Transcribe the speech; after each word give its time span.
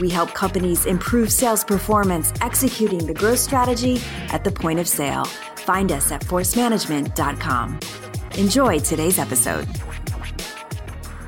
We 0.00 0.08
help 0.08 0.32
companies 0.32 0.86
improve 0.86 1.30
sales 1.30 1.64
performance, 1.64 2.32
executing 2.40 3.06
the 3.06 3.14
growth 3.14 3.38
strategy 3.38 4.00
at 4.30 4.42
the 4.42 4.50
point 4.50 4.80
of 4.80 4.88
sale. 4.88 5.24
Find 5.26 5.92
us 5.92 6.10
at 6.10 6.22
forcemanagement.com. 6.22 7.80
Enjoy 8.38 8.78
today's 8.78 9.18
episode. 9.18 9.68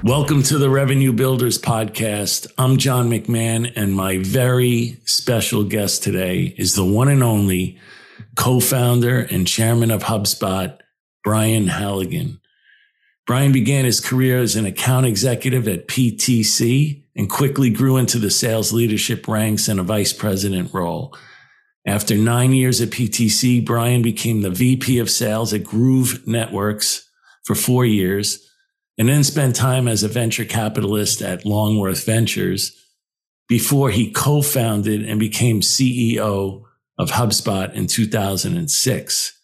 Welcome 0.02 0.42
to 0.44 0.58
the 0.58 0.70
Revenue 0.70 1.12
Builders 1.12 1.58
Podcast. 1.58 2.46
I'm 2.58 2.78
John 2.78 3.10
McMahon, 3.10 3.72
and 3.76 3.94
my 3.94 4.18
very 4.18 4.98
special 5.04 5.64
guest 5.64 6.02
today 6.02 6.54
is 6.56 6.74
the 6.74 6.84
one 6.84 7.08
and 7.08 7.22
only 7.22 7.78
co 8.36 8.60
founder 8.60 9.20
and 9.20 9.46
chairman 9.46 9.90
of 9.90 10.04
HubSpot, 10.04 10.78
Brian 11.22 11.68
Halligan. 11.68 12.40
Brian 13.26 13.52
began 13.52 13.84
his 13.84 14.00
career 14.00 14.40
as 14.40 14.56
an 14.56 14.66
account 14.66 15.06
executive 15.06 15.66
at 15.68 15.88
PTC 15.88 17.03
and 17.16 17.30
quickly 17.30 17.70
grew 17.70 17.96
into 17.96 18.18
the 18.18 18.30
sales 18.30 18.72
leadership 18.72 19.28
ranks 19.28 19.68
and 19.68 19.78
a 19.78 19.84
vice 19.84 20.12
president 20.12 20.72
role. 20.74 21.16
After 21.86 22.16
nine 22.16 22.52
years 22.52 22.80
at 22.80 22.90
PTC, 22.90 23.64
Brian 23.64 24.02
became 24.02 24.40
the 24.40 24.50
VP 24.50 24.98
of 24.98 25.10
sales 25.10 25.52
at 25.52 25.64
Groove 25.64 26.26
Networks 26.26 27.08
for 27.44 27.54
four 27.54 27.84
years 27.84 28.50
and 28.96 29.08
then 29.08 29.24
spent 29.24 29.54
time 29.54 29.86
as 29.86 30.02
a 30.02 30.08
venture 30.08 30.44
capitalist 30.44 31.20
at 31.20 31.44
Longworth 31.44 32.04
Ventures 32.06 32.80
before 33.48 33.90
he 33.90 34.10
co-founded 34.10 35.04
and 35.04 35.20
became 35.20 35.60
CEO 35.60 36.62
of 36.96 37.10
HubSpot 37.10 37.72
in 37.74 37.86
2006. 37.86 39.40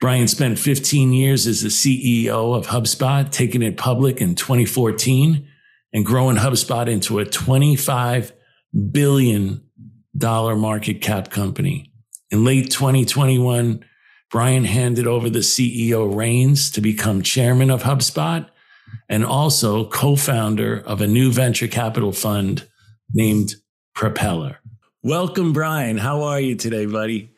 Brian 0.00 0.28
spent 0.28 0.58
15 0.58 1.12
years 1.12 1.46
as 1.46 1.62
the 1.62 1.68
CEO 1.68 2.54
of 2.54 2.66
HubSpot, 2.66 3.30
taking 3.30 3.62
it 3.62 3.78
public 3.78 4.20
in 4.20 4.34
2014 4.34 5.48
and 5.94 6.04
growing 6.04 6.36
HubSpot 6.36 6.88
into 6.88 7.20
a 7.20 7.24
$25 7.24 8.32
billion 8.90 9.62
market 10.20 11.00
cap 11.00 11.30
company. 11.30 11.92
In 12.30 12.44
late 12.44 12.70
2021, 12.70 13.84
Brian 14.30 14.64
handed 14.64 15.06
over 15.06 15.30
the 15.30 15.38
CEO 15.38 16.14
reins 16.14 16.72
to 16.72 16.80
become 16.80 17.22
chairman 17.22 17.70
of 17.70 17.84
HubSpot 17.84 18.48
and 19.08 19.24
also 19.24 19.88
co-founder 19.88 20.80
of 20.80 21.00
a 21.00 21.06
new 21.06 21.30
venture 21.30 21.68
capital 21.68 22.12
fund 22.12 22.68
named 23.12 23.54
Propeller. 23.94 24.58
Welcome, 25.04 25.52
Brian. 25.52 25.98
How 25.98 26.22
are 26.22 26.40
you 26.40 26.56
today, 26.56 26.86
buddy? 26.86 27.30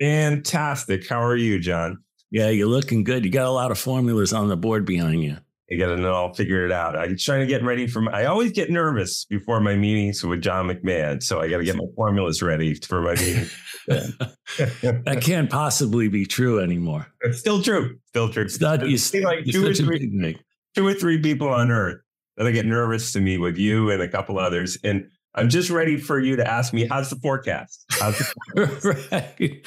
Fantastic. 0.00 1.08
How 1.08 1.24
are 1.24 1.36
you, 1.36 1.58
John? 1.58 2.04
Yeah, 2.30 2.50
you're 2.50 2.68
looking 2.68 3.02
good. 3.02 3.24
You 3.24 3.32
got 3.32 3.46
a 3.46 3.50
lot 3.50 3.72
of 3.72 3.78
formulas 3.78 4.32
on 4.32 4.48
the 4.48 4.56
board 4.56 4.84
behind 4.84 5.24
you. 5.24 5.38
I 5.74 5.78
got 5.78 5.94
to 5.94 6.00
know. 6.00 6.14
I'll 6.14 6.32
figure 6.34 6.64
it 6.64 6.72
out. 6.72 6.96
I'm 6.96 7.16
trying 7.16 7.40
to 7.40 7.46
get 7.46 7.62
ready 7.62 7.86
for. 7.86 8.00
My, 8.00 8.12
I 8.12 8.24
always 8.26 8.52
get 8.52 8.70
nervous 8.70 9.24
before 9.24 9.60
my 9.60 9.76
meetings 9.76 10.24
with 10.24 10.42
John 10.42 10.68
McMahon, 10.68 11.22
so 11.22 11.40
I 11.40 11.48
got 11.48 11.58
to 11.58 11.64
get 11.64 11.76
my 11.76 11.86
formulas 11.96 12.42
ready 12.42 12.74
for 12.74 13.02
my 13.02 13.14
meeting. 13.14 13.46
that 13.88 15.18
can't 15.20 15.50
possibly 15.50 16.08
be 16.08 16.24
true 16.24 16.60
anymore. 16.60 17.06
It's 17.22 17.38
still 17.38 17.62
true. 17.62 17.98
Still 18.08 18.30
true. 18.30 18.44
It's 18.44 18.60
not. 18.60 18.82
It's 18.82 19.12
You, 19.12 19.22
like 19.22 19.44
two 19.44 19.66
or 19.66 19.74
three, 19.74 20.38
two 20.74 20.86
or 20.86 20.94
three 20.94 21.20
people 21.20 21.48
on 21.48 21.70
Earth 21.70 22.00
that 22.36 22.46
I 22.46 22.50
get 22.50 22.66
nervous 22.66 23.12
to 23.12 23.20
meet 23.20 23.38
with 23.38 23.56
you 23.56 23.90
and 23.90 24.02
a 24.02 24.08
couple 24.08 24.38
others, 24.38 24.78
and 24.84 25.08
I'm 25.34 25.48
just 25.48 25.70
ready 25.70 25.96
for 25.96 26.20
you 26.20 26.36
to 26.36 26.48
ask 26.48 26.72
me 26.72 26.86
how's 26.86 27.10
the 27.10 27.16
forecast. 27.16 27.84
How's 27.90 28.18
the- 28.18 29.66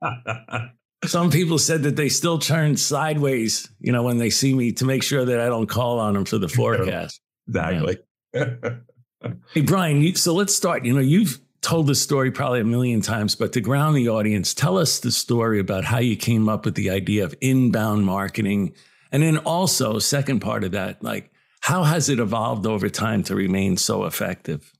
right. 0.00 0.70
Some 1.04 1.30
people 1.30 1.58
said 1.58 1.84
that 1.84 1.96
they 1.96 2.08
still 2.08 2.38
turn 2.38 2.76
sideways, 2.76 3.68
you 3.78 3.92
know, 3.92 4.02
when 4.02 4.18
they 4.18 4.30
see 4.30 4.52
me 4.52 4.72
to 4.72 4.84
make 4.84 5.02
sure 5.02 5.24
that 5.24 5.40
I 5.40 5.46
don't 5.46 5.68
call 5.68 6.00
on 6.00 6.14
them 6.14 6.24
for 6.24 6.38
the 6.38 6.48
forecast. 6.48 7.20
exactly. 7.46 7.98
hey, 8.32 9.60
Brian, 9.64 10.02
you, 10.02 10.14
so 10.16 10.34
let's 10.34 10.54
start. 10.54 10.84
You 10.84 10.94
know, 10.94 11.00
you've 11.00 11.40
told 11.60 11.86
this 11.86 12.02
story 12.02 12.30
probably 12.30 12.60
a 12.60 12.64
million 12.64 13.00
times, 13.00 13.36
but 13.36 13.52
to 13.52 13.60
ground 13.60 13.96
the 13.96 14.08
audience, 14.08 14.54
tell 14.54 14.76
us 14.76 14.98
the 14.98 15.12
story 15.12 15.60
about 15.60 15.84
how 15.84 15.98
you 15.98 16.16
came 16.16 16.48
up 16.48 16.64
with 16.64 16.74
the 16.74 16.90
idea 16.90 17.24
of 17.24 17.34
inbound 17.40 18.04
marketing. 18.04 18.74
And 19.12 19.22
then 19.22 19.38
also, 19.38 19.98
second 19.98 20.40
part 20.40 20.64
of 20.64 20.72
that, 20.72 21.02
like, 21.02 21.30
how 21.60 21.84
has 21.84 22.08
it 22.08 22.18
evolved 22.18 22.66
over 22.66 22.88
time 22.88 23.22
to 23.24 23.34
remain 23.34 23.76
so 23.76 24.04
effective? 24.04 24.72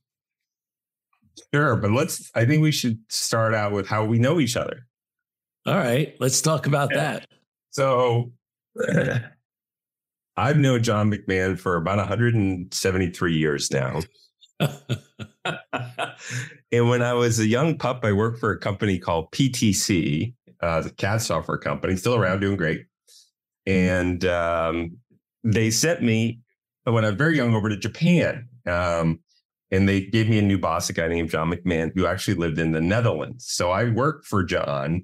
Sure, 1.53 1.75
but 1.75 1.91
let's. 1.91 2.31
I 2.35 2.45
think 2.45 2.61
we 2.61 2.71
should 2.71 2.99
start 3.07 3.53
out 3.53 3.71
with 3.71 3.87
how 3.87 4.05
we 4.05 4.19
know 4.19 4.39
each 4.39 4.57
other. 4.57 4.87
All 5.69 5.77
right, 5.77 6.15
let's 6.19 6.41
talk 6.41 6.65
about 6.65 6.89
that. 6.95 7.27
So, 7.69 8.31
I've 10.35 10.57
known 10.57 10.81
John 10.81 11.11
McMahon 11.11 11.59
for 11.59 11.75
about 11.75 11.99
173 11.99 13.37
years 13.37 13.69
now. 13.69 13.99
and 16.71 16.89
when 16.89 17.03
I 17.03 17.13
was 17.13 17.37
a 17.37 17.45
young 17.45 17.77
pup, 17.77 17.99
I 18.03 18.13
worked 18.13 18.39
for 18.39 18.49
a 18.49 18.57
company 18.57 18.97
called 18.97 19.31
PTC, 19.31 20.33
uh, 20.59 20.81
the 20.81 20.89
CAD 20.89 21.21
software 21.21 21.59
company, 21.59 21.95
still 21.97 22.15
around, 22.15 22.39
doing 22.39 22.57
great. 22.57 22.87
And 23.67 24.25
um, 24.25 24.97
they 25.43 25.69
sent 25.69 26.01
me 26.01 26.39
when 26.85 27.05
I 27.05 27.09
was 27.09 27.17
very 27.17 27.37
young 27.37 27.53
over 27.53 27.69
to 27.69 27.77
Japan. 27.77 28.49
Um, 28.65 29.19
and 29.69 29.87
they 29.87 30.01
gave 30.01 30.29
me 30.29 30.39
a 30.39 30.41
new 30.41 30.57
boss, 30.57 30.89
a 30.89 30.93
guy 30.93 31.07
named 31.09 31.29
John 31.29 31.51
McMahon, 31.51 31.91
who 31.93 32.07
actually 32.07 32.37
lived 32.37 32.57
in 32.57 32.71
the 32.71 32.81
Netherlands. 32.81 33.45
So 33.47 33.69
I 33.69 33.83
worked 33.91 34.25
for 34.25 34.43
John 34.43 35.03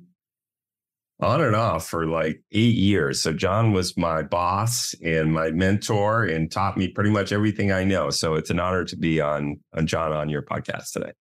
on 1.20 1.42
and 1.42 1.56
off 1.56 1.88
for 1.88 2.06
like 2.06 2.42
eight 2.52 2.76
years. 2.76 3.22
So 3.22 3.32
John 3.32 3.72
was 3.72 3.96
my 3.96 4.22
boss 4.22 4.94
and 5.04 5.34
my 5.34 5.52
mentor 5.52 6.26
and 6.26 6.52
taught 6.52 6.78
me 6.78 6.90
pretty 6.90 7.10
much 7.10 7.32
everything 7.32 7.72
I 7.72 7.84
know. 7.84 8.10
So 8.10 8.36
it's 8.36 8.50
an 8.50 8.60
honor 8.60 8.84
to 8.86 8.98
be 8.98 9.22
on, 9.22 9.60
on 9.74 9.88
John 9.88 10.12
on 10.12 10.30
your 10.30 10.42
podcast 10.42 10.92
today. 10.92 11.12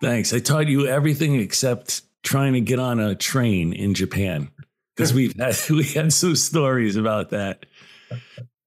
Thanks. 0.00 0.32
I 0.32 0.40
taught 0.40 0.66
you 0.66 0.86
everything 0.86 1.36
except 1.36 2.02
trying 2.22 2.54
to 2.54 2.60
get 2.60 2.78
on 2.78 2.98
a 2.98 3.14
train 3.14 3.72
in 3.72 3.94
Japan 3.94 4.50
because 4.94 5.14
we've 5.14 5.34
had 5.38 5.56
we 5.70 5.84
had 5.84 6.12
some 6.12 6.36
stories 6.36 6.96
about 6.96 7.30
that. 7.30 7.66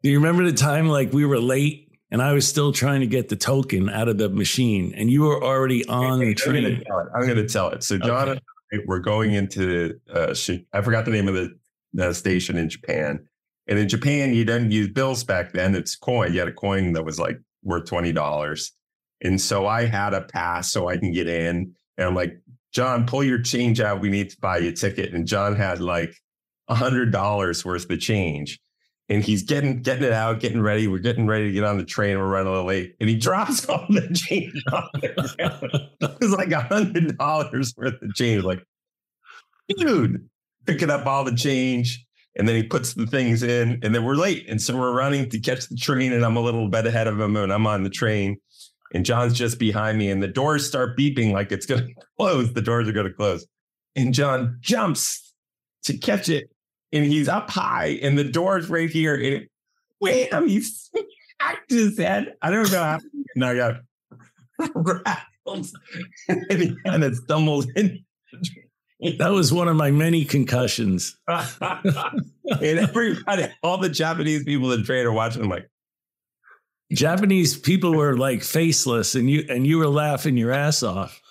Do 0.01 0.09
you 0.09 0.17
remember 0.17 0.45
the 0.45 0.57
time 0.57 0.87
like 0.87 1.11
we 1.11 1.25
were 1.25 1.39
late 1.39 1.91
and 2.09 2.21
I 2.21 2.31
was 2.33 2.47
still 2.47 2.71
trying 2.71 3.01
to 3.01 3.07
get 3.07 3.29
the 3.29 3.35
token 3.35 3.89
out 3.89 4.07
of 4.07 4.17
the 4.17 4.29
machine 4.29 4.93
and 4.95 5.11
you 5.11 5.23
were 5.23 5.43
already 5.43 5.85
on 5.85 6.19
the 6.25 6.33
train? 6.33 6.83
I'm 7.13 7.23
going 7.23 7.35
to 7.35 7.47
tell 7.47 7.69
it. 7.69 7.83
So 7.83 7.97
John 7.97 8.29
okay. 8.29 8.39
We're 8.85 8.99
going 8.99 9.33
into 9.33 9.99
uh, 10.13 10.33
I 10.73 10.81
forgot 10.81 11.05
the 11.05 11.11
name 11.11 11.27
of 11.27 11.33
the, 11.33 11.57
the 11.93 12.13
station 12.13 12.57
in 12.57 12.69
Japan. 12.69 13.25
And 13.67 13.77
in 13.77 13.87
Japan, 13.87 14.33
you 14.33 14.45
didn't 14.45 14.71
use 14.71 14.89
bills 14.89 15.23
back 15.23 15.53
then. 15.53 15.75
It's 15.75 15.95
coin. 15.95 16.33
You 16.33 16.39
had 16.39 16.47
a 16.47 16.53
coin 16.53 16.93
that 16.93 17.05
was 17.05 17.19
like 17.19 17.39
worth 17.63 17.85
twenty 17.85 18.11
dollars. 18.11 18.71
And 19.21 19.39
so 19.39 19.67
I 19.67 19.85
had 19.85 20.13
a 20.13 20.21
pass 20.21 20.71
so 20.71 20.87
I 20.87 20.97
can 20.97 21.11
get 21.11 21.27
in. 21.27 21.75
And 21.97 22.07
I'm 22.07 22.15
like, 22.15 22.39
John, 22.73 23.05
pull 23.05 23.23
your 23.23 23.41
change 23.41 23.81
out. 23.81 24.01
We 24.01 24.09
need 24.09 24.29
to 24.29 24.37
buy 24.39 24.59
you 24.59 24.69
a 24.69 24.73
ticket. 24.73 25.13
And 25.13 25.27
John 25.27 25.55
had 25.55 25.81
like 25.81 26.15
a 26.67 26.75
hundred 26.75 27.11
dollars 27.11 27.65
worth 27.65 27.89
of 27.89 27.99
change. 27.99 28.59
And 29.09 29.23
he's 29.23 29.43
getting 29.43 29.81
getting 29.81 30.03
it 30.03 30.13
out, 30.13 30.39
getting 30.39 30.61
ready. 30.61 30.87
We're 30.87 30.99
getting 30.99 31.27
ready 31.27 31.47
to 31.47 31.51
get 31.51 31.63
on 31.63 31.77
the 31.77 31.85
train. 31.85 32.17
We're 32.17 32.27
running 32.27 32.47
a 32.47 32.51
little 32.51 32.67
late. 32.67 32.95
And 32.99 33.09
he 33.09 33.17
drops 33.17 33.65
all 33.69 33.85
the 33.89 34.01
change 34.13 34.63
on 34.71 34.83
the 34.93 35.89
It 36.01 36.19
was 36.19 36.31
like 36.31 36.51
a 36.51 36.61
hundred 36.61 37.17
dollars 37.17 37.73
worth 37.75 38.01
of 38.01 38.13
change. 38.13 38.43
Like, 38.43 38.63
dude, 39.77 40.29
picking 40.65 40.91
up 40.91 41.05
all 41.05 41.23
the 41.23 41.35
change. 41.35 42.05
And 42.35 42.47
then 42.47 42.55
he 42.55 42.63
puts 42.63 42.93
the 42.93 43.07
things 43.07 43.41
in, 43.43 43.79
and 43.81 43.93
then 43.93 44.05
we're 44.05 44.15
late. 44.15 44.47
And 44.47 44.61
so 44.61 44.77
we're 44.77 44.93
running 44.93 45.29
to 45.31 45.39
catch 45.39 45.67
the 45.67 45.75
train, 45.75 46.13
and 46.13 46.23
I'm 46.23 46.37
a 46.37 46.39
little 46.39 46.69
bit 46.69 46.85
ahead 46.85 47.07
of 47.07 47.19
him, 47.19 47.35
and 47.35 47.51
I'm 47.51 47.67
on 47.67 47.83
the 47.83 47.89
train 47.89 48.37
and 48.93 49.05
John's 49.05 49.37
just 49.37 49.59
behind 49.59 49.97
me, 49.97 50.09
and 50.09 50.21
the 50.21 50.27
doors 50.27 50.67
start 50.67 50.97
beeping 50.97 51.31
like 51.31 51.51
it's 51.51 51.65
going 51.65 51.87
to 51.87 51.93
close. 52.17 52.53
The 52.53 52.61
doors 52.61 52.87
are 52.87 52.91
going 52.91 53.07
to 53.07 53.13
close. 53.13 53.45
And 53.95 54.13
John 54.13 54.57
jumps 54.61 55.33
to 55.83 55.97
catch 55.97 56.29
it, 56.29 56.49
and 56.91 57.05
he's 57.05 57.27
up 57.27 57.49
high, 57.49 57.99
and 58.01 58.17
the 58.17 58.23
door's 58.23 58.69
right 58.69 58.89
here. 58.89 59.15
And 59.15 59.47
wham, 59.99 60.47
he's 60.47 60.89
smacked 60.89 61.69
his 61.69 61.97
head. 61.97 62.35
I 62.41 62.51
don't 62.51 62.71
know 62.71 62.83
how. 62.83 62.99
Got 63.39 63.81
rattles, 64.75 65.77
and 66.27 66.61
he 66.61 66.75
kind 66.85 67.03
of 67.03 67.15
stumbles 67.15 67.67
in. 67.75 68.03
That 69.17 69.31
was 69.31 69.53
one 69.53 69.69
of 69.69 69.77
my 69.77 69.91
many 69.91 70.25
concussions. 70.25 71.17
and 71.27 71.53
everybody, 72.61 73.47
all 73.63 73.77
the 73.77 73.89
Japanese 73.89 74.43
people 74.43 74.73
in 74.73 74.83
train 74.83 75.05
are 75.05 75.13
watching. 75.13 75.43
I'm 75.43 75.49
like, 75.49 75.69
Japanese 76.91 77.57
people 77.57 77.95
were 77.95 78.17
like 78.17 78.43
faceless, 78.43 79.15
and 79.15 79.29
you 79.29 79.45
and 79.47 79.65
you 79.65 79.77
were 79.77 79.87
laughing 79.87 80.35
your 80.35 80.51
ass 80.51 80.83
off. 80.83 81.21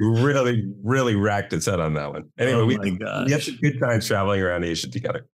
Really, 0.00 0.72
really 0.82 1.14
racked 1.14 1.52
its 1.52 1.66
head 1.66 1.80
on 1.80 1.94
that 1.94 2.12
one. 2.12 2.24
Anyway, 2.38 2.60
oh 2.60 2.66
we, 2.66 2.78
we 2.78 3.32
had 3.32 3.42
some 3.42 3.56
good 3.62 3.78
times 3.78 4.06
traveling 4.06 4.40
around 4.40 4.64
Asia 4.64 4.90
together. 4.90 5.26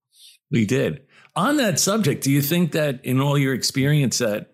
We 0.51 0.67
did. 0.67 1.03
On 1.35 1.57
that 1.59 1.79
subject, 1.79 2.23
do 2.25 2.31
you 2.31 2.43
think 2.43 2.73
that 2.73 3.05
in 3.05 3.21
all 3.21 3.39
your 3.39 3.55
experience 3.55 4.21
at 4.21 4.53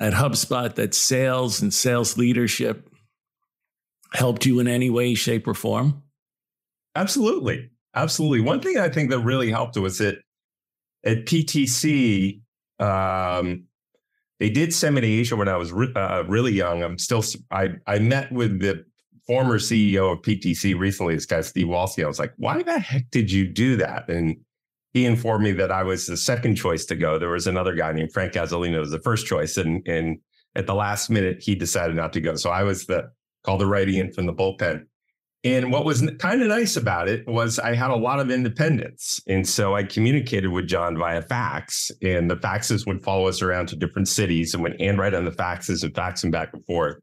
at 0.00 0.12
HubSpot, 0.12 0.74
that 0.76 0.94
sales 0.94 1.60
and 1.60 1.74
sales 1.74 2.16
leadership 2.16 2.88
helped 4.14 4.46
you 4.46 4.60
in 4.60 4.68
any 4.68 4.90
way, 4.90 5.14
shape, 5.14 5.48
or 5.48 5.54
form? 5.54 6.02
Absolutely. 6.94 7.70
Absolutely. 7.94 8.40
One 8.40 8.60
thing 8.60 8.78
I 8.78 8.88
think 8.88 9.10
that 9.10 9.18
really 9.20 9.50
helped 9.50 9.76
was 9.76 9.98
that 9.98 10.18
at 11.04 11.26
PTC, 11.26 12.40
um, 12.78 13.64
they 14.38 14.50
did 14.50 14.72
send 14.72 14.94
me 14.94 15.00
to 15.00 15.06
Asia 15.06 15.34
when 15.34 15.48
I 15.48 15.56
was 15.56 15.72
re- 15.72 15.92
uh, 15.96 16.22
really 16.28 16.52
young. 16.52 16.82
I'm 16.84 16.98
still, 16.98 17.24
I, 17.50 17.70
I 17.86 17.98
met 17.98 18.30
with 18.30 18.60
the 18.60 18.84
former 19.28 19.58
CEO 19.58 20.12
of 20.12 20.22
PTC 20.22 20.76
recently, 20.76 21.14
this 21.14 21.26
guy, 21.26 21.42
Steve 21.42 21.66
Walske. 21.66 22.02
I 22.02 22.08
was 22.08 22.18
like, 22.18 22.32
why 22.38 22.62
the 22.62 22.80
heck 22.80 23.10
did 23.10 23.30
you 23.30 23.46
do 23.46 23.76
that? 23.76 24.08
And 24.08 24.36
he 24.94 25.04
informed 25.04 25.44
me 25.44 25.52
that 25.52 25.70
I 25.70 25.84
was 25.84 26.06
the 26.06 26.16
second 26.16 26.56
choice 26.56 26.86
to 26.86 26.96
go. 26.96 27.18
There 27.18 27.28
was 27.28 27.46
another 27.46 27.74
guy 27.74 27.92
named 27.92 28.12
Frank 28.12 28.32
Gasolino 28.32 28.80
was 28.80 28.90
the 28.90 29.00
first 29.00 29.26
choice. 29.26 29.56
And, 29.56 29.86
and 29.86 30.18
at 30.56 30.66
the 30.66 30.74
last 30.74 31.10
minute, 31.10 31.42
he 31.42 31.54
decided 31.54 31.94
not 31.94 32.12
to 32.14 32.20
go. 32.20 32.34
So 32.36 32.50
I 32.50 32.62
was 32.62 32.86
the 32.86 33.10
called 33.44 33.60
the 33.60 33.66
righty 33.66 34.00
in 34.00 34.12
from 34.12 34.26
the 34.26 34.32
bullpen. 34.32 34.84
And 35.44 35.70
what 35.70 35.84
was 35.84 36.02
kind 36.18 36.42
of 36.42 36.48
nice 36.48 36.76
about 36.76 37.08
it 37.08 37.26
was 37.28 37.60
I 37.60 37.74
had 37.74 37.90
a 37.90 37.96
lot 37.96 38.18
of 38.18 38.30
independence. 38.30 39.20
And 39.28 39.48
so 39.48 39.76
I 39.76 39.84
communicated 39.84 40.48
with 40.48 40.66
John 40.66 40.98
via 40.98 41.22
fax, 41.22 41.92
and 42.02 42.28
the 42.28 42.36
faxes 42.36 42.86
would 42.86 43.04
follow 43.04 43.28
us 43.28 43.40
around 43.40 43.68
to 43.68 43.76
different 43.76 44.08
cities 44.08 44.52
and 44.52 44.62
would 44.64 44.80
handwrite 44.80 45.14
on 45.14 45.24
the 45.24 45.30
faxes 45.30 45.84
and 45.84 45.94
fax 45.94 46.22
them 46.22 46.32
back 46.32 46.50
and 46.52 46.64
forth. 46.66 46.96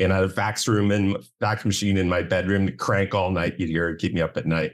And 0.00 0.12
I 0.12 0.16
had 0.16 0.24
a 0.24 0.28
fax 0.28 0.66
room 0.66 0.90
and 0.90 1.16
fax 1.40 1.64
machine 1.64 1.96
in 1.96 2.08
my 2.08 2.22
bedroom 2.22 2.66
to 2.66 2.72
crank 2.72 3.14
all 3.14 3.30
night. 3.30 3.54
You'd 3.58 3.68
hear 3.68 3.90
it 3.90 4.00
keep 4.00 4.14
me 4.14 4.22
up 4.22 4.36
at 4.36 4.46
night. 4.46 4.72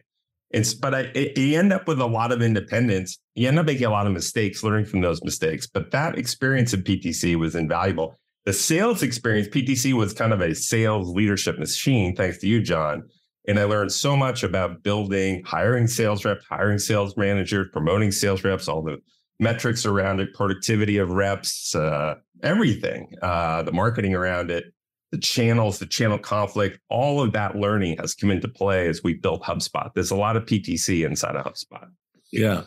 It's, 0.51 0.73
but 0.73 0.95
I, 0.95 1.13
you 1.37 1.59
end 1.59 1.73
up 1.73 1.87
with 1.87 2.01
a 2.01 2.07
lot 2.07 2.33
of 2.33 2.41
independence. 2.41 3.19
You 3.35 3.49
end 3.49 3.59
up 3.59 3.67
making 3.67 3.85
a 3.85 3.91
lot 3.91 4.07
of 4.07 4.13
mistakes, 4.13 4.63
learning 4.63 4.87
from 4.87 5.01
those 5.01 5.23
mistakes. 5.23 5.67
But 5.67 5.91
that 5.91 6.17
experience 6.17 6.73
at 6.73 6.85
PTC 6.85 7.37
was 7.37 7.55
invaluable. 7.55 8.15
The 8.47 8.53
sales 8.55 9.03
experience, 9.03 9.49
PTC 9.49 9.93
was 9.93 10.15
kind 10.15 10.33
of 10.33 10.41
a 10.41 10.55
sales 10.55 11.11
leadership 11.11 11.59
machine, 11.59 12.17
thanks 12.17 12.39
to 12.39 12.47
you, 12.47 12.63
John. 12.63 13.03
And 13.47 13.59
I 13.59 13.65
learned 13.65 13.93
so 13.93 14.17
much 14.17 14.43
about 14.43 14.83
building, 14.83 15.43
hiring 15.45 15.87
sales 15.87 16.25
reps, 16.25 16.45
hiring 16.49 16.79
sales 16.79 17.17
managers, 17.17 17.69
promoting 17.73 18.11
sales 18.11 18.45
reps, 18.45 18.69
all 18.69 18.83
the 18.83 18.99
metrics 19.41 19.85
around 19.85 20.21
it, 20.21 20.33
productivity 20.35 20.97
of 20.97 21.11
reps, 21.11 21.75
uh, 21.75 22.15
everything, 22.43 23.13
uh, 23.23 23.63
the 23.63 23.73
marketing 23.73 24.15
around 24.15 24.51
it, 24.51 24.65
the 25.11 25.19
channels, 25.19 25.79
the 25.79 25.87
channel 25.87 26.19
conflict, 26.19 26.79
all 26.91 27.23
of 27.23 27.33
that 27.33 27.57
learning 27.57 27.97
has 27.99 28.15
come 28.15 28.31
into 28.31 28.49
play 28.49 28.89
as 28.89 29.03
we 29.03 29.15
built 29.15 29.43
HubSpot. 29.43 29.93
There's 29.95 30.11
a 30.11 30.17
lot 30.17 30.37
of 30.37 30.45
PTC 30.45 31.07
inside 31.07 31.35
of 31.35 31.45
HubSpot. 31.45 31.89
Yeah. 32.31 32.65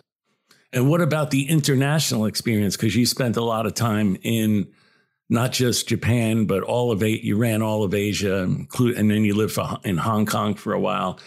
And 0.74 0.90
what 0.90 1.02
about 1.02 1.32
the 1.32 1.50
international 1.50 2.26
experience? 2.26 2.76
Because 2.76 2.96
you 2.96 3.06
spent 3.06 3.38
a 3.38 3.44
lot 3.44 3.66
of 3.66 3.74
time 3.74 4.18
in 4.24 4.68
not 5.30 5.52
just 5.52 5.88
Japan, 5.88 6.46
but 6.46 6.64
all 6.64 6.92
of 6.92 7.04
it. 7.04 7.22
You 7.22 7.38
ran 7.38 7.62
all 7.62 7.84
of 7.84 7.94
Asia, 7.94 8.44
and 8.44 8.68
then 9.12 9.24
you 9.24 9.36
lived 9.36 9.54
for, 9.54 9.78
in 9.84 9.98
Hong 9.98 10.26
Kong 10.26 10.56
for 10.56 10.74
a 10.74 10.80
while. 10.80 11.20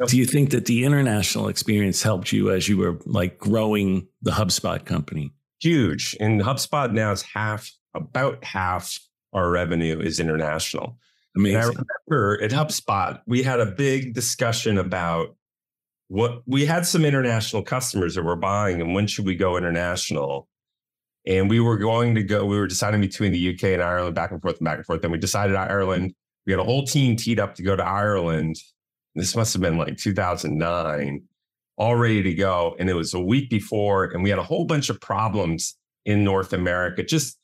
Yep. 0.00 0.08
Do 0.08 0.16
you 0.16 0.24
think 0.24 0.50
that 0.50 0.64
the 0.64 0.84
international 0.84 1.48
experience 1.48 2.02
helped 2.02 2.32
you 2.32 2.50
as 2.50 2.68
you 2.68 2.78
were 2.78 2.98
like 3.04 3.38
growing 3.38 4.06
the 4.22 4.30
HubSpot 4.30 4.82
company? 4.84 5.32
Huge. 5.60 6.16
And 6.20 6.40
HubSpot 6.40 6.90
now 6.92 7.12
is 7.12 7.20
half, 7.20 7.70
about 7.94 8.42
half 8.44 8.98
our 9.32 9.50
revenue 9.50 10.00
is 10.00 10.20
international. 10.20 10.98
Amazing. 11.36 11.56
And 11.56 11.64
I 11.64 11.68
remember 12.08 12.42
at 12.42 12.50
HubSpot, 12.50 13.20
we 13.26 13.42
had 13.42 13.60
a 13.60 13.66
big 13.66 14.14
discussion 14.14 14.78
about 14.78 15.36
what 16.08 16.42
we 16.46 16.66
had 16.66 16.86
some 16.86 17.04
international 17.04 17.62
customers 17.62 18.16
that 18.16 18.24
were 18.24 18.34
buying 18.34 18.80
and 18.80 18.94
when 18.94 19.06
should 19.06 19.24
we 19.24 19.36
go 19.36 19.56
international? 19.56 20.48
And 21.26 21.48
we 21.48 21.60
were 21.60 21.76
going 21.76 22.14
to 22.16 22.22
go, 22.22 22.44
we 22.44 22.58
were 22.58 22.66
deciding 22.66 23.00
between 23.00 23.30
the 23.30 23.54
UK 23.54 23.64
and 23.64 23.82
Ireland, 23.82 24.14
back 24.14 24.32
and 24.32 24.42
forth 24.42 24.56
and 24.58 24.64
back 24.64 24.78
and 24.78 24.86
forth. 24.86 25.02
Then 25.02 25.12
we 25.12 25.18
decided 25.18 25.54
Ireland. 25.54 26.14
We 26.46 26.52
had 26.52 26.58
a 26.60 26.64
whole 26.64 26.84
team 26.84 27.14
teed 27.14 27.38
up 27.38 27.54
to 27.56 27.62
go 27.62 27.76
to 27.76 27.84
Ireland. 27.84 28.56
This 29.14 29.36
must 29.36 29.52
have 29.52 29.62
been 29.62 29.78
like 29.78 29.98
2009, 29.98 31.22
all 31.76 31.96
ready 31.96 32.22
to 32.22 32.34
go. 32.34 32.74
And 32.78 32.88
it 32.88 32.94
was 32.94 33.14
a 33.14 33.20
week 33.20 33.50
before, 33.50 34.04
and 34.04 34.24
we 34.24 34.30
had 34.30 34.38
a 34.38 34.44
whole 34.44 34.64
bunch 34.64 34.88
of 34.88 35.00
problems 35.00 35.76
in 36.06 36.24
North 36.24 36.52
America. 36.52 37.04
Just 37.04 37.38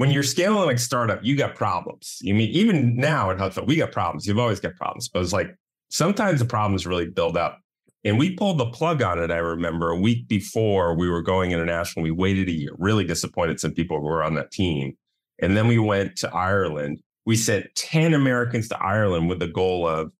when 0.00 0.10
you're 0.10 0.22
scaling 0.22 0.64
like 0.64 0.78
startup, 0.78 1.22
you 1.22 1.36
got 1.36 1.54
problems. 1.54 2.20
You 2.22 2.32
mean 2.32 2.48
even 2.52 2.96
now 2.96 3.30
at 3.30 3.36
HubSpot, 3.36 3.66
we 3.66 3.76
got 3.76 3.92
problems. 3.92 4.26
You've 4.26 4.38
always 4.38 4.58
got 4.58 4.74
problems, 4.76 5.10
but 5.10 5.20
it's 5.20 5.34
like 5.34 5.54
sometimes 5.90 6.40
the 6.40 6.46
problems 6.46 6.86
really 6.86 7.04
build 7.04 7.36
up. 7.36 7.60
And 8.02 8.18
we 8.18 8.34
pulled 8.34 8.56
the 8.56 8.70
plug 8.70 9.02
on 9.02 9.18
it, 9.18 9.30
I 9.30 9.36
remember, 9.36 9.90
a 9.90 10.00
week 10.00 10.26
before 10.26 10.96
we 10.96 11.10
were 11.10 11.20
going 11.20 11.50
international. 11.50 12.02
We 12.02 12.12
waited 12.12 12.48
a 12.48 12.52
year, 12.52 12.74
really 12.78 13.04
disappointed 13.04 13.60
some 13.60 13.72
people 13.74 14.00
who 14.00 14.06
were 14.06 14.22
on 14.22 14.36
that 14.36 14.50
team. 14.50 14.94
And 15.38 15.54
then 15.54 15.68
we 15.68 15.78
went 15.78 16.16
to 16.16 16.34
Ireland. 16.34 17.02
We 17.26 17.36
sent 17.36 17.66
10 17.74 18.14
Americans 18.14 18.68
to 18.68 18.82
Ireland 18.82 19.28
with 19.28 19.38
the 19.38 19.48
goal 19.48 19.86
of 19.86 20.14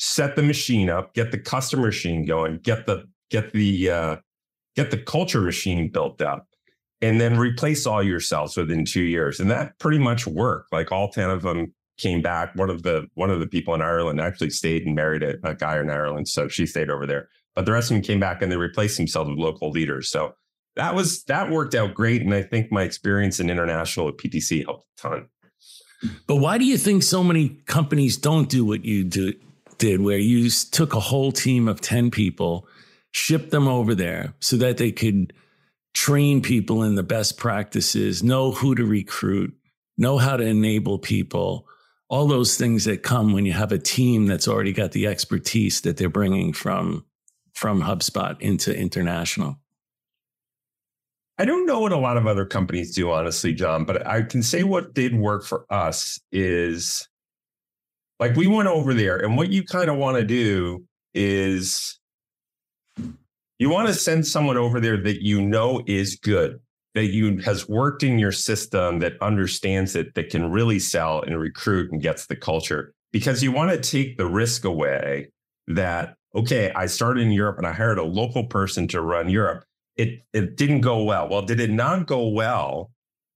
set 0.00 0.34
the 0.34 0.42
machine 0.42 0.90
up, 0.90 1.14
get 1.14 1.30
the 1.30 1.38
customer 1.38 1.86
machine 1.86 2.24
going, 2.26 2.58
get 2.64 2.86
the 2.86 3.04
get 3.30 3.52
the 3.52 3.90
uh, 3.90 4.16
get 4.74 4.90
the 4.90 4.98
culture 4.98 5.40
machine 5.40 5.88
built 5.88 6.20
up, 6.20 6.47
and 7.00 7.20
then 7.20 7.38
replace 7.38 7.86
all 7.86 8.02
yourselves 8.02 8.56
within 8.56 8.84
two 8.84 9.02
years. 9.02 9.40
And 9.40 9.50
that 9.50 9.78
pretty 9.78 9.98
much 9.98 10.26
worked. 10.26 10.72
Like 10.72 10.90
all 10.90 11.10
10 11.10 11.30
of 11.30 11.42
them 11.42 11.72
came 11.98 12.22
back. 12.22 12.54
One 12.54 12.70
of 12.70 12.82
the 12.82 13.06
one 13.14 13.30
of 13.30 13.40
the 13.40 13.46
people 13.46 13.74
in 13.74 13.82
Ireland 13.82 14.20
actually 14.20 14.50
stayed 14.50 14.86
and 14.86 14.94
married 14.94 15.22
a, 15.22 15.34
a 15.46 15.54
guy 15.54 15.78
in 15.78 15.90
Ireland, 15.90 16.28
so 16.28 16.48
she 16.48 16.64
stayed 16.64 16.90
over 16.90 17.06
there. 17.06 17.28
But 17.54 17.66
the 17.66 17.72
rest 17.72 17.90
of 17.90 17.96
them 17.96 18.02
came 18.02 18.20
back 18.20 18.40
and 18.40 18.50
they 18.50 18.56
replaced 18.56 18.96
themselves 18.96 19.28
with 19.28 19.38
local 19.38 19.70
leaders. 19.70 20.08
So 20.08 20.34
that 20.76 20.94
was 20.94 21.24
that 21.24 21.50
worked 21.50 21.74
out 21.74 21.94
great, 21.94 22.22
and 22.22 22.32
I 22.32 22.42
think 22.42 22.72
my 22.72 22.84
experience 22.84 23.40
in 23.40 23.50
international 23.50 24.08
at 24.08 24.16
PTC 24.16 24.64
helped 24.64 24.86
a 24.98 25.02
ton. 25.02 25.28
But 26.28 26.36
why 26.36 26.58
do 26.58 26.64
you 26.64 26.78
think 26.78 27.02
so 27.02 27.24
many 27.24 27.48
companies 27.66 28.16
don't 28.16 28.48
do 28.48 28.64
what 28.64 28.84
you 28.84 29.02
do, 29.02 29.34
did, 29.78 30.00
where 30.00 30.18
you 30.18 30.48
took 30.48 30.94
a 30.94 31.00
whole 31.00 31.32
team 31.32 31.66
of 31.66 31.80
ten 31.80 32.10
people, 32.12 32.68
shipped 33.10 33.50
them 33.50 33.66
over 33.66 33.94
there 33.94 34.34
so 34.38 34.56
that 34.56 34.76
they 34.76 34.92
could 34.92 35.32
train 35.98 36.40
people 36.40 36.84
in 36.84 36.94
the 36.94 37.02
best 37.02 37.36
practices, 37.36 38.22
know 38.22 38.52
who 38.52 38.72
to 38.72 38.84
recruit, 38.84 39.52
know 39.96 40.16
how 40.16 40.36
to 40.36 40.44
enable 40.44 40.96
people, 40.96 41.66
all 42.08 42.28
those 42.28 42.56
things 42.56 42.84
that 42.84 43.02
come 43.02 43.32
when 43.32 43.44
you 43.44 43.52
have 43.52 43.72
a 43.72 43.80
team 43.80 44.26
that's 44.26 44.46
already 44.46 44.72
got 44.72 44.92
the 44.92 45.08
expertise 45.08 45.80
that 45.80 45.96
they're 45.96 46.08
bringing 46.08 46.52
from 46.52 47.04
from 47.52 47.82
HubSpot 47.82 48.40
into 48.40 48.72
international. 48.72 49.58
I 51.36 51.44
don't 51.44 51.66
know 51.66 51.80
what 51.80 51.90
a 51.90 51.98
lot 51.98 52.16
of 52.16 52.28
other 52.28 52.46
companies 52.46 52.94
do, 52.94 53.10
honestly, 53.10 53.52
John, 53.52 53.84
but 53.84 54.06
I 54.06 54.22
can 54.22 54.44
say 54.44 54.62
what 54.62 54.94
did 54.94 55.16
work 55.16 55.44
for 55.44 55.66
us 55.68 56.20
is 56.30 57.08
like 58.20 58.36
we 58.36 58.46
went 58.46 58.68
over 58.68 58.94
there, 58.94 59.16
and 59.18 59.36
what 59.36 59.50
you 59.50 59.64
kind 59.64 59.90
of 59.90 59.96
want 59.96 60.16
to 60.16 60.24
do 60.24 60.84
is 61.12 61.97
you 63.58 63.70
want 63.70 63.88
to 63.88 63.94
send 63.94 64.26
someone 64.26 64.56
over 64.56 64.80
there 64.80 64.96
that 65.02 65.22
you 65.22 65.42
know 65.42 65.82
is 65.86 66.16
good 66.16 66.60
that 66.94 67.06
you 67.06 67.38
has 67.38 67.68
worked 67.68 68.02
in 68.02 68.18
your 68.18 68.32
system 68.32 68.98
that 68.98 69.20
understands 69.20 69.94
it 69.94 70.14
that 70.14 70.30
can 70.30 70.50
really 70.50 70.78
sell 70.78 71.22
and 71.22 71.38
recruit 71.38 71.92
and 71.92 72.02
gets 72.02 72.26
the 72.26 72.36
culture. 72.36 72.92
Because 73.12 73.42
you 73.42 73.52
want 73.52 73.70
to 73.70 73.90
take 73.90 74.16
the 74.16 74.26
risk 74.26 74.64
away 74.64 75.30
that 75.68 76.14
okay 76.34 76.72
i 76.72 76.86
started 76.86 77.20
in 77.20 77.30
europe 77.30 77.58
and 77.58 77.66
i 77.66 77.72
hired 77.72 77.98
a 77.98 78.02
local 78.02 78.44
person 78.44 78.88
to 78.88 79.00
run 79.00 79.28
europe. 79.28 79.64
It 79.96 80.20
it 80.32 80.56
didn't 80.56 80.80
go 80.80 81.02
well. 81.02 81.28
Well 81.28 81.42
did 81.42 81.60
it 81.60 81.70
not 81.70 82.06
go 82.06 82.28
well 82.28 82.90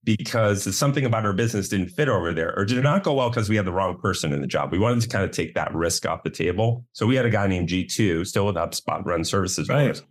because 0.04 0.76
something 0.76 1.04
about 1.04 1.24
our 1.24 1.32
business 1.32 1.68
didn't 1.68 1.90
fit 1.90 2.08
over 2.08 2.32
there? 2.32 2.52
Or 2.58 2.64
did 2.64 2.78
it 2.78 2.82
not 2.82 3.04
go 3.04 3.14
well 3.14 3.30
because 3.30 3.48
we 3.48 3.56
had 3.56 3.64
the 3.64 3.72
wrong 3.72 3.96
person 3.98 4.32
in 4.32 4.40
the 4.40 4.46
job? 4.48 4.72
We 4.72 4.78
wanted 4.78 5.02
to 5.02 5.08
kind 5.08 5.24
of 5.24 5.30
take 5.30 5.54
that 5.54 5.72
risk 5.74 6.04
off 6.06 6.24
the 6.24 6.30
table. 6.30 6.84
So 6.92 7.06
we 7.06 7.14
had 7.14 7.26
a 7.26 7.30
guy 7.30 7.46
named 7.46 7.68
g2 7.68 8.26
still 8.26 8.46
with 8.46 8.56
hubspot 8.56 9.04
run 9.04 9.24
services 9.24 9.68
right. 9.68 10.02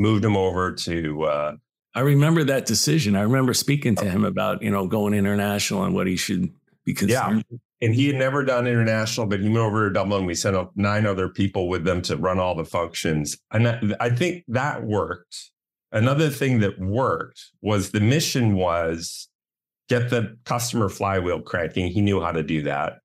Moved 0.00 0.24
him 0.24 0.36
over 0.36 0.72
to 0.72 1.24
uh, 1.24 1.56
I 1.94 2.00
remember 2.00 2.44
that 2.44 2.66
decision. 2.66 3.16
I 3.16 3.22
remember 3.22 3.52
speaking 3.52 3.96
to 3.96 4.04
him 4.04 4.24
about, 4.24 4.62
you 4.62 4.70
know, 4.70 4.86
going 4.86 5.12
international 5.12 5.84
and 5.84 5.94
what 5.94 6.06
he 6.06 6.16
should 6.16 6.52
be 6.84 6.94
concerned. 6.94 7.44
Yeah. 7.50 7.58
And 7.82 7.94
he 7.94 8.06
had 8.06 8.16
never 8.16 8.44
done 8.44 8.66
international, 8.66 9.26
but 9.26 9.40
he 9.40 9.48
went 9.48 9.58
over 9.58 9.88
to 9.88 9.92
Dublin. 9.92 10.24
We 10.24 10.34
sent 10.34 10.54
up 10.54 10.72
nine 10.76 11.06
other 11.06 11.28
people 11.28 11.68
with 11.68 11.84
them 11.84 12.02
to 12.02 12.16
run 12.16 12.38
all 12.38 12.54
the 12.54 12.64
functions. 12.64 13.38
And 13.50 13.96
I 13.98 14.10
think 14.10 14.44
that 14.48 14.84
worked. 14.84 15.50
Another 15.90 16.28
thing 16.30 16.60
that 16.60 16.78
worked 16.78 17.50
was 17.60 17.90
the 17.90 18.00
mission 18.00 18.54
was 18.54 19.28
get 19.88 20.10
the 20.10 20.36
customer 20.44 20.88
flywheel 20.88 21.40
cranking. 21.40 21.88
He 21.88 22.00
knew 22.00 22.20
how 22.20 22.30
to 22.32 22.44
do 22.44 22.62
that 22.62 22.98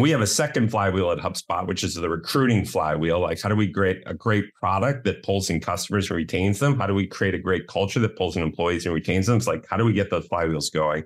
we 0.00 0.10
have 0.10 0.22
a 0.22 0.26
second 0.26 0.70
flywheel 0.70 1.10
at 1.10 1.18
HubSpot, 1.18 1.66
which 1.66 1.84
is 1.84 1.94
the 1.94 2.08
recruiting 2.08 2.64
flywheel. 2.64 3.20
Like, 3.20 3.42
how 3.42 3.50
do 3.50 3.56
we 3.56 3.70
create 3.70 4.02
a 4.06 4.14
great 4.14 4.54
product 4.54 5.04
that 5.04 5.22
pulls 5.22 5.50
in 5.50 5.60
customers 5.60 6.08
and 6.08 6.16
retains 6.16 6.60
them? 6.60 6.78
How 6.78 6.86
do 6.86 6.94
we 6.94 7.06
create 7.06 7.34
a 7.34 7.38
great 7.38 7.66
culture 7.66 8.00
that 8.00 8.16
pulls 8.16 8.34
in 8.34 8.42
employees 8.42 8.86
and 8.86 8.94
retains 8.94 9.26
them? 9.26 9.36
It's 9.36 9.46
like, 9.46 9.66
how 9.68 9.76
do 9.76 9.84
we 9.84 9.92
get 9.92 10.08
those 10.08 10.26
flywheels 10.28 10.72
going? 10.72 11.04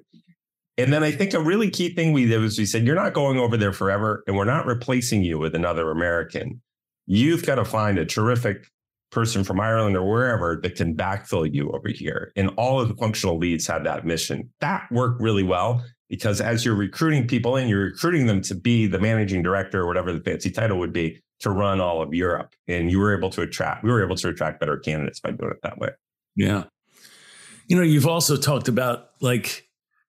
And 0.79 0.93
then 0.93 1.03
I 1.03 1.11
think 1.11 1.35
a 1.35 1.41
really 1.41 1.69
key 1.69 1.95
thing 1.95 2.13
we 2.13 2.27
did 2.27 2.41
was 2.41 2.59
we 2.59 2.67
said, 2.67 2.87
you're 2.87 2.95
not 2.95 3.13
going 3.13 3.39
over 3.39 3.57
there 3.57 3.73
forever 3.73 4.23
and 4.27 4.37
we're 4.37 4.45
not 4.45 4.67
replacing 4.67 5.25
you 5.25 5.39
with 5.39 5.55
another 5.55 5.91
American. 5.91 6.61
You've 7.07 7.45
got 7.45 7.55
to 7.57 7.65
find 7.65 7.99
a 7.99 8.05
terrific 8.05 8.69
person 9.11 9.43
from 9.43 9.61
Ireland 9.61 9.97
or 9.97 10.09
wherever 10.09 10.61
that 10.63 10.77
can 10.77 10.95
backfill 10.95 11.53
you 11.53 11.71
over 11.71 11.89
here. 11.89 12.33
And 12.37 12.51
all 12.57 12.81
of 12.81 12.89
the 12.89 12.95
functional 12.97 13.39
leads 13.39 13.67
had 13.67 13.85
that 13.85 14.05
mission. 14.05 14.51
That 14.61 14.87
worked 14.91 15.23
really 15.23 15.43
well 15.43 15.83
because 16.09 16.41
as 16.41 16.65
you're 16.65 16.75
recruiting 16.75 17.27
people 17.27 17.57
in, 17.57 17.69
you're 17.69 17.85
recruiting 17.85 18.27
them 18.27 18.41
to 18.43 18.55
be 18.55 18.87
the 18.87 18.99
managing 18.99 19.43
director 19.43 19.83
or 19.83 19.87
whatever 19.87 20.13
the 20.13 20.21
fancy 20.21 20.51
title 20.51 20.79
would 20.79 20.93
be 20.93 21.23
to 21.41 21.51
run 21.51 21.81
all 21.81 22.01
of 22.01 22.15
Europe. 22.15 22.55
And 22.69 22.91
you 22.91 22.99
were 22.99 23.17
able 23.17 23.31
to 23.31 23.43
attract, 23.43 23.85
we 23.85 23.91
were 23.91 24.05
able 24.05 24.17
to 24.17 24.29
attract 24.29 24.61
better 24.61 24.79
candidates 24.79 25.21
by 25.21 25.33
doing 25.33 25.51
it 25.51 25.59
that 25.63 25.79
way. 25.79 25.91
Yeah. 26.35 26.65
You 27.69 27.77
know, 27.77 27.83
you've 27.83 28.07
also 28.07 28.37
talked 28.37 28.69
about 28.69 29.11
like 29.21 29.67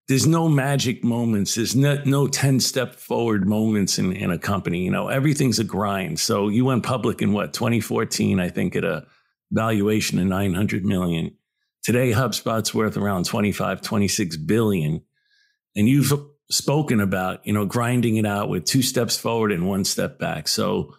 there's 0.07 0.27
no 0.27 0.47
magic 0.47 1.03
moments. 1.03 1.55
There's 1.55 1.75
no, 1.75 2.01
no 2.05 2.27
10 2.27 2.59
step 2.61 2.95
forward 2.95 3.47
moments 3.47 3.99
in, 3.99 4.13
in 4.13 4.31
a 4.31 4.37
company. 4.37 4.85
You 4.85 4.91
know, 4.91 5.09
everything's 5.09 5.59
a 5.59 5.65
grind. 5.65 6.19
So 6.19 6.47
you 6.47 6.63
went 6.63 6.83
public 6.83 7.21
in 7.21 7.33
what, 7.33 7.53
2014, 7.53 8.39
I 8.39 8.49
think, 8.49 8.75
at 8.75 8.85
a 8.85 9.05
valuation 9.51 10.19
of 10.19 10.27
900 10.27 10.85
million. 10.85 11.31
Today, 11.83 12.11
HubSpot's 12.11 12.73
worth 12.73 12.95
around 12.95 13.25
25, 13.25 13.81
26 13.81 14.37
billion. 14.37 15.01
And 15.77 15.87
you've 15.87 16.11
spoken 16.49 16.99
about, 16.99 17.47
you 17.47 17.53
know, 17.53 17.65
grinding 17.65 18.17
it 18.17 18.25
out 18.25 18.49
with 18.49 18.65
two 18.65 18.81
steps 18.81 19.17
forward 19.17 19.53
and 19.53 19.65
one 19.67 19.85
step 19.85 20.19
back. 20.19 20.49
So 20.49 20.93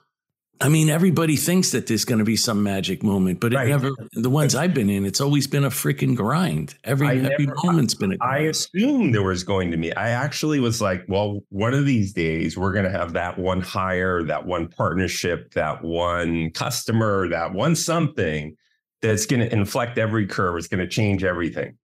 I 0.60 0.68
mean, 0.68 0.90
everybody 0.90 1.36
thinks 1.36 1.70
that 1.70 1.86
there's 1.86 2.04
going 2.04 2.18
to 2.18 2.24
be 2.24 2.34
some 2.34 2.64
magic 2.64 3.04
moment, 3.04 3.38
but 3.38 3.54
right. 3.54 3.68
it 3.68 3.70
never. 3.70 3.90
The 4.14 4.30
ones 4.30 4.56
I've 4.56 4.74
been 4.74 4.90
in, 4.90 5.06
it's 5.06 5.20
always 5.20 5.46
been 5.46 5.64
a 5.64 5.70
freaking 5.70 6.16
grind. 6.16 6.74
Every 6.82 7.06
I 7.06 7.14
every 7.16 7.46
never, 7.46 7.54
moment's 7.62 7.94
been 7.94 8.12
a. 8.12 8.16
Grind. 8.16 8.34
I 8.34 8.48
assumed 8.48 9.14
there 9.14 9.22
was 9.22 9.44
going 9.44 9.70
to 9.70 9.76
be. 9.76 9.94
I 9.94 10.10
actually 10.10 10.58
was 10.58 10.80
like, 10.80 11.04
well, 11.06 11.40
one 11.50 11.74
of 11.74 11.86
these 11.86 12.12
days 12.12 12.58
we're 12.58 12.72
going 12.72 12.86
to 12.86 12.90
have 12.90 13.12
that 13.12 13.38
one 13.38 13.60
hire, 13.60 14.24
that 14.24 14.46
one 14.46 14.66
partnership, 14.66 15.54
that 15.54 15.84
one 15.84 16.50
customer, 16.50 17.28
that 17.28 17.52
one 17.52 17.76
something 17.76 18.56
that's 19.00 19.26
going 19.26 19.40
to 19.40 19.52
inflect 19.52 19.96
every 19.96 20.26
curve. 20.26 20.56
It's 20.56 20.66
going 20.66 20.80
to 20.80 20.88
change 20.88 21.22
everything. 21.22 21.76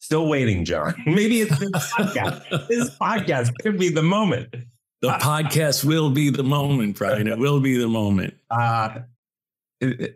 Still 0.00 0.28
waiting, 0.28 0.64
John. 0.64 0.94
Maybe 1.06 1.42
it's 1.42 1.58
this 1.58 1.70
podcast. 1.70 2.68
this 2.68 2.90
podcast 2.96 3.52
could 3.60 3.78
be 3.78 3.90
the 3.90 4.02
moment. 4.02 4.54
The 5.02 5.10
podcast 5.12 5.84
will 5.84 6.10
be 6.10 6.30
the 6.30 6.42
moment, 6.42 6.96
Brian. 6.96 7.26
It 7.26 7.38
will 7.38 7.60
be 7.60 7.76
the 7.76 7.88
moment. 7.88 8.34
Uh, 8.50 9.02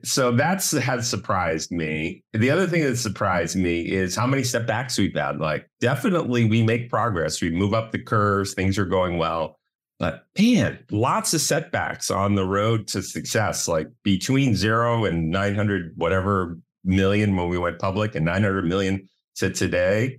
so 0.03 0.31
that's 0.33 0.73
has 0.73 1.09
surprised 1.09 1.71
me. 1.71 2.23
The 2.35 2.51
other 2.51 2.67
thing 2.67 2.83
that 2.83 2.97
surprised 2.97 3.57
me 3.57 3.81
is 3.81 4.15
how 4.15 4.27
many 4.27 4.43
step 4.43 4.67
backs 4.67 4.99
we've 4.99 5.15
had. 5.15 5.39
Like, 5.39 5.67
definitely 5.81 6.45
we 6.45 6.63
make 6.63 6.91
progress. 6.91 7.41
We 7.41 7.51
move 7.51 7.73
up 7.73 7.93
the 7.93 7.99
curves, 7.99 8.53
things 8.53 8.79
are 8.79 8.85
going 8.85 9.17
well. 9.17 9.57
But 9.99 10.27
man, 10.39 10.81
lots 10.91 11.33
of 11.33 11.41
setbacks 11.41 12.11
on 12.11 12.35
the 12.35 12.45
road 12.45 12.89
to 12.89 13.03
success, 13.03 13.67
like 13.67 13.89
between 14.03 14.55
zero 14.55 15.07
and 15.07 15.31
900, 15.31 15.93
whatever 15.97 16.59
million 16.85 17.37
when 17.37 17.49
we 17.49 17.57
went 17.57 17.79
public 17.79 18.15
and 18.15 18.27
900 18.27 18.67
million 18.67 19.09
to 19.37 19.51
today 19.51 20.19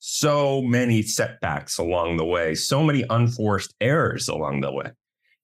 so 0.00 0.62
many 0.62 1.02
setbacks 1.02 1.78
along 1.78 2.16
the 2.16 2.24
way, 2.24 2.54
so 2.54 2.82
many 2.82 3.04
unforced 3.10 3.74
errors 3.80 4.28
along 4.28 4.62
the 4.62 4.72
way. 4.72 4.90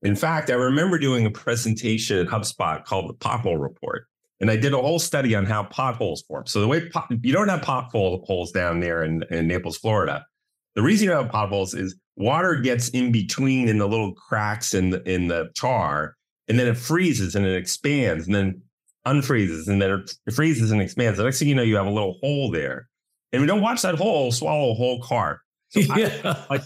In 0.03 0.17
fact, 0.17 0.51
I 0.51 0.55
remember 0.55 0.99
doing 0.99 1.27
a 1.27 1.31
presentation 1.31 2.19
at 2.19 2.27
HubSpot 2.27 2.85
called 2.85 3.09
the 3.09 3.15
Pothole 3.15 3.61
Report. 3.61 4.07
And 4.41 4.51
I 4.51 4.57
did 4.57 4.75
a 4.75 4.79
whole 4.79 4.99
study 4.99 5.35
on 5.35 5.47
how 5.47 5.65
potholes 5.65 6.23
form. 6.23 6.47
So 6.47 6.61
the 6.61 6.69
way 6.69 6.89
pot, 6.89 7.09
you 7.23 7.33
don't 7.33 7.49
have 7.49 7.63
potholes 7.63 8.53
down 8.53 8.81
there 8.81 9.03
in, 9.03 9.23
in 9.31 9.47
Naples, 9.47 9.79
Florida. 9.79 10.27
The 10.75 10.83
reason 10.83 11.07
you 11.07 11.13
have 11.13 11.31
potholes 11.31 11.73
is 11.73 11.97
water 12.17 12.57
gets 12.57 12.91
in 12.91 13.13
between 13.13 13.69
in 13.69 13.79
the 13.79 13.89
little 13.89 14.13
cracks 14.13 14.75
in 14.75 14.91
the, 14.91 15.03
in 15.11 15.29
the 15.29 15.51
tar, 15.57 16.17
and 16.49 16.59
then 16.59 16.67
it 16.67 16.77
freezes 16.77 17.35
and 17.35 17.47
it 17.47 17.57
expands, 17.57 18.27
and 18.27 18.35
then 18.35 18.61
unfreezes, 19.07 19.69
and 19.69 19.81
then 19.81 20.05
it 20.27 20.35
freezes 20.35 20.71
and 20.71 20.83
expands. 20.83 21.17
The 21.17 21.25
next 21.25 21.39
thing 21.39 21.49
you 21.49 21.55
know, 21.55 21.63
you 21.63 21.77
have 21.77 21.87
a 21.87 21.91
little 21.91 22.19
hole 22.21 22.51
there 22.51 22.89
and 23.33 23.41
we 23.41 23.47
don't 23.47 23.61
watch 23.61 23.83
that 23.83 23.97
hole 23.97 24.33
swallow 24.33 24.73
a 24.73 24.75
whole 24.75 25.03
car. 25.03 25.41
So 25.71 25.81
yeah. 25.97 26.21
I, 26.25 26.55
like, 26.55 26.63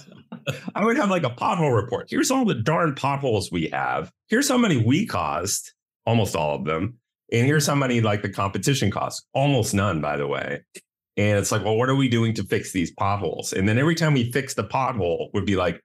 I 0.75 0.85
would 0.85 0.97
have 0.97 1.11
like 1.11 1.25
a 1.25 1.31
pothole 1.31 1.75
report. 1.75 2.09
Here's 2.11 2.31
all 2.31 2.45
the 2.45 2.55
darn 2.55 2.95
potholes 2.95 3.51
we 3.51 3.69
have. 3.69 4.11
Here's 4.29 4.49
how 4.49 4.59
many 4.59 4.77
we 4.77 5.07
caused, 5.07 5.73
almost 6.07 6.37
all 6.37 6.57
of 6.57 6.65
them. 6.65 6.99
And 7.33 7.47
here's 7.47 7.67
how 7.67 7.75
many 7.75 8.01
like 8.01 8.23
the 8.23 8.29
competition 8.29 8.91
costs, 8.91 9.25
almost 9.35 9.75
none, 9.75 10.01
by 10.01 10.17
the 10.17 10.27
way. 10.27 10.63
And 11.17 11.39
it's 11.39 11.53
like, 11.53 11.65
well, 11.65 11.77
what 11.77 11.89
are 11.89 11.95
we 11.95 12.09
doing 12.09 12.35
to 12.35 12.45
fix 12.45 12.73
these 12.73 12.93
potholes? 12.93 13.53
And 13.53 13.69
then 13.69 13.79
every 13.79 13.95
time 13.95 14.15
we 14.15 14.33
fix 14.33 14.55
the 14.55 14.65
pothole, 14.65 15.29
would 15.35 15.45
be 15.45 15.57
like, 15.57 15.81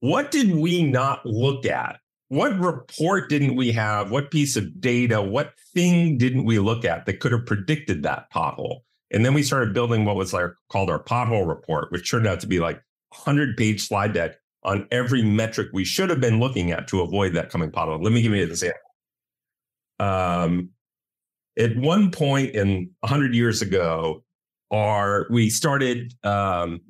what 0.00 0.30
did 0.30 0.54
we 0.54 0.82
not 0.82 1.24
look 1.26 1.66
at? 1.66 1.98
What 2.28 2.58
report 2.58 3.28
didn't 3.28 3.56
we 3.56 3.72
have? 3.72 4.10
What 4.10 4.30
piece 4.30 4.56
of 4.56 4.80
data? 4.80 5.20
What 5.20 5.52
thing 5.74 6.16
didn't 6.16 6.44
we 6.44 6.58
look 6.58 6.84
at 6.84 7.06
that 7.06 7.20
could 7.20 7.32
have 7.32 7.46
predicted 7.46 8.02
that 8.04 8.32
pothole? 8.32 8.80
And 9.12 9.24
then 9.24 9.34
we 9.34 9.42
started 9.42 9.74
building 9.74 10.04
what 10.04 10.16
was 10.16 10.32
like 10.32 10.50
called 10.70 10.90
our 10.90 11.02
pothole 11.02 11.46
report, 11.46 11.92
which 11.92 12.10
turned 12.10 12.26
out 12.26 12.40
to 12.40 12.46
be 12.46 12.60
like 12.60 12.82
100 13.10 13.56
page 13.56 13.86
slide 13.86 14.14
deck 14.14 14.36
on 14.64 14.86
every 14.90 15.22
metric 15.22 15.68
we 15.72 15.84
should 15.84 16.08
have 16.08 16.20
been 16.20 16.40
looking 16.40 16.70
at 16.70 16.88
to 16.88 17.02
avoid 17.02 17.34
that 17.34 17.50
coming 17.50 17.70
pothole. 17.70 18.02
Let 18.02 18.12
me 18.12 18.22
give 18.22 18.32
you 18.32 18.42
an 18.42 18.50
example. 18.50 18.80
Um, 19.98 20.70
at 21.58 21.76
one 21.76 22.10
point 22.10 22.54
in 22.54 22.90
100 23.00 23.34
years 23.34 23.62
ago, 23.62 24.24
our 24.70 25.26
we 25.30 25.50
started. 25.50 26.14
Um, 26.24 26.80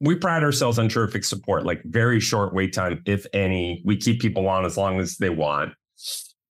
we 0.00 0.16
pride 0.16 0.42
ourselves 0.42 0.80
on 0.80 0.88
terrific 0.88 1.22
support, 1.22 1.64
like 1.64 1.80
very 1.84 2.18
short 2.18 2.54
wait 2.54 2.72
time, 2.72 3.02
if 3.06 3.24
any. 3.32 3.82
We 3.84 3.96
keep 3.96 4.20
people 4.20 4.48
on 4.48 4.64
as 4.64 4.76
long 4.76 4.98
as 4.98 5.18
they 5.18 5.30
want, 5.30 5.74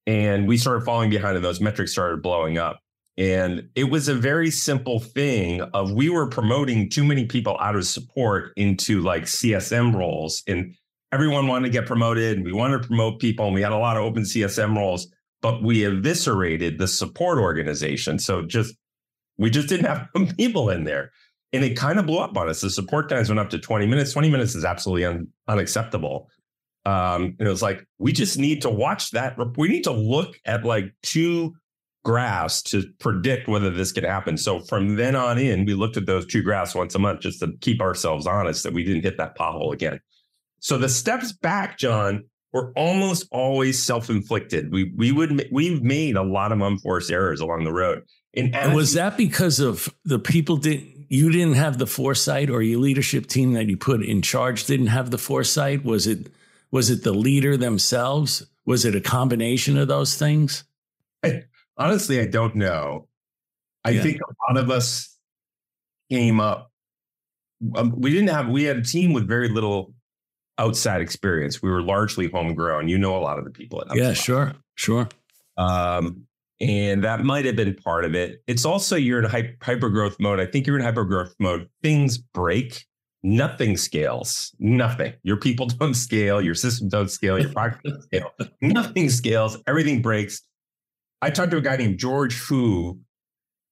and 0.07 0.47
we 0.47 0.57
started 0.57 0.85
falling 0.85 1.11
behind, 1.11 1.37
and 1.37 1.45
those 1.45 1.61
metrics 1.61 1.93
started 1.93 2.23
blowing 2.23 2.57
up. 2.57 2.79
And 3.23 3.69
it 3.77 3.85
was 3.85 4.09
a 4.09 4.17
very 4.17 4.51
simple 4.51 4.99
thing 4.99 5.61
of 5.75 5.93
we 5.93 6.09
were 6.09 6.27
promoting 6.27 6.91
too 6.91 7.05
many 7.05 7.25
people 7.25 7.57
out 7.61 7.77
of 7.77 7.87
support 7.87 8.53
into 8.57 9.01
like 9.01 9.27
CSM 9.27 9.95
roles. 9.95 10.43
And 10.49 10.75
everyone 11.13 11.47
wanted 11.47 11.69
to 11.69 11.73
get 11.73 11.87
promoted 11.87 12.37
and 12.37 12.45
we 12.45 12.53
wanted 12.53 12.83
to 12.83 12.89
promote 12.89 13.21
people. 13.21 13.47
And 13.47 13.55
we 13.55 13.63
had 13.63 13.71
a 13.71 13.79
lot 13.79 13.97
of 13.97 14.03
open 14.03 14.25
CSM 14.25 14.77
roles, 14.77 15.07
but 15.41 15.63
we 15.63 15.85
eviscerated 15.85 16.79
the 16.79 16.89
support 16.89 17.39
organization. 17.39 18.19
So 18.19 18.43
just 18.43 18.75
we 19.39 19.51
just 19.51 19.69
didn't 19.69 19.87
have 19.87 20.09
people 20.37 20.71
in 20.71 20.83
there. 20.83 21.13
And 21.53 21.63
it 21.63 21.77
kind 21.77 22.01
of 22.01 22.07
blew 22.07 22.19
up 22.19 22.37
on 22.37 22.49
us. 22.49 22.63
The 22.63 22.71
support 22.71 23.09
times 23.09 23.29
went 23.29 23.39
up 23.39 23.51
to 23.51 23.59
20 23.61 23.87
minutes. 23.87 24.15
20 24.15 24.31
minutes 24.31 24.57
is 24.57 24.65
absolutely 24.65 25.05
un- 25.05 25.29
unacceptable. 25.47 26.29
Um, 26.87 27.37
and 27.39 27.47
it 27.47 27.51
was 27.51 27.63
like, 27.63 27.87
we 27.99 28.11
just 28.11 28.37
need 28.37 28.63
to 28.63 28.71
watch 28.71 29.13
that. 29.13 29.39
We 29.57 29.69
need 29.69 29.85
to 29.85 29.93
look 29.93 30.41
at 30.45 30.65
like 30.65 30.93
two 31.05 31.55
graphs 32.05 32.63
to 32.63 32.85
predict 32.99 33.49
whether 33.49 33.71
this 33.71 33.93
could 33.93 34.05
happen. 34.05 34.37
So 34.37 34.61
from 34.61 34.97
then 34.97 35.15
on 35.15 35.39
in, 35.39 35.65
we 35.65 35.75
looked 35.75 35.97
at 35.97 36.07
those 36.07 36.27
two 36.27 36.43
graphs 36.43 36.75
once 36.75 36.95
a 36.95 36.99
month 36.99 37.21
just 37.21 37.41
to 37.41 37.53
keep 37.61 37.81
ourselves 37.81 38.27
honest 38.27 38.65
that 38.65 38.73
we 38.73 38.85
didn't 38.85 39.03
hit 39.03 39.19
that 39.19 39.37
pothole 39.37 39.73
again. 39.73 40.01
So 40.61 40.79
the 40.79 40.89
steps 40.89 41.33
back, 41.33 41.79
John, 41.79 42.25
were 42.53 42.73
almost 42.77 43.27
always 43.31 43.83
self-inflicted. 43.83 44.73
We 44.73 44.93
we 44.97 45.11
would 45.11 45.49
we've 45.51 45.83
made 45.83 46.17
a 46.17 46.23
lot 46.23 46.53
of 46.53 46.61
unforced 46.61 47.11
errors 47.11 47.41
along 47.41 47.65
the 47.65 47.73
road. 47.73 48.03
And, 48.35 48.55
and 48.55 48.75
was 48.75 48.95
that 48.95 49.17
because 49.17 49.61
of 49.61 49.93
the 50.05 50.19
people 50.19 50.57
didn't 50.57 51.07
you 51.09 51.31
didn't 51.31 51.55
have 51.55 51.79
the 51.79 51.87
foresight 51.87 52.49
or 52.49 52.63
your 52.63 52.81
leadership 52.81 53.27
team 53.27 53.53
that 53.53 53.67
you 53.67 53.77
put 53.77 54.03
in 54.03 54.23
charge 54.23 54.65
didn't 54.65 54.87
have 54.87 55.11
the 55.11 55.19
foresight? 55.19 55.85
Was 55.85 56.07
it 56.07 56.29
was 56.71 56.91
it 56.91 57.05
the 57.05 57.13
leader 57.13 57.57
themselves? 57.57 58.47
Was 58.65 58.85
it 58.85 58.95
a 58.95 59.01
combination 59.01 59.77
of 59.77 59.89
those 59.89 60.15
things? 60.15 60.65
I, 61.23 61.45
honestly, 61.77 62.21
I 62.21 62.27
don't 62.27 62.55
know. 62.55 63.09
I 63.85 63.91
yeah. 63.91 64.03
think 64.03 64.21
a 64.21 64.53
lot 64.53 64.63
of 64.63 64.71
us 64.71 65.17
came 66.11 66.41
up. 66.41 66.71
Um, 67.75 67.95
we 67.97 68.11
didn't 68.11 68.31
have. 68.31 68.49
We 68.49 68.65
had 68.65 68.77
a 68.77 68.83
team 68.83 69.13
with 69.13 69.27
very 69.27 69.49
little 69.49 69.95
outside 70.59 71.01
experience. 71.01 71.63
We 71.63 71.71
were 71.71 71.83
largely 71.83 72.29
homegrown. 72.29 72.89
You 72.89 72.99
know 72.99 73.17
a 73.17 73.21
lot 73.21 73.39
of 73.39 73.45
the 73.45 73.51
people 73.51 73.83
at. 73.83 73.97
Yeah, 73.97 74.13
sure, 74.13 74.55
sure. 74.75 75.09
Um, 75.57 76.27
and 76.61 77.03
that 77.03 77.25
might 77.25 77.45
have 77.45 77.57
been 77.57 77.75
part 77.75 78.05
of 78.05 78.15
it. 78.15 78.43
It's 78.47 78.65
also 78.65 78.95
you're 78.95 79.23
in 79.23 79.57
hyper 79.61 79.89
growth 79.89 80.17
mode. 80.21 80.39
I 80.39 80.47
think 80.47 80.67
you're 80.67 80.79
in 80.79 80.85
hyper 80.85 81.05
growth 81.05 81.35
mode. 81.39 81.69
Things 81.83 82.19
break. 82.19 82.85
Nothing 83.25 83.77
scales. 83.77 84.55
Nothing. 84.59 85.13
Your 85.23 85.37
people 85.37 85.67
don't 85.81 85.95
scale. 85.95 86.41
Your 86.41 86.55
system 86.55 86.89
don't 86.89 87.11
scale. 87.11 87.39
Your 87.39 87.53
product 87.53 87.85
don't 87.85 88.03
scale. 88.03 88.31
Nothing 88.61 89.11
scales. 89.11 89.59
Everything 89.67 90.03
breaks. 90.03 90.43
I 91.23 91.31
talked 91.31 91.53
to 91.53 91.57
a 91.57 91.63
guy 91.63 91.77
named 91.77 91.99
George 91.99 92.35
Hu. 92.35 92.99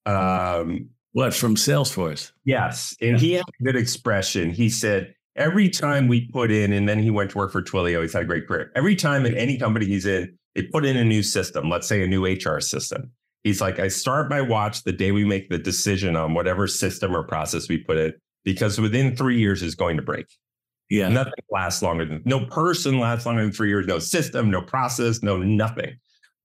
Um, 0.07 0.89
what 1.13 1.35
from 1.35 1.57
Salesforce? 1.57 2.33
Yes, 2.45 2.97
and 3.01 3.19
he 3.19 3.33
had 3.33 3.45
a 3.61 3.65
good 3.65 3.77
expression. 3.77 4.51
He 4.51 4.71
said 4.71 5.15
every 5.37 5.69
time 5.69 6.09
we 6.09 6.29
put 6.29 6.51
in, 6.51 6.73
and 6.73 6.89
then 6.89 7.01
he 7.01 7.11
went 7.11 7.33
to 7.33 7.39
work 7.39 7.53
for 7.53 7.63
Twilio. 7.63 8.01
He's 8.03 8.13
had 8.13 8.23
a 8.23 8.27
great 8.27 8.47
career. 8.47 8.71
Every 8.77 8.95
time 8.95 9.27
in 9.27 9.37
any 9.37 9.59
company 9.59 9.87
he's 9.87 10.07
in, 10.07 10.39
they 10.55 10.63
put 10.63 10.87
in 10.87 10.97
a 10.97 11.05
new 11.05 11.23
system. 11.23 11.69
Let's 11.69 11.89
say 11.89 12.03
a 12.03 12.07
new 12.07 12.25
HR 12.25 12.61
system. 12.61 13.11
He's 13.43 13.61
like, 13.61 13.79
I 13.79 13.89
start 13.89 14.31
my 14.31 14.41
watch 14.41 14.85
the 14.85 14.93
day 14.93 15.13
we 15.13 15.25
make 15.25 15.49
the 15.49 15.59
decision 15.59 16.15
on 16.15 16.35
whatever 16.35 16.67
system 16.67 17.17
or 17.17 17.25
process 17.25 17.69
we 17.69 17.79
put 17.79 17.97
in. 17.97 18.13
because 18.45 18.81
within 18.81 19.17
three 19.17 19.39
years 19.39 19.63
is 19.63 19.75
going 19.75 19.97
to 19.97 20.03
break. 20.03 20.27
Yeah. 20.89 21.09
Nothing 21.09 21.33
lasts 21.51 21.83
longer 21.83 22.05
than 22.05 22.23
no 22.25 22.47
person 22.47 22.99
lasts 22.99 23.27
longer 23.27 23.43
than 23.43 23.53
three 23.53 23.69
years, 23.69 23.87
no 23.87 23.99
system, 23.99 24.51
no 24.51 24.63
process, 24.63 25.23
no 25.23 25.39
nothing. 25.39 25.97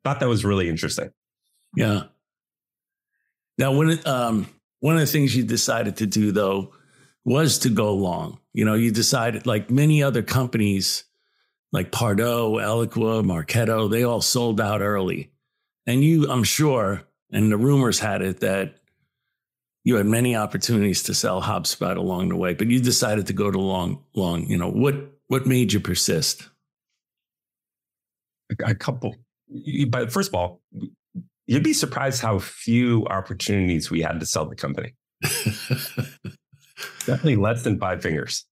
Thought 0.05 0.21
that 0.21 0.29
was 0.29 0.45
really 0.45 0.69
interesting. 0.69 1.09
Yeah. 1.75 2.03
Now, 3.57 3.75
when 3.75 3.99
um, 4.07 4.47
one 4.79 4.93
of 4.95 5.01
the 5.01 5.07
things 5.07 5.35
you 5.35 5.43
decided 5.43 5.97
to 5.97 6.05
do 6.05 6.31
though 6.31 6.73
was 7.25 7.57
to 7.59 7.69
go 7.69 7.93
long. 7.93 8.39
You 8.53 8.65
know, 8.65 8.75
you 8.75 8.91
decided 8.91 9.47
like 9.47 9.71
many 9.71 10.03
other 10.03 10.21
companies, 10.21 11.05
like 11.71 11.91
Pardot, 11.91 12.61
Eloqua, 12.61 13.25
Marketo, 13.25 13.89
they 13.89 14.03
all 14.03 14.21
sold 14.21 14.61
out 14.61 14.81
early. 14.81 15.31
And 15.87 16.03
you, 16.03 16.29
I'm 16.29 16.43
sure, 16.43 17.01
and 17.31 17.51
the 17.51 17.57
rumors 17.57 17.99
had 17.99 18.21
it 18.21 18.41
that 18.41 18.75
you 19.83 19.95
had 19.95 20.05
many 20.05 20.35
opportunities 20.35 21.03
to 21.03 21.13
sell 21.13 21.41
HubSpot 21.41 21.97
along 21.97 22.29
the 22.29 22.35
way, 22.35 22.53
but 22.53 22.67
you 22.67 22.79
decided 22.79 23.27
to 23.27 23.33
go 23.33 23.51
to 23.51 23.59
long, 23.59 24.03
long. 24.15 24.45
You 24.47 24.57
know, 24.57 24.69
what 24.69 24.95
what 25.27 25.47
made 25.47 25.73
you 25.73 25.79
persist? 25.79 26.47
A 28.63 28.75
couple. 28.75 29.15
But 29.89 30.11
first 30.11 30.29
of 30.29 30.35
all, 30.35 30.61
you'd 31.47 31.63
be 31.63 31.73
surprised 31.73 32.21
how 32.21 32.39
few 32.39 33.05
opportunities 33.07 33.91
we 33.91 34.01
had 34.01 34.19
to 34.19 34.25
sell 34.25 34.45
the 34.45 34.55
company. 34.55 34.95
Definitely 37.05 37.35
less 37.35 37.63
than 37.63 37.79
five 37.79 38.01
fingers. 38.01 38.45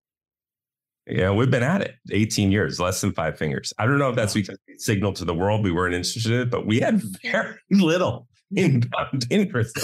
Yeah, 1.07 1.31
we've 1.31 1.51
been 1.51 1.63
at 1.63 1.81
it 1.81 1.95
18 2.11 2.51
years, 2.51 2.79
less 2.79 3.01
than 3.01 3.11
five 3.11 3.37
fingers. 3.37 3.73
I 3.77 3.85
don't 3.85 3.97
know 3.97 4.09
if 4.09 4.15
that's 4.15 4.33
because 4.33 4.57
we 4.67 4.77
signaled 4.77 5.17
to 5.17 5.25
the 5.25 5.33
world 5.33 5.63
we 5.63 5.71
weren't 5.71 5.93
interested 5.93 6.31
in 6.31 6.41
it, 6.41 6.49
but 6.49 6.65
we 6.65 6.79
had 6.79 7.01
very 7.21 7.57
little 7.71 8.27
inbound 8.55 9.25
interest. 9.29 9.77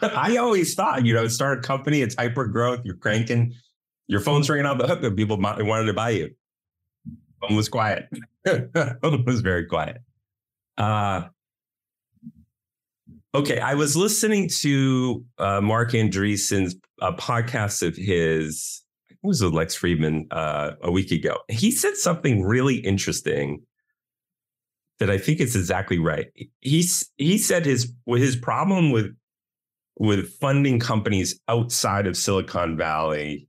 I 0.00 0.36
always 0.36 0.74
thought, 0.74 1.04
you 1.04 1.14
know, 1.14 1.26
start 1.26 1.58
a 1.58 1.62
company, 1.62 2.02
it's 2.02 2.14
hyper 2.14 2.46
growth, 2.46 2.80
you're 2.84 2.96
cranking, 2.96 3.54
your 4.06 4.20
phone's 4.20 4.48
ringing 4.48 4.66
off 4.66 4.78
the 4.78 4.86
hook, 4.86 5.02
and 5.02 5.16
people 5.16 5.38
wanted 5.38 5.86
to 5.86 5.92
buy 5.92 6.10
you. 6.10 6.30
Phone 7.40 7.56
was 7.56 7.68
quiet. 7.68 8.08
phone 8.46 9.24
was 9.24 9.40
very 9.40 9.66
quiet. 9.66 9.98
Uh, 10.76 11.28
okay, 13.34 13.60
I 13.60 13.74
was 13.74 13.96
listening 13.96 14.48
to 14.60 15.24
uh, 15.38 15.60
Marc 15.60 15.92
Andreessen's 15.92 16.76
uh, 17.00 17.12
podcast 17.12 17.86
of 17.86 17.96
his. 17.96 18.82
It 19.10 19.18
was 19.22 19.42
with 19.42 19.52
Lex 19.52 19.78
Fridman 19.78 20.26
uh, 20.30 20.72
a 20.82 20.90
week 20.90 21.10
ago. 21.10 21.38
He 21.48 21.70
said 21.70 21.96
something 21.96 22.42
really 22.42 22.76
interesting 22.76 23.62
that 24.98 25.10
I 25.10 25.18
think 25.18 25.40
is 25.40 25.54
exactly 25.54 25.98
right. 25.98 26.26
He's 26.60 27.08
he 27.16 27.38
said 27.38 27.66
his 27.66 27.92
his 28.06 28.36
problem 28.36 28.90
with 28.90 29.14
with 29.98 30.32
funding 30.34 30.78
companies 30.78 31.40
outside 31.48 32.06
of 32.06 32.16
Silicon 32.16 32.76
Valley 32.76 33.48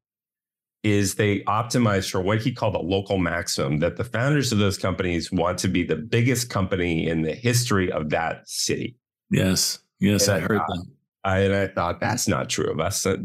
is 0.84 1.16
they 1.16 1.42
optimize 1.42 2.10
for 2.10 2.22
what 2.22 2.42
he 2.42 2.54
called 2.54 2.76
a 2.76 2.80
local 2.80 3.18
maximum 3.18 3.80
that 3.80 3.98
the 3.98 4.04
founders 4.04 4.52
of 4.52 4.60
those 4.60 4.78
companies 4.78 5.32
want 5.32 5.58
to 5.60 5.68
be 5.68 5.84
the 5.84 5.96
biggest 5.96 6.50
company 6.50 7.08
in 7.08 7.22
the 7.22 7.34
history 7.34 7.92
of 7.92 8.10
that 8.10 8.48
city. 8.48 8.96
Yes. 9.30 9.80
Yes, 10.00 10.28
and 10.28 10.38
I, 10.38 10.40
heard 10.40 10.62
that. 10.62 10.86
I, 11.26 11.40
and 11.40 11.54
I 11.54 11.68
thought 11.68 12.00
that's 12.00 12.28
not 12.28 12.50
true 12.50 12.72
of 12.72 12.80
us. 12.80 13.06
I 13.06 13.12
was 13.12 13.20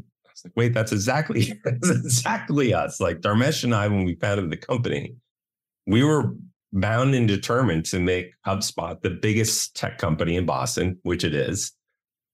like, 0.44 0.52
wait, 0.56 0.74
that's 0.74 0.90
exactly 0.90 1.52
that's 1.64 1.90
exactly 1.90 2.74
us. 2.74 3.00
Like 3.00 3.20
Dharmesh 3.20 3.62
and 3.62 3.74
I, 3.74 3.86
when 3.86 4.04
we 4.04 4.16
founded 4.16 4.50
the 4.50 4.56
company, 4.56 5.14
we 5.86 6.02
were 6.02 6.34
bound 6.72 7.14
and 7.14 7.28
determined 7.28 7.84
to 7.86 8.00
make 8.00 8.32
HubSpot 8.44 9.00
the 9.00 9.10
biggest 9.10 9.76
tech 9.76 9.98
company 9.98 10.36
in 10.36 10.44
Boston, 10.44 10.98
which 11.02 11.22
it 11.22 11.34
is 11.34 11.72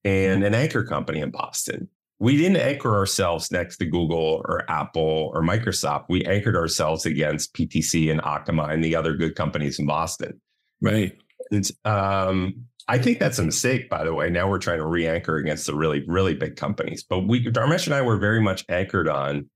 and 0.03 0.37
mm-hmm. 0.37 0.47
an 0.47 0.55
anchor 0.55 0.83
company 0.83 1.19
in 1.19 1.29
Boston. 1.29 1.87
We 2.21 2.37
didn't 2.37 2.57
anchor 2.57 2.95
ourselves 2.95 3.51
next 3.51 3.77
to 3.77 3.85
Google 3.87 4.43
or 4.45 4.63
Apple 4.69 5.31
or 5.33 5.41
Microsoft. 5.41 6.05
We 6.07 6.23
anchored 6.25 6.55
ourselves 6.55 7.07
against 7.07 7.55
PTC 7.55 8.11
and 8.11 8.21
Akamai 8.21 8.75
and 8.75 8.83
the 8.83 8.95
other 8.95 9.15
good 9.15 9.33
companies 9.33 9.79
in 9.79 9.87
Boston. 9.87 10.39
Right. 10.81 11.17
And 11.49 11.67
um, 11.83 12.65
I 12.87 12.99
think 12.99 13.17
that's 13.17 13.39
a 13.39 13.43
mistake, 13.43 13.89
by 13.89 14.03
the 14.03 14.13
way. 14.13 14.29
Now 14.29 14.47
we're 14.47 14.59
trying 14.59 14.77
to 14.77 14.85
re-anchor 14.85 15.37
against 15.37 15.65
the 15.65 15.73
really, 15.73 16.03
really 16.07 16.35
big 16.35 16.57
companies. 16.57 17.01
But 17.01 17.21
we, 17.21 17.43
Dharmesh 17.43 17.87
and 17.87 17.95
I 17.95 18.03
were 18.03 18.17
very 18.17 18.39
much 18.39 18.65
anchored 18.69 19.09
on, 19.09 19.49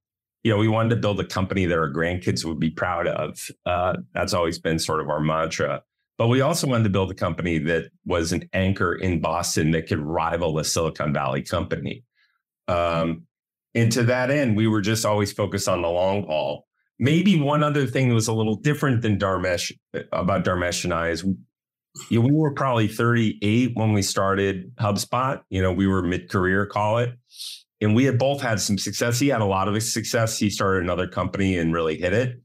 you 0.44 0.52
know, 0.52 0.58
we 0.58 0.68
wanted 0.68 0.90
to 0.90 0.96
build 0.96 1.20
a 1.20 1.26
company 1.28 1.68
that 1.68 1.78
our 1.78 1.94
grandkids 1.94 2.46
would 2.46 2.60
be 2.60 2.72
proud 2.72 3.06
of. 3.06 3.48
Uh, 3.68 3.98
that's 4.16 4.34
always 4.34 4.58
been 4.58 4.80
sort 4.80 5.02
of 5.02 5.10
our 5.10 5.20
mantra. 5.20 5.84
But 6.18 6.30
we 6.30 6.42
also 6.42 6.66
wanted 6.66 6.86
to 6.86 6.90
build 6.90 7.12
a 7.12 7.16
company 7.16 7.60
that 7.60 7.92
was 8.08 8.32
an 8.32 8.50
anchor 8.54 8.96
in 8.96 9.22
Boston 9.22 9.70
that 9.72 9.86
could 9.86 10.00
rival 10.00 10.58
a 10.58 10.64
Silicon 10.64 11.14
Valley 11.14 11.44
company. 11.44 12.04
Um, 12.68 13.24
and 13.74 13.92
to 13.92 14.04
that 14.04 14.32
end, 14.32 14.56
we 14.56 14.68
were 14.68 14.82
just 14.82 15.06
always 15.06 15.32
focused 15.32 15.68
on 15.68 15.82
the 15.82 15.90
long 15.90 16.26
haul. 16.26 16.66
Maybe 16.98 17.40
one 17.40 17.62
other 17.62 17.86
thing 17.86 18.08
that 18.08 18.16
was 18.16 18.30
a 18.30 18.34
little 18.34 18.56
different 18.56 19.02
than 19.02 19.20
Dharmesh 19.20 19.72
about 20.14 20.46
Dharmesh 20.46 20.86
and 20.86 20.94
I 20.94 21.10
is 21.10 21.26
you 22.10 22.20
know, 22.20 22.28
we 22.28 22.34
were 22.34 22.52
probably 22.52 22.88
38 22.88 23.72
when 23.76 23.94
we 23.94 24.02
started 24.02 24.76
HubSpot. 24.76 25.42
You 25.50 25.62
know, 25.62 25.72
we 25.72 25.88
were 25.88 26.02
mid-career, 26.02 26.66
call 26.66 27.00
it. 27.00 27.14
And 27.82 27.96
we 27.96 28.06
had 28.06 28.18
both 28.18 28.42
had 28.42 28.60
some 28.60 28.78
success. 28.78 29.20
He 29.20 29.28
had 29.28 29.42
a 29.42 29.46
lot 29.46 29.68
of 29.68 29.82
success. 29.84 30.38
He 30.38 30.50
started 30.50 30.84
another 30.84 31.08
company 31.08 31.58
and 31.58 31.74
really 31.74 31.98
hit 31.98 32.14
it. 32.14 32.42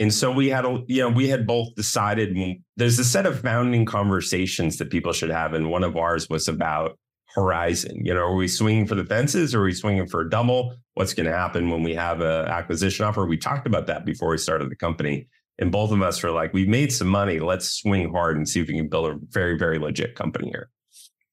And 0.00 0.12
so 0.12 0.30
we 0.32 0.48
had 0.48 0.64
a, 0.64 0.82
you 0.88 1.02
know, 1.02 1.08
we 1.08 1.28
had 1.28 1.46
both 1.46 1.74
decided 1.76 2.36
there's 2.76 2.98
a 2.98 3.04
set 3.04 3.26
of 3.26 3.40
founding 3.40 3.84
conversations 3.84 4.76
that 4.78 4.90
people 4.90 5.12
should 5.12 5.30
have. 5.30 5.54
And 5.54 5.70
one 5.70 5.84
of 5.84 5.96
ours 5.96 6.28
was 6.28 6.48
about 6.48 6.98
horizon. 7.34 8.04
You 8.04 8.14
know, 8.14 8.20
are 8.20 8.34
we 8.34 8.48
swinging 8.48 8.86
for 8.86 8.94
the 8.94 9.04
fences 9.04 9.54
or 9.54 9.60
are 9.60 9.64
we 9.64 9.72
swinging 9.72 10.06
for 10.06 10.20
a 10.20 10.30
double? 10.30 10.76
What's 10.94 11.14
going 11.14 11.26
to 11.26 11.32
happen 11.32 11.68
when 11.70 11.82
we 11.82 11.94
have 11.94 12.20
an 12.20 12.46
acquisition 12.46 13.04
offer? 13.04 13.26
We 13.26 13.36
talked 13.36 13.66
about 13.66 13.86
that 13.88 14.04
before 14.04 14.30
we 14.30 14.38
started 14.38 14.70
the 14.70 14.76
company. 14.76 15.28
And 15.58 15.70
both 15.70 15.92
of 15.92 16.02
us 16.02 16.22
were 16.22 16.30
like, 16.30 16.52
we've 16.52 16.68
made 16.68 16.92
some 16.92 17.08
money. 17.08 17.38
Let's 17.40 17.68
swing 17.68 18.12
hard 18.12 18.36
and 18.36 18.48
see 18.48 18.60
if 18.60 18.68
we 18.68 18.74
can 18.74 18.88
build 18.88 19.10
a 19.10 19.18
very, 19.30 19.56
very 19.58 19.78
legit 19.78 20.14
company 20.14 20.48
here. 20.48 20.70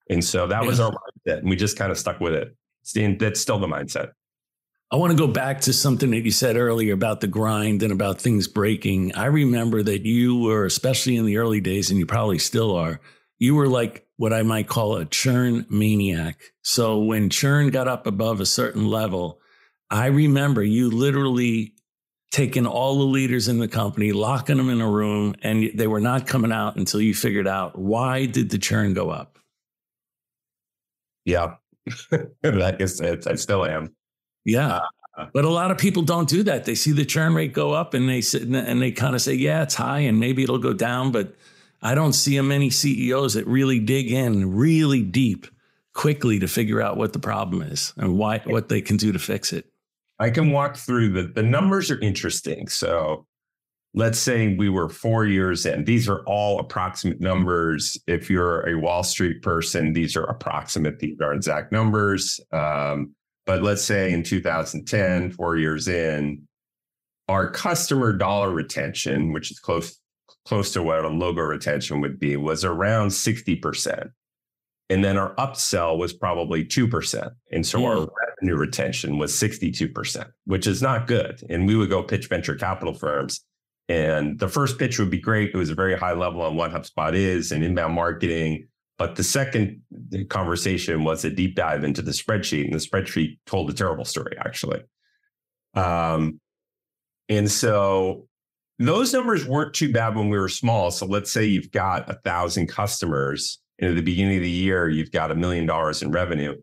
And 0.10 0.24
so 0.24 0.48
that 0.48 0.66
was 0.66 0.80
our 0.80 0.92
mindset. 0.92 1.40
And 1.40 1.50
we 1.50 1.56
just 1.56 1.78
kind 1.78 1.92
of 1.92 1.98
stuck 1.98 2.20
with 2.20 2.34
it. 2.34 2.56
That's 3.20 3.40
still 3.40 3.60
the 3.60 3.68
mindset. 3.68 4.12
I 4.92 4.98
want 4.98 5.12
to 5.12 5.18
go 5.18 5.32
back 5.32 5.62
to 5.62 5.74
something 5.74 6.12
that 6.12 6.26
you 6.26 6.32
said 6.32 6.58
earlier 6.58 6.94
about 6.94 7.22
the 7.22 7.28
grind 7.28 7.82
and 7.82 7.94
about 7.94 8.20
things 8.20 8.48
breaking. 8.48 9.16
I 9.16 9.28
remember 9.28 9.82
that 9.82 10.06
you 10.06 10.40
were, 10.40 10.66
especially 10.66 11.16
in 11.16 11.26
the 11.26 11.38
early 11.38 11.62
days, 11.62 11.90
and 11.90 11.98
you 11.98 12.06
probably 12.06 12.40
still 12.40 12.76
are, 12.76 13.00
you 13.40 13.56
were 13.56 13.70
like 13.70 14.06
what 14.22 14.34
I 14.34 14.44
might 14.44 14.68
call 14.68 14.98
a 14.98 15.06
churn 15.06 15.66
maniac. 15.68 16.40
So 16.62 17.00
when 17.00 17.32
churn 17.32 17.72
got 17.72 17.88
up 17.88 18.06
above 18.06 18.40
a 18.40 18.46
certain 18.46 18.86
level, 18.86 19.42
I 19.90 20.06
remember 20.06 20.62
you 20.64 20.92
literally 20.92 21.74
taking 22.30 22.68
all 22.68 23.00
the 23.00 23.06
leaders 23.06 23.48
in 23.48 23.58
the 23.58 23.68
company, 23.68 24.12
locking 24.12 24.58
them 24.58 24.70
in 24.70 24.80
a 24.80 24.88
room, 24.88 25.34
and 25.42 25.72
they 25.74 25.88
were 25.88 26.00
not 26.00 26.28
coming 26.28 26.52
out 26.52 26.76
until 26.76 27.02
you 27.02 27.16
figured 27.16 27.48
out 27.48 27.80
why 27.80 28.28
did 28.28 28.52
the 28.52 28.60
churn 28.60 28.94
go 28.94 29.10
up? 29.10 29.40
Yeah, 31.26 31.56
I 32.44 32.72
guess 32.74 33.02
I 33.02 33.34
still 33.34 33.66
am. 33.66 33.96
Yeah. 34.46 34.82
Uh, 35.18 35.26
but 35.34 35.46
a 35.46 35.50
lot 35.50 35.72
of 35.72 35.80
people 35.80 36.04
don't 36.04 36.30
do 36.30 36.44
that. 36.44 36.66
They 36.66 36.76
see 36.76 36.92
the 36.92 37.06
churn 37.06 37.34
rate 37.34 37.54
go 37.54 37.72
up 37.72 37.96
and 37.96 38.08
they 38.08 38.22
sit 38.22 38.44
and 38.44 38.82
they 38.82 38.92
kind 38.92 39.16
of 39.16 39.22
say, 39.24 39.34
yeah, 39.34 39.64
it's 39.64 39.74
high 39.74 40.02
and 40.02 40.20
maybe 40.20 40.44
it'll 40.44 40.60
go 40.60 40.74
down. 40.74 41.12
But 41.12 41.34
I 41.82 41.96
don't 41.96 42.14
see 42.14 42.40
many 42.42 42.70
CEOs 42.70 43.34
that 43.34 43.48
really 43.48 43.80
dig 43.80 44.12
in 44.12 44.56
really 44.56 45.02
deep 45.02 45.48
quickly 45.94 46.40
to 46.40 46.48
figure 46.48 46.82
out 46.82 46.98
what 46.98 47.14
the 47.14 47.20
problem 47.20 47.62
is 47.62 47.94
and 47.98 48.18
why 48.18 48.40
what 48.46 48.70
they 48.70 48.82
can 48.82 48.98
do 48.98 49.12
to 49.12 49.20
fix 49.20 49.52
it. 49.52 49.66
I 50.20 50.30
can 50.30 50.52
walk 50.52 50.78
through 50.78 51.10
the 51.10 51.24
the 51.24 51.44
numbers 51.44 51.90
are 51.90 52.00
interesting. 52.00 52.68
So 52.68 53.26
let's 53.94 54.20
say 54.20 54.56
we 54.56 54.70
were 54.70 54.90
four 54.90 55.26
years 55.26 55.66
in. 55.66 55.84
These 55.84 56.08
are 56.08 56.24
all 56.26 56.60
approximate 56.60 57.20
numbers. 57.20 57.98
If 58.08 58.30
you're 58.30 58.68
a 58.68 58.78
Wall 58.78 59.04
Street 59.04 59.42
person, 59.42 59.94
these 59.94 60.16
are 60.16 60.24
approximate. 60.24 61.00
These 61.00 61.20
are 61.22 61.34
exact 61.34 61.72
numbers. 61.72 62.40
Um, 62.52 63.16
but 63.46 63.64
let's 63.64 63.84
say 63.84 64.14
in 64.14 64.24
2010, 64.24 65.32
four 65.32 65.58
years 65.58 65.88
in, 65.88 66.48
our 67.28 67.50
customer 67.50 68.14
dollar 68.14 68.52
retention, 68.52 69.34
which 69.34 69.52
is 69.52 69.60
close 69.60 70.01
close 70.46 70.74
to 70.74 70.84
what 70.84 71.06
a 71.06 71.10
logo 71.10 71.42
retention 71.42 72.02
would 72.02 72.20
be, 72.20 72.38
was 72.38 72.66
around 72.66 73.10
60%. 73.10 74.12
And 74.90 75.04
then 75.04 75.18
our 75.18 75.34
upsell 75.36 75.98
was 75.98 76.12
probably 76.12 76.66
2%. 76.66 77.32
And 77.52 77.66
so 77.66 77.80
yeah. 77.80 77.88
our 77.88 78.08
revenue 78.42 78.58
retention 78.58 79.18
was 79.18 79.34
62%, 79.34 80.30
which 80.46 80.68
is 80.68 80.82
not 80.82 81.08
good. 81.08 81.42
And 81.50 81.66
we 81.66 81.76
would 81.76 81.90
go 81.90 82.04
pitch 82.04 82.28
venture 82.28 82.56
capital 82.56 82.94
firms. 82.94 83.44
And 83.88 84.38
the 84.40 84.50
first 84.50 84.78
pitch 84.78 85.00
would 85.00 85.10
be 85.10 85.20
great. 85.20 85.52
It 85.54 85.58
was 85.58 85.70
a 85.70 85.76
very 85.76 85.98
high 85.98 86.14
level 86.14 86.42
on 86.42 86.56
what 86.56 86.72
HubSpot 86.72 87.14
is 87.14 87.52
and 87.52 87.64
inbound 87.64 87.94
marketing 87.94 88.68
but 89.02 89.16
the 89.16 89.24
second 89.24 89.82
conversation 90.30 91.04
was 91.04 91.26
a 91.26 91.32
deep 91.32 91.56
dive 91.56 91.84
into 91.84 92.04
the 92.04 92.12
spreadsheet, 92.12 92.66
and 92.66 92.74
the 92.76 92.78
spreadsheet 92.78 93.40
told 93.48 93.68
a 93.68 93.74
terrible 93.74 94.06
story, 94.06 94.38
actually. 94.38 94.84
Um, 95.74 96.40
and 97.28 97.50
so 97.50 98.28
those 98.88 99.14
numbers 99.14 99.46
weren't 99.46 99.74
too 99.74 99.92
bad 99.92 100.16
when 100.16 100.30
we 100.30 100.38
were 100.38 100.50
small. 100.50 100.92
So 100.92 101.06
let's 101.06 101.32
say 101.32 101.46
you've 101.46 101.72
got 101.72 102.10
a 102.10 102.16
thousand 102.16 102.68
customers, 102.68 103.60
and 103.80 103.90
at 103.90 103.96
the 103.96 104.02
beginning 104.02 104.38
of 104.38 104.44
the 104.44 104.50
year, 104.50 104.90
you've 104.90 105.12
got 105.12 105.32
a 105.32 105.36
million 105.36 105.66
dollars 105.66 106.02
in 106.02 106.12
revenue. 106.12 106.56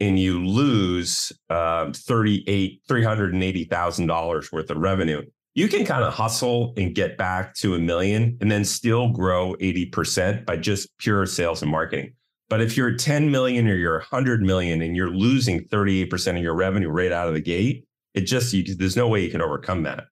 and 0.00 0.18
you 0.18 0.44
lose 0.46 1.32
uh, 1.50 1.92
38 1.92 2.82
$380,000 2.88 4.52
worth 4.52 4.70
of 4.70 4.76
revenue, 4.76 5.22
you 5.54 5.66
can 5.68 5.84
kind 5.84 6.04
of 6.04 6.14
hustle 6.14 6.72
and 6.76 6.94
get 6.94 7.18
back 7.18 7.54
to 7.56 7.74
a 7.74 7.78
million 7.80 8.38
and 8.40 8.50
then 8.50 8.64
still 8.64 9.08
grow 9.10 9.56
80% 9.60 10.46
by 10.46 10.56
just 10.56 10.96
pure 10.98 11.26
sales 11.26 11.62
and 11.62 11.70
marketing. 11.70 12.12
But 12.48 12.60
if 12.60 12.76
you're 12.76 12.94
10 12.94 13.30
million 13.30 13.66
or 13.68 13.74
you're 13.74 13.98
100 13.98 14.40
million 14.40 14.82
and 14.82 14.94
you're 14.94 15.10
losing 15.10 15.64
38% 15.64 16.36
of 16.36 16.42
your 16.42 16.54
revenue 16.54 16.88
right 16.88 17.10
out 17.10 17.28
of 17.28 17.34
the 17.34 17.40
gate, 17.40 17.84
it 18.14 18.22
just, 18.22 18.52
you, 18.52 18.62
there's 18.76 18.96
no 18.96 19.08
way 19.08 19.22
you 19.22 19.30
can 19.30 19.42
overcome 19.42 19.82
that. 19.82 20.04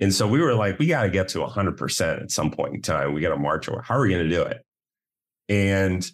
And 0.00 0.14
so 0.14 0.26
we 0.26 0.40
were 0.40 0.54
like, 0.54 0.78
we 0.78 0.86
got 0.86 1.02
to 1.02 1.10
get 1.10 1.28
to 1.28 1.38
100% 1.38 2.22
at 2.22 2.30
some 2.30 2.50
point 2.50 2.74
in 2.74 2.82
time. 2.82 3.12
We 3.12 3.20
got 3.20 3.30
to 3.30 3.36
march 3.36 3.68
over. 3.68 3.82
How 3.82 3.96
are 3.96 4.02
we 4.02 4.08
going 4.08 4.28
to 4.28 4.34
do 4.34 4.42
it? 4.42 4.64
And 5.48 6.10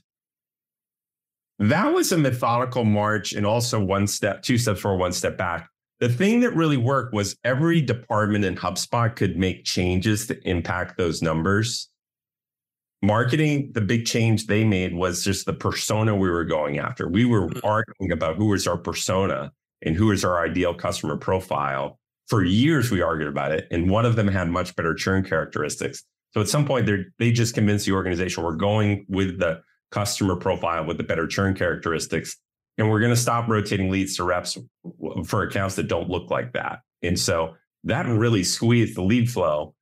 that 1.59 1.95
was 1.95 2.11
a 2.13 2.19
methodical 2.19 2.85
march 2.85 3.33
and 3.33 3.47
also 3.47 3.83
one 3.83 4.07
step, 4.07 4.43
two 4.43 4.59
steps 4.59 4.81
forward, 4.81 4.99
one 4.99 5.13
step 5.13 5.39
back. 5.39 5.71
The 6.01 6.09
thing 6.09 6.41
that 6.41 6.55
really 6.55 6.77
worked 6.77 7.15
was 7.15 7.37
every 7.45 7.81
department 7.81 8.45
in 8.45 8.57
HubSpot 8.57 9.15
could 9.15 9.39
make 9.39 9.65
changes 9.65 10.27
to 10.27 10.39
impact 10.47 10.99
those 10.99 11.23
numbers. 11.23 11.89
Marketing, 13.03 13.71
the 13.73 13.81
big 13.81 14.05
change 14.05 14.47
they 14.47 14.65
made 14.65 14.95
was 14.95 15.25
just 15.25 15.47
the 15.47 15.53
persona 15.53 16.15
we 16.15 16.29
were 16.29 16.45
going 16.45 16.79
after. 16.79 17.09
We 17.09 17.25
were 17.25 17.49
mm-hmm. 17.49 17.65
arguing 17.65 18.13
about 18.13 18.37
who 18.37 18.53
is 18.53 18.67
our 18.67 18.77
persona 18.77 19.53
and 19.83 19.95
who 19.95 20.11
is 20.11 20.25
our 20.25 20.45
ideal 20.45 20.75
customer 20.75 21.17
profile. 21.17 21.99
For 22.29 22.43
years, 22.45 22.91
we 22.91 23.03
argued 23.03 23.29
about 23.29 23.53
it, 23.53 23.69
and 23.71 23.89
one 23.89 24.05
of 24.05 24.17
them 24.17 24.29
had 24.29 24.49
much 24.49 24.75
better 24.75 24.95
churn 24.95 25.25
characteristics. 25.25 26.03
So 26.35 26.41
at 26.41 26.49
some 26.49 26.67
point, 26.67 26.91
they 27.19 27.33
just 27.33 27.55
convinced 27.55 27.87
the 27.87 27.93
organization 27.93 28.43
we're 28.43 28.57
going 28.57 29.07
with 29.09 29.39
the 29.39 29.63
customer 29.91 30.37
profile 30.37 30.85
with 30.85 30.99
the 30.99 31.05
better 31.05 31.27
churn 31.27 31.55
characteristics. 31.55 32.37
And 32.79 32.91
we're 32.91 33.01
going 33.01 33.13
to 33.13 33.17
stop 33.17 33.49
rotating 33.49 33.91
leads 33.91 34.17
to 34.17 34.25
reps 34.25 34.59
for 35.25 35.43
accounts 35.43 35.77
that 35.77 35.89
don't 35.89 36.11
look 36.11 36.31
like 36.31 36.53
that. 36.53 36.81
And 37.03 37.19
so 37.19 37.55
that 37.85 38.07
really 38.07 38.45
squeezed 38.45 38.97
the 38.97 39.03
lead 39.03 39.31
flow 39.31 39.75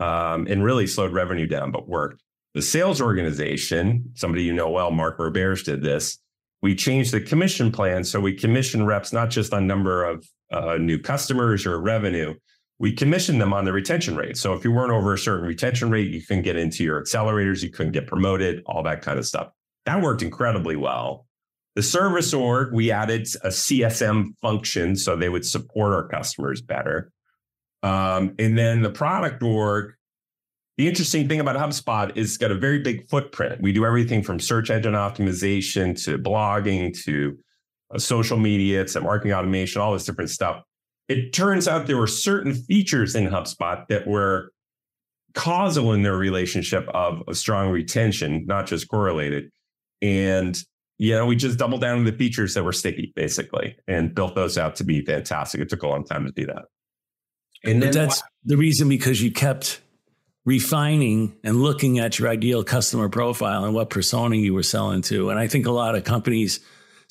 um, 0.00 0.46
and 0.50 0.62
really 0.62 0.86
slowed 0.86 1.12
revenue 1.12 1.46
down, 1.46 1.70
but 1.70 1.88
worked. 1.88 2.22
The 2.54 2.62
sales 2.62 3.00
organization, 3.00 4.10
somebody 4.14 4.42
you 4.42 4.52
know 4.52 4.68
well, 4.68 4.90
Mark 4.90 5.18
Roberge 5.18 5.64
did 5.64 5.82
this. 5.82 6.18
We 6.62 6.74
changed 6.74 7.12
the 7.12 7.20
commission 7.20 7.72
plan. 7.72 8.04
So 8.04 8.20
we 8.20 8.34
commission 8.34 8.86
reps 8.86 9.12
not 9.12 9.30
just 9.30 9.52
on 9.52 9.66
number 9.66 10.04
of 10.04 10.26
uh, 10.52 10.76
new 10.76 10.98
customers 10.98 11.66
or 11.66 11.80
revenue, 11.80 12.34
we 12.78 12.92
commissioned 12.92 13.40
them 13.40 13.52
on 13.52 13.64
the 13.64 13.72
retention 13.72 14.16
rate. 14.16 14.36
So 14.36 14.54
if 14.54 14.64
you 14.64 14.72
weren't 14.72 14.92
over 14.92 15.14
a 15.14 15.18
certain 15.18 15.46
retention 15.46 15.90
rate, 15.90 16.10
you 16.10 16.20
couldn't 16.20 16.42
get 16.42 16.56
into 16.56 16.82
your 16.82 17.00
accelerators, 17.00 17.62
you 17.62 17.70
couldn't 17.70 17.92
get 17.92 18.06
promoted, 18.06 18.62
all 18.66 18.82
that 18.82 19.02
kind 19.02 19.18
of 19.18 19.26
stuff. 19.26 19.50
That 19.86 20.02
worked 20.02 20.22
incredibly 20.22 20.76
well. 20.76 21.26
The 21.74 21.82
service 21.82 22.34
org, 22.34 22.74
we 22.74 22.90
added 22.90 23.28
a 23.44 23.48
CSM 23.48 24.36
function 24.42 24.96
so 24.96 25.16
they 25.16 25.28
would 25.28 25.46
support 25.46 25.92
our 25.92 26.08
customers 26.08 26.60
better. 26.60 27.10
Um, 27.82 28.34
and 28.38 28.58
then 28.58 28.82
the 28.82 28.90
product 28.90 29.42
org, 29.42 29.94
the 30.82 30.88
interesting 30.88 31.28
thing 31.28 31.40
about 31.40 31.56
HubSpot 31.56 32.16
is 32.16 32.30
it's 32.30 32.36
got 32.36 32.50
a 32.50 32.56
very 32.56 32.80
big 32.80 33.08
footprint. 33.08 33.62
We 33.62 33.72
do 33.72 33.86
everything 33.86 34.22
from 34.22 34.40
search 34.40 34.70
engine 34.70 34.94
optimization 34.94 36.02
to 36.04 36.18
blogging 36.18 36.96
to 37.04 37.38
uh, 37.94 37.98
social 37.98 38.38
media 38.38 38.84
to 38.84 39.00
marketing 39.00 39.32
automation, 39.32 39.80
all 39.80 39.92
this 39.92 40.04
different 40.04 40.30
stuff 40.30 40.62
it 41.12 41.32
turns 41.32 41.68
out 41.68 41.86
there 41.86 41.96
were 41.96 42.06
certain 42.06 42.54
features 42.54 43.14
in 43.14 43.28
HubSpot 43.28 43.86
that 43.88 44.06
were 44.06 44.50
causal 45.34 45.92
in 45.92 46.02
their 46.02 46.16
relationship 46.16 46.88
of 46.88 47.22
a 47.28 47.34
strong 47.34 47.70
retention, 47.70 48.44
not 48.46 48.66
just 48.66 48.88
correlated. 48.88 49.50
And 50.00 50.56
you 50.98 51.14
know, 51.14 51.26
we 51.26 51.36
just 51.36 51.58
doubled 51.58 51.80
down 51.80 51.98
on 51.98 52.04
the 52.04 52.12
features 52.12 52.54
that 52.54 52.62
were 52.62 52.72
sticky, 52.72 53.12
basically, 53.16 53.76
and 53.88 54.14
built 54.14 54.34
those 54.34 54.56
out 54.56 54.76
to 54.76 54.84
be 54.84 55.04
fantastic. 55.04 55.60
It 55.60 55.68
took 55.68 55.82
a 55.82 55.88
long 55.88 56.04
time 56.04 56.24
to 56.26 56.32
do 56.32 56.46
that. 56.46 56.64
And 57.64 57.82
then 57.82 57.92
that's 57.92 58.22
the 58.44 58.56
reason 58.56 58.88
because 58.88 59.20
you 59.20 59.32
kept 59.32 59.80
refining 60.44 61.36
and 61.44 61.62
looking 61.62 61.98
at 61.98 62.18
your 62.18 62.28
ideal 62.28 62.64
customer 62.64 63.08
profile 63.08 63.64
and 63.64 63.74
what 63.74 63.90
persona 63.90 64.36
you 64.36 64.54
were 64.54 64.62
selling 64.62 65.02
to. 65.02 65.30
And 65.30 65.38
I 65.38 65.46
think 65.46 65.66
a 65.66 65.70
lot 65.70 65.94
of 65.94 66.04
companies 66.04 66.60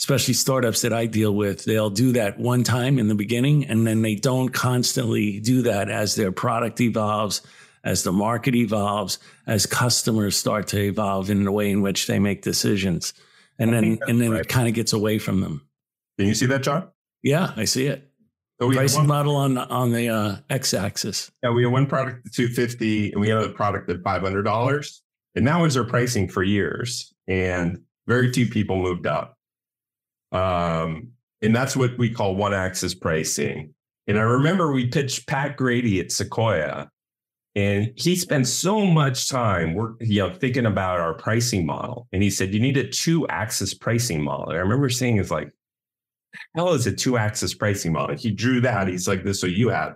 especially 0.01 0.33
startups 0.33 0.81
that 0.81 0.91
I 0.91 1.05
deal 1.05 1.31
with, 1.31 1.63
they'll 1.63 1.91
do 1.91 2.13
that 2.13 2.39
one 2.39 2.63
time 2.63 2.97
in 2.97 3.07
the 3.07 3.13
beginning 3.13 3.67
and 3.67 3.85
then 3.85 4.01
they 4.01 4.15
don't 4.15 4.49
constantly 4.49 5.39
do 5.39 5.61
that 5.61 5.91
as 5.91 6.15
their 6.15 6.31
product 6.31 6.81
evolves, 6.81 7.43
as 7.83 8.01
the 8.01 8.11
market 8.11 8.55
evolves, 8.55 9.19
as 9.45 9.67
customers 9.67 10.35
start 10.35 10.65
to 10.69 10.81
evolve 10.81 11.29
in 11.29 11.43
the 11.43 11.51
way 11.51 11.69
in 11.69 11.83
which 11.83 12.07
they 12.07 12.17
make 12.17 12.41
decisions. 12.41 13.13
And 13.59 13.71
then 13.71 13.99
and 14.07 14.19
then 14.19 14.31
right. 14.31 14.41
it 14.41 14.47
kind 14.47 14.67
of 14.67 14.73
gets 14.73 14.91
away 14.91 15.19
from 15.19 15.41
them. 15.41 15.67
Can 16.17 16.27
you 16.27 16.33
see 16.33 16.47
that, 16.47 16.63
John? 16.63 16.87
Yeah, 17.21 17.53
I 17.55 17.65
see 17.65 17.85
it. 17.85 18.10
So 18.61 18.67
we 18.67 18.75
pricing 18.75 19.07
model 19.07 19.35
on 19.35 19.57
on 19.57 19.91
the 19.91 20.09
uh, 20.09 20.35
x-axis. 20.51 21.31
Yeah, 21.41 21.49
we 21.49 21.63
had 21.63 21.71
one 21.71 21.87
product 21.87 22.27
at 22.27 22.33
250 22.33 23.11
and 23.11 23.19
we 23.19 23.29
had 23.29 23.39
a 23.39 23.49
product 23.49 23.89
at 23.89 24.03
$500. 24.03 24.99
And 25.33 25.47
that 25.47 25.59
was 25.59 25.75
our 25.77 25.83
pricing 25.83 26.27
for 26.27 26.43
years. 26.43 27.11
And 27.27 27.79
very 28.05 28.31
few 28.31 28.47
people 28.47 28.75
moved 28.79 29.07
up. 29.07 29.35
Um, 30.31 31.09
and 31.41 31.55
that's 31.55 31.75
what 31.75 31.97
we 31.97 32.11
call 32.11 32.35
one 32.35 32.53
axis 32.53 32.93
pricing. 32.93 33.73
And 34.05 34.19
I 34.19 34.23
remember 34.23 34.71
we 34.71 34.87
pitched 34.87 35.27
Pat 35.27 35.57
Grady 35.57 35.99
at 35.99 36.11
Sequoia, 36.11 36.89
and 37.55 37.91
he 37.95 38.15
spent 38.15 38.47
so 38.47 38.85
much 38.85 39.29
time 39.29 39.73
work, 39.73 39.97
you 40.01 40.19
know, 40.19 40.33
thinking 40.33 40.65
about 40.65 40.99
our 40.99 41.13
pricing 41.13 41.65
model. 41.65 42.07
And 42.11 42.21
he 42.21 42.29
said, 42.29 42.53
you 42.53 42.59
need 42.59 42.77
a 42.77 42.87
two 42.87 43.27
axis 43.27 43.73
pricing 43.73 44.21
model. 44.21 44.49
And 44.49 44.57
I 44.57 44.61
remember 44.61 44.89
saying, 44.89 45.17
it's 45.17 45.31
like, 45.31 45.51
hell 46.55 46.73
is 46.73 46.87
a 46.87 46.91
two 46.91 47.17
axis 47.17 47.53
pricing 47.53 47.93
model? 47.93 48.15
He 48.15 48.31
drew 48.31 48.61
that. 48.61 48.87
He's 48.87 49.07
like, 49.07 49.23
this, 49.23 49.41
so 49.41 49.47
you 49.47 49.69
have. 49.69 49.95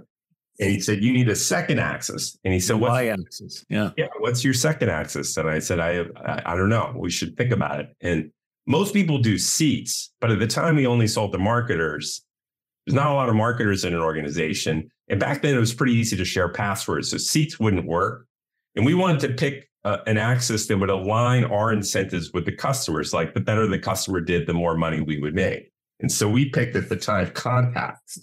And 0.60 0.70
he 0.70 0.80
said, 0.80 1.04
you 1.04 1.12
need 1.12 1.28
a 1.28 1.36
second 1.36 1.80
axis. 1.80 2.38
And 2.46 2.54
he 2.54 2.62
said, 2.62 2.78
what 2.78 3.06
axis? 3.06 3.66
Yeah. 3.70 3.92
Yeah. 3.98 4.08
What's 4.20 4.44
your 4.44 4.54
second 4.54 4.90
axis? 4.90 5.36
And 5.36 5.50
I 5.50 5.60
said, 5.60 5.80
I, 5.80 6.06
I, 6.16 6.54
I 6.54 6.56
don't 6.56 6.70
know. 6.70 6.94
We 6.96 7.10
should 7.10 7.36
think 7.36 7.52
about 7.52 7.82
it. 7.82 7.96
And 8.00 8.32
most 8.66 8.94
people 8.94 9.18
do 9.18 9.38
seats, 9.38 10.14
but 10.22 10.32
at 10.32 10.40
the 10.40 10.48
time 10.48 10.78
we 10.78 10.88
only 10.88 11.08
sold 11.08 11.34
to 11.34 11.38
marketers. 11.38 12.22
There's 12.86 12.96
not 12.96 13.12
a 13.12 13.14
lot 13.14 13.30
of 13.30 13.36
marketers 13.36 13.84
in 13.84 13.94
an 13.94 14.00
organization. 14.00 14.90
And 15.10 15.20
back 15.20 15.42
then 15.42 15.56
it 15.56 15.60
was 15.60 15.74
pretty 15.74 15.94
easy 15.94 16.16
to 16.16 16.26
share 16.26 16.50
passwords. 16.50 17.12
So 17.12 17.18
seats 17.18 17.60
wouldn't 17.60 17.86
work. 17.86 18.26
And 18.76 18.86
we 18.86 18.94
wanted 18.94 19.20
to 19.22 19.34
pick 19.34 19.70
uh, 19.84 19.98
an 20.08 20.18
axis 20.18 20.68
that 20.68 20.78
would 20.78 20.90
align 20.90 21.44
our 21.44 21.74
incentives 21.74 22.32
with 22.34 22.46
the 22.46 22.52
customers. 22.52 23.14
Like 23.14 23.34
the 23.34 23.42
better 23.42 23.68
the 23.68 23.80
customer 23.80 24.22
did, 24.22 24.48
the 24.48 24.54
more 24.54 24.78
money 24.78 25.02
we 25.02 25.20
would 25.20 25.36
make. 25.36 25.72
And 26.00 26.12
so 26.12 26.30
we 26.30 26.50
picked 26.50 26.76
at 26.76 26.90
the 26.90 26.96
time 26.96 27.32
contacts. 27.32 28.20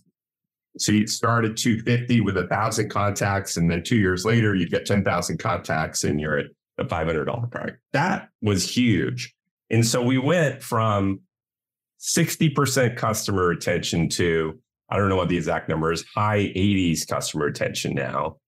So 0.78 0.92
you 0.92 1.06
start 1.06 1.44
at 1.44 1.56
250 1.56 2.20
with 2.22 2.36
a 2.36 2.46
thousand 2.46 2.88
contacts, 2.88 3.56
and 3.56 3.70
then 3.70 3.82
two 3.82 3.96
years 3.96 4.24
later, 4.24 4.54
you 4.54 4.68
get 4.68 4.86
10,000 4.86 5.38
contacts 5.38 6.04
and 6.04 6.20
you're 6.20 6.38
at 6.38 6.46
a 6.78 6.84
$500 6.84 7.50
product. 7.50 7.78
That 7.92 8.28
was 8.40 8.68
huge. 8.68 9.34
And 9.70 9.86
so 9.86 10.02
we 10.02 10.18
went 10.18 10.62
from 10.62 11.20
60% 12.00 12.96
customer 12.96 13.46
retention 13.46 14.08
to, 14.10 14.58
I 14.88 14.96
don't 14.96 15.08
know 15.08 15.16
what 15.16 15.28
the 15.28 15.36
exact 15.36 15.68
number 15.68 15.92
is, 15.92 16.04
high 16.14 16.52
80s 16.56 17.06
customer 17.06 17.46
retention 17.46 17.94
now. 17.94 18.38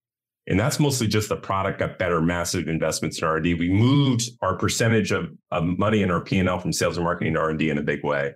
And 0.47 0.61
that's 0.61 0.79
mostly 0.79 1.07
just 1.07 1.31
the 1.31 1.37
product 1.37 1.79
got 1.79 1.99
better, 1.99 2.21
massive 2.21 2.69
investments 2.69 3.19
in 3.19 3.25
R&D. 3.25 3.55
We 3.55 3.71
moved 3.71 4.31
our 4.43 4.57
percentage 4.57 5.11
of, 5.11 5.31
of 5.51 5.65
money 5.65 6.03
in 6.03 6.11
our 6.11 6.21
P&L 6.21 6.59
from 6.59 6.73
sales 6.73 6.99
and 6.99 7.05
marketing 7.05 7.35
to 7.35 7.41
R&D 7.41 7.71
in 7.71 7.79
a 7.79 7.83
big 7.83 8.05
way. 8.05 8.35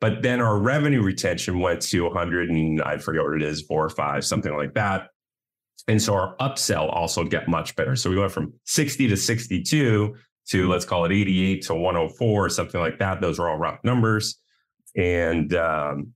But 0.00 0.22
then 0.22 0.40
our 0.40 0.58
revenue 0.58 1.02
retention 1.02 1.60
went 1.60 1.80
to 1.82 2.04
100 2.04 2.50
and 2.50 2.82
I 2.82 2.98
forget 2.98 3.22
what 3.22 3.34
it 3.34 3.42
is, 3.42 3.62
four 3.62 3.84
or 3.84 3.88
five, 3.88 4.24
something 4.24 4.54
like 4.54 4.74
that. 4.74 5.08
And 5.88 6.02
so 6.02 6.14
our 6.14 6.36
upsell 6.36 6.92
also 6.92 7.24
get 7.24 7.48
much 7.48 7.76
better. 7.76 7.96
So 7.96 8.10
we 8.10 8.18
went 8.18 8.32
from 8.32 8.52
60 8.64 9.08
to 9.08 9.16
62 9.16 10.14
to 10.48 10.68
let's 10.68 10.84
call 10.84 11.04
it 11.04 11.12
88 11.12 11.62
to 11.62 11.74
104 11.74 12.44
or 12.44 12.48
something 12.48 12.80
like 12.80 12.98
that. 12.98 13.20
Those 13.20 13.38
are 13.38 13.48
all 13.48 13.56
rough 13.56 13.78
numbers. 13.84 14.38
And 14.96 15.54
um, 15.54 16.12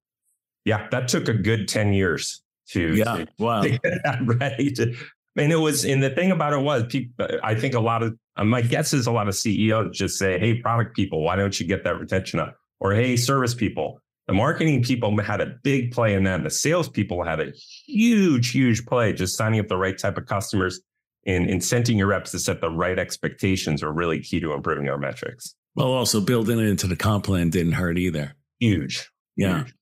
yeah, 0.64 0.88
that 0.90 1.08
took 1.08 1.28
a 1.28 1.34
good 1.34 1.68
10 1.68 1.92
years 1.92 2.42
to, 2.70 2.94
yeah, 2.94 3.16
to 3.16 3.26
wow. 3.38 3.64
ready 4.24 4.70
to, 4.72 4.94
and 5.36 5.52
it 5.52 5.56
was, 5.56 5.84
and 5.84 6.02
the 6.02 6.10
thing 6.10 6.32
about 6.32 6.52
it 6.52 6.60
was, 6.60 6.84
people, 6.86 7.26
I 7.42 7.54
think 7.54 7.74
a 7.74 7.80
lot 7.80 8.02
of, 8.02 8.16
my 8.42 8.62
guess 8.62 8.92
is 8.92 9.06
a 9.06 9.12
lot 9.12 9.28
of 9.28 9.34
CEOs 9.34 9.96
just 9.96 10.18
say, 10.18 10.38
hey, 10.38 10.54
product 10.54 10.96
people, 10.96 11.22
why 11.22 11.36
don't 11.36 11.58
you 11.58 11.66
get 11.66 11.84
that 11.84 11.98
retention 11.98 12.40
up? 12.40 12.56
Or 12.80 12.94
hey, 12.94 13.16
service 13.16 13.54
people. 13.54 14.00
The 14.26 14.34
marketing 14.34 14.82
people 14.82 15.20
had 15.20 15.40
a 15.40 15.54
big 15.62 15.92
play 15.92 16.14
in 16.14 16.24
that. 16.24 16.42
The 16.42 16.50
sales 16.50 16.88
people 16.88 17.24
had 17.24 17.40
a 17.40 17.52
huge, 17.86 18.50
huge 18.50 18.86
play, 18.86 19.12
just 19.12 19.36
signing 19.36 19.60
up 19.60 19.68
the 19.68 19.76
right 19.76 19.98
type 19.98 20.16
of 20.16 20.26
customers, 20.26 20.80
and 21.26 21.46
incenting 21.48 21.98
your 21.98 22.06
reps 22.06 22.30
to 22.30 22.38
set 22.38 22.60
the 22.60 22.70
right 22.70 22.98
expectations 22.98 23.82
are 23.82 23.92
really 23.92 24.20
key 24.20 24.40
to 24.40 24.52
improving 24.52 24.88
our 24.88 24.98
metrics. 24.98 25.54
Well, 25.74 25.88
also 25.88 26.20
building 26.20 26.58
it 26.58 26.66
into 26.66 26.86
the 26.86 26.96
comp 26.96 27.24
plan 27.24 27.50
didn't 27.50 27.72
hurt 27.72 27.98
either. 27.98 28.34
Huge. 28.58 29.10
Yeah. 29.36 29.64
Huge. 29.64 29.74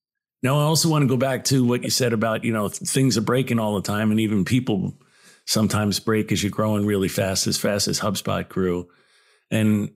Now, 0.42 0.58
I 0.58 0.62
also 0.62 0.88
want 0.88 1.02
to 1.02 1.08
go 1.08 1.16
back 1.16 1.44
to 1.44 1.64
what 1.64 1.82
you 1.82 1.90
said 1.90 2.12
about, 2.12 2.44
you 2.44 2.52
know, 2.52 2.68
things 2.68 3.18
are 3.18 3.22
breaking 3.22 3.58
all 3.58 3.74
the 3.74 3.82
time 3.82 4.10
and 4.10 4.20
even 4.20 4.44
people 4.44 4.96
sometimes 5.46 5.98
break 5.98 6.30
as 6.30 6.42
you're 6.42 6.50
growing 6.50 6.86
really 6.86 7.08
fast, 7.08 7.46
as 7.46 7.58
fast 7.58 7.88
as 7.88 7.98
HubSpot 8.00 8.48
grew. 8.48 8.88
And 9.50 9.90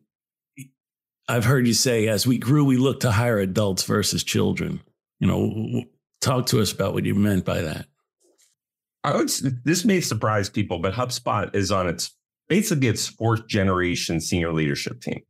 I've 1.29 1.45
heard 1.45 1.67
you 1.67 1.75
say, 1.75 2.09
as 2.09 2.27
we 2.27 2.39
grew, 2.39 2.65
we 2.65 2.77
looked 2.77 3.03
to 3.03 3.13
hire 3.13 3.39
adults 3.39 3.85
versus 3.85 4.25
children. 4.25 4.81
You 5.21 5.29
know, 5.29 5.85
talk 6.21 6.47
to 6.47 6.61
us 6.61 6.73
about 6.73 6.95
what 6.95 7.05
you 7.05 7.15
meant 7.15 7.45
by 7.45 7.63
that. 7.63 7.87
I 9.05 9.17
would, 9.17 9.31
this 9.65 9.85
may 9.85 10.01
surprise 10.01 10.49
people, 10.49 10.79
but 10.79 10.95
HubSpot 10.95 11.55
is 11.55 11.73
on 11.73 11.89
its 11.89 12.17
basically 12.49 12.89
its 12.89 13.09
fourth 13.09 13.47
generation 13.47 14.21
senior 14.21 14.53
leadership 14.53 15.01
team. 15.01 15.23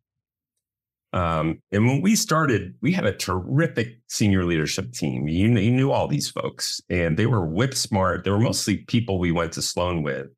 Um, 1.15 1.61
and 1.71 1.87
when 1.87 2.01
we 2.01 2.17
started, 2.17 2.75
we 2.81 2.93
had 2.93 3.05
a 3.05 3.13
terrific 3.13 3.99
senior 4.09 4.45
leadership 4.45 4.93
team. 4.93 5.29
You, 5.29 5.49
you 5.59 5.71
knew 5.71 5.91
all 5.91 6.09
these 6.09 6.31
folks, 6.31 6.81
and 6.89 7.19
they 7.19 7.27
were 7.27 7.45
whip 7.45 7.75
smart. 7.75 8.25
They 8.25 8.31
were 8.31 8.41
mostly 8.41 8.79
people 8.79 9.19
we 9.19 9.31
went 9.31 9.53
to 9.53 9.63
Sloan 9.63 10.03
with. 10.03 10.29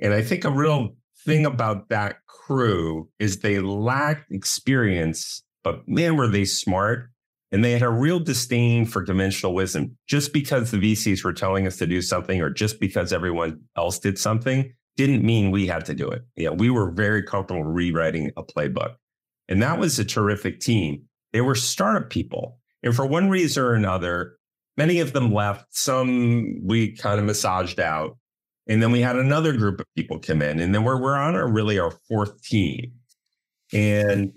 And 0.00 0.14
I 0.14 0.22
think 0.22 0.44
a 0.44 0.50
real 0.50 0.96
thing 1.24 1.46
about 1.46 1.88
that 1.88 2.16
crew 2.26 3.08
is 3.18 3.38
they 3.38 3.60
lacked 3.60 4.30
experience, 4.30 5.42
but 5.64 5.86
man, 5.88 6.16
were 6.16 6.28
they 6.28 6.44
smart. 6.44 7.08
And 7.50 7.62
they 7.62 7.72
had 7.72 7.82
a 7.82 7.90
real 7.90 8.18
disdain 8.18 8.86
for 8.86 9.04
conventional 9.04 9.54
wisdom. 9.54 9.98
Just 10.08 10.32
because 10.32 10.70
the 10.70 10.78
VCs 10.78 11.22
were 11.22 11.34
telling 11.34 11.66
us 11.66 11.76
to 11.76 11.86
do 11.86 12.00
something 12.00 12.40
or 12.40 12.48
just 12.48 12.80
because 12.80 13.12
everyone 13.12 13.60
else 13.76 13.98
did 13.98 14.18
something 14.18 14.72
didn't 14.96 15.22
mean 15.22 15.50
we 15.50 15.66
had 15.66 15.84
to 15.86 15.94
do 15.94 16.08
it. 16.08 16.22
Yeah, 16.34 16.50
we 16.50 16.70
were 16.70 16.90
very 16.90 17.22
comfortable 17.22 17.64
rewriting 17.64 18.30
a 18.36 18.42
playbook. 18.42 18.94
And 19.48 19.60
that 19.62 19.78
was 19.78 19.98
a 19.98 20.04
terrific 20.04 20.60
team. 20.60 21.04
They 21.32 21.42
were 21.42 21.54
startup 21.54 22.10
people. 22.10 22.58
And 22.82 22.94
for 22.94 23.06
one 23.06 23.28
reason 23.28 23.62
or 23.62 23.74
another, 23.74 24.36
many 24.76 25.00
of 25.00 25.12
them 25.12 25.32
left. 25.32 25.66
Some 25.70 26.66
we 26.66 26.96
kind 26.96 27.18
of 27.18 27.26
massaged 27.26 27.80
out. 27.80 28.16
And 28.68 28.82
then 28.82 28.92
we 28.92 29.00
had 29.00 29.16
another 29.16 29.52
group 29.52 29.80
of 29.80 29.86
people 29.96 30.18
come 30.18 30.40
in. 30.40 30.60
And 30.60 30.74
then 30.74 30.84
we're, 30.84 31.00
we're 31.00 31.16
on 31.16 31.34
our 31.34 31.48
really 31.48 31.78
our 31.78 31.90
fourth 32.08 32.42
team. 32.42 32.92
And 33.72 34.32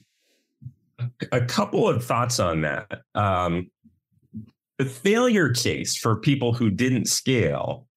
a 1.31 1.41
couple 1.41 1.87
of 1.87 2.03
thoughts 2.03 2.39
on 2.39 2.61
that. 2.61 3.01
Um, 3.13 3.69
the 4.77 4.85
failure 4.85 5.53
case 5.53 5.97
for 5.97 6.15
people 6.15 6.53
who 6.53 6.69
didn't 6.69 7.05
scale 7.05 7.87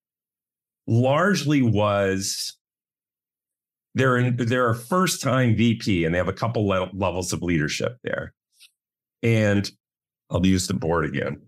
largely 0.87 1.63
was 1.63 2.57
they're 3.95 4.17
in, 4.17 4.37
they're 4.37 4.71
a 4.71 4.77
first 4.77 5.23
time 5.23 5.57
VP 5.57 6.05
and 6.05 6.15
they 6.15 6.19
have 6.19 6.29
a 6.29 6.33
couple 6.33 6.67
le- 6.67 6.91
levels 6.93 7.33
of 7.33 7.43
leadership 7.43 7.99
there. 8.05 8.33
And 9.23 9.71
I'll 10.31 10.47
use 10.47 10.67
the 10.67 10.75
board 10.75 11.05
again. 11.05 11.41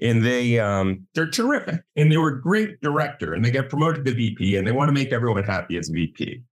And 0.00 0.24
they 0.24 0.58
um, 0.58 1.06
they're 1.14 1.30
terrific 1.30 1.82
and 1.94 2.10
they 2.10 2.16
were 2.16 2.30
a 2.30 2.42
great 2.42 2.80
director 2.80 3.32
and 3.34 3.44
they 3.44 3.50
get 3.50 3.68
promoted 3.68 4.04
to 4.04 4.12
VP 4.12 4.56
and 4.56 4.66
they 4.66 4.72
want 4.72 4.88
to 4.88 4.92
make 4.92 5.12
everyone 5.12 5.44
happy 5.44 5.76
as 5.76 5.88
VP. 5.88 6.42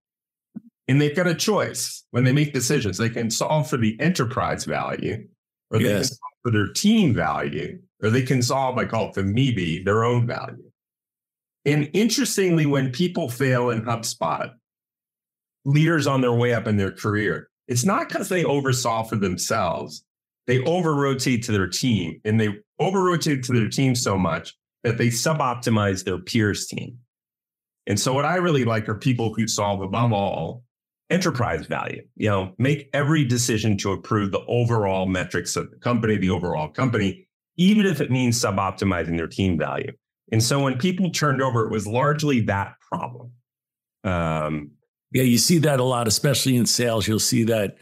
And 0.87 1.01
they've 1.01 1.15
got 1.15 1.27
a 1.27 1.35
choice 1.35 2.05
when 2.11 2.23
they 2.23 2.31
make 2.31 2.53
decisions. 2.53 2.97
They 2.97 3.09
can 3.09 3.29
solve 3.29 3.69
for 3.69 3.77
the 3.77 3.99
enterprise 3.99 4.65
value, 4.65 5.27
or 5.71 5.79
they 5.79 5.85
yes. 5.85 6.09
can 6.09 6.17
solve 6.17 6.31
for 6.43 6.51
their 6.51 6.67
team 6.67 7.13
value, 7.13 7.79
or 8.01 8.09
they 8.09 8.21
can 8.21 8.41
solve, 8.41 8.77
I 8.77 8.85
call 8.85 9.09
it 9.09 9.13
the 9.13 9.23
MEBE, 9.23 9.85
their 9.85 10.03
own 10.03 10.27
value. 10.27 10.71
And 11.65 11.89
interestingly, 11.93 12.65
when 12.65 12.91
people 12.91 13.29
fail 13.29 13.69
in 13.69 13.83
HubSpot, 13.83 14.51
leaders 15.63 16.07
on 16.07 16.19
their 16.19 16.33
way 16.33 16.53
up 16.53 16.67
in 16.67 16.75
their 16.75 16.91
career, 16.91 17.49
it's 17.67 17.85
not 17.85 18.09
because 18.09 18.27
they 18.27 18.43
oversaw 18.43 19.03
for 19.03 19.15
themselves. 19.15 20.03
They 20.47 20.63
over 20.63 20.93
rotate 20.93 21.43
to 21.43 21.51
their 21.51 21.67
team 21.67 22.19
and 22.25 22.39
they 22.39 22.49
over 22.79 23.03
rotate 23.03 23.43
to 23.43 23.53
their 23.53 23.69
team 23.69 23.95
so 23.95 24.17
much 24.17 24.53
that 24.83 24.97
they 24.97 25.09
sub 25.09 25.39
optimize 25.39 26.03
their 26.03 26.17
peers' 26.17 26.67
team. 26.67 26.97
And 27.87 27.99
so, 27.99 28.13
what 28.13 28.25
I 28.25 28.35
really 28.35 28.65
like 28.65 28.87
are 28.89 28.95
people 28.95 29.33
who 29.33 29.47
solve 29.47 29.81
above 29.81 30.11
all 30.13 30.63
enterprise 31.09 31.67
value. 31.67 32.01
You 32.15 32.29
know, 32.29 32.53
make 32.57 32.89
every 32.93 33.23
decision 33.23 33.77
to 33.79 33.91
improve 33.93 34.31
the 34.31 34.43
overall 34.47 35.05
metrics 35.05 35.55
of 35.55 35.69
the 35.69 35.77
company, 35.77 36.17
the 36.17 36.29
overall 36.29 36.67
company, 36.67 37.27
even 37.57 37.85
if 37.85 38.01
it 38.01 38.11
means 38.11 38.39
sub 38.39 38.57
optimizing 38.57 39.17
their 39.17 39.27
team 39.27 39.57
value. 39.57 39.91
And 40.31 40.41
so 40.41 40.61
when 40.61 40.77
people 40.77 41.11
turned 41.11 41.41
over, 41.41 41.65
it 41.65 41.71
was 41.71 41.85
largely 41.85 42.41
that 42.41 42.75
problem. 42.91 43.31
Um, 44.03 44.71
yeah, 45.11 45.23
you 45.23 45.37
see 45.37 45.59
that 45.59 45.79
a 45.79 45.83
lot, 45.83 46.07
especially 46.07 46.55
in 46.55 46.65
sales. 46.65 47.07
You'll 47.07 47.19
see 47.19 47.43
that 47.43 47.77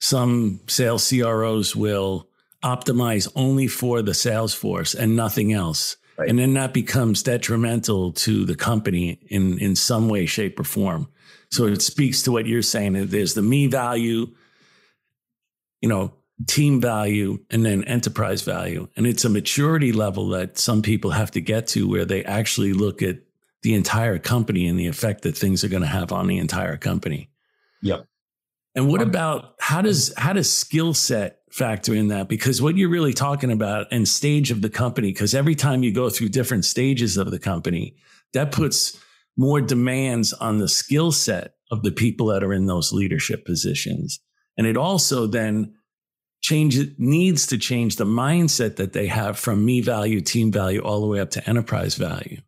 some 0.00 0.60
sales 0.66 1.08
CROs 1.08 1.74
will 1.74 2.28
optimize 2.62 3.30
only 3.36 3.68
for 3.68 4.02
the 4.02 4.14
sales 4.14 4.54
force 4.54 4.94
and 4.94 5.16
nothing 5.16 5.52
else. 5.52 5.96
Right. 6.18 6.28
And 6.28 6.38
then 6.38 6.54
that 6.54 6.72
becomes 6.72 7.22
detrimental 7.22 8.12
to 8.12 8.44
the 8.44 8.54
company 8.54 9.20
in, 9.28 9.58
in 9.58 9.76
some 9.76 10.08
way, 10.08 10.26
shape, 10.26 10.58
or 10.58 10.64
form. 10.64 11.08
So 11.50 11.66
it 11.66 11.82
speaks 11.82 12.22
to 12.22 12.32
what 12.32 12.46
you're 12.46 12.62
saying. 12.62 12.94
There's 12.94 13.34
the 13.34 13.42
me 13.42 13.66
value, 13.66 14.28
you 15.80 15.88
know, 15.88 16.12
team 16.46 16.80
value, 16.80 17.38
and 17.50 17.64
then 17.64 17.84
enterprise 17.84 18.42
value. 18.42 18.88
And 18.96 19.06
it's 19.06 19.24
a 19.24 19.30
maturity 19.30 19.92
level 19.92 20.28
that 20.30 20.58
some 20.58 20.82
people 20.82 21.10
have 21.10 21.30
to 21.32 21.40
get 21.40 21.68
to 21.68 21.88
where 21.88 22.04
they 22.04 22.24
actually 22.24 22.72
look 22.72 23.02
at 23.02 23.18
the 23.62 23.74
entire 23.74 24.18
company 24.18 24.66
and 24.66 24.78
the 24.78 24.86
effect 24.86 25.22
that 25.22 25.36
things 25.36 25.64
are 25.64 25.68
going 25.68 25.82
to 25.82 25.88
have 25.88 26.12
on 26.12 26.26
the 26.26 26.38
entire 26.38 26.76
company. 26.76 27.30
Yep. 27.82 28.06
And 28.76 28.88
what 28.88 29.00
about 29.00 29.54
how 29.58 29.80
does 29.80 30.12
how 30.18 30.34
does 30.34 30.52
skill 30.52 30.92
set 30.92 31.38
factor 31.50 31.94
in 31.94 32.08
that? 32.08 32.28
Because 32.28 32.60
what 32.60 32.76
you're 32.76 32.90
really 32.90 33.14
talking 33.14 33.50
about 33.50 33.86
and 33.90 34.06
stage 34.06 34.50
of 34.50 34.60
the 34.60 34.68
company, 34.68 35.12
because 35.12 35.34
every 35.34 35.54
time 35.54 35.82
you 35.82 35.92
go 35.92 36.10
through 36.10 36.28
different 36.28 36.66
stages 36.66 37.16
of 37.16 37.30
the 37.30 37.38
company, 37.38 37.96
that 38.34 38.52
puts 38.52 39.00
more 39.36 39.62
demands 39.62 40.34
on 40.34 40.58
the 40.58 40.68
skill 40.68 41.10
set 41.10 41.54
of 41.70 41.82
the 41.82 41.90
people 41.90 42.26
that 42.26 42.44
are 42.44 42.52
in 42.52 42.66
those 42.66 42.92
leadership 42.92 43.46
positions. 43.46 44.20
And 44.58 44.66
it 44.66 44.76
also 44.76 45.26
then 45.26 45.74
changes 46.42 46.88
needs 46.98 47.46
to 47.46 47.58
change 47.58 47.96
the 47.96 48.04
mindset 48.04 48.76
that 48.76 48.92
they 48.92 49.06
have 49.06 49.38
from 49.38 49.64
me 49.64 49.80
value, 49.80 50.20
team 50.20 50.52
value, 50.52 50.80
all 50.80 51.00
the 51.00 51.06
way 51.06 51.20
up 51.20 51.30
to 51.30 51.48
enterprise 51.48 51.94
value. 51.94 52.42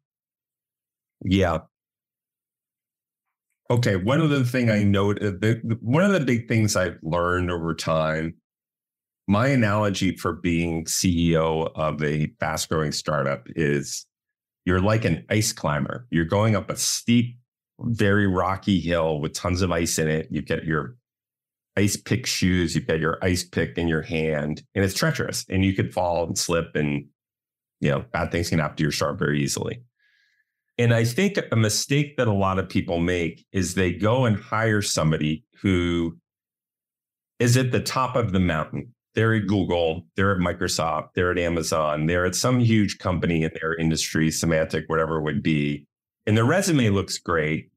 Yeah. 1.24 1.60
Okay. 3.70 3.96
One 3.96 4.20
of 4.20 4.30
the 4.30 4.44
thing 4.44 4.70
I 4.70 4.82
noted, 4.82 5.44
uh, 5.44 5.54
one 5.80 6.02
of 6.02 6.12
the 6.12 6.20
big 6.20 6.48
things 6.48 6.74
I've 6.74 6.98
learned 7.02 7.50
over 7.50 7.74
time, 7.74 8.34
my 9.26 9.48
analogy 9.48 10.16
for 10.16 10.32
being 10.32 10.86
CEO 10.86 11.70
of 11.74 12.02
a 12.02 12.32
fast 12.40 12.70
growing 12.70 12.92
startup 12.92 13.46
is 13.56 14.06
you're 14.64 14.80
like 14.80 15.04
an 15.04 15.24
ice 15.28 15.52
climber. 15.52 16.06
You're 16.10 16.24
going 16.24 16.56
up 16.56 16.70
a 16.70 16.76
steep, 16.76 17.38
very 17.80 18.26
rocky 18.26 18.80
hill 18.80 19.20
with 19.20 19.34
tons 19.34 19.60
of 19.60 19.70
ice 19.70 19.98
in 19.98 20.08
it. 20.08 20.28
You 20.30 20.40
get 20.40 20.64
your 20.64 20.96
ice 21.76 21.96
pick 21.96 22.26
shoes, 22.26 22.74
you 22.74 22.80
get 22.80 23.00
your 23.00 23.18
ice 23.22 23.44
pick 23.44 23.76
in 23.76 23.86
your 23.86 24.02
hand, 24.02 24.62
and 24.74 24.84
it's 24.84 24.94
treacherous 24.94 25.44
and 25.48 25.64
you 25.64 25.74
could 25.74 25.92
fall 25.92 26.26
and 26.26 26.38
slip 26.38 26.74
and 26.74 27.04
you 27.80 27.90
know, 27.90 28.04
bad 28.12 28.32
things 28.32 28.48
can 28.48 28.58
happen 28.58 28.76
to 28.76 28.82
your 28.82 28.92
sharp 28.92 29.18
very 29.18 29.42
easily. 29.42 29.82
And 30.78 30.94
I 30.94 31.04
think 31.04 31.38
a 31.50 31.56
mistake 31.56 32.16
that 32.16 32.28
a 32.28 32.32
lot 32.32 32.58
of 32.58 32.68
people 32.68 33.00
make 33.00 33.44
is 33.52 33.74
they 33.74 33.92
go 33.92 34.24
and 34.24 34.36
hire 34.36 34.80
somebody 34.80 35.44
who 35.60 36.16
is 37.40 37.56
at 37.56 37.72
the 37.72 37.80
top 37.80 38.14
of 38.14 38.32
the 38.32 38.40
mountain. 38.40 38.94
They're 39.14 39.34
at 39.34 39.48
Google, 39.48 40.06
they're 40.14 40.32
at 40.32 40.38
Microsoft, 40.38 41.08
they're 41.14 41.32
at 41.32 41.38
Amazon, 41.38 42.06
they're 42.06 42.26
at 42.26 42.36
some 42.36 42.60
huge 42.60 42.98
company 42.98 43.42
in 43.42 43.50
their 43.60 43.74
industry, 43.74 44.28
Symantec, 44.28 44.84
whatever 44.86 45.18
it 45.18 45.22
would 45.22 45.42
be. 45.42 45.86
And 46.26 46.36
their 46.36 46.44
resume 46.44 46.90
looks 46.90 47.18
great 47.18 47.72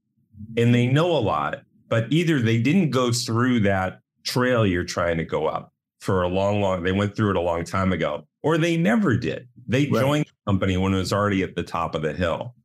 and 0.56 0.76
they 0.76 0.86
know 0.86 1.12
a 1.12 1.20
lot, 1.20 1.64
but 1.88 2.06
either 2.12 2.40
they 2.40 2.62
didn't 2.62 2.92
go 2.92 3.12
through 3.12 3.62
that 3.62 4.02
trail 4.24 4.66
you're 4.66 4.84
trying 4.84 5.18
to 5.18 5.24
go 5.24 5.48
up 5.48 5.74
for 6.00 6.22
a 6.22 6.28
long, 6.28 6.62
long, 6.62 6.84
they 6.84 6.92
went 6.92 7.16
through 7.16 7.32
it 7.32 7.36
a 7.36 7.42
long 7.42 7.64
time 7.64 7.94
ago, 7.94 8.28
or 8.44 8.58
they 8.58 8.78
never 8.78 9.16
did. 9.16 9.48
They 9.68 9.88
right. 9.88 10.02
joined 10.02 10.26
the 10.26 10.52
company 10.52 10.78
when 10.78 10.94
it 10.94 10.98
was 10.98 11.14
already 11.14 11.44
at 11.44 11.56
the 11.56 11.64
top 11.64 11.96
of 11.96 12.02
the 12.02 12.14
hill. 12.14 12.56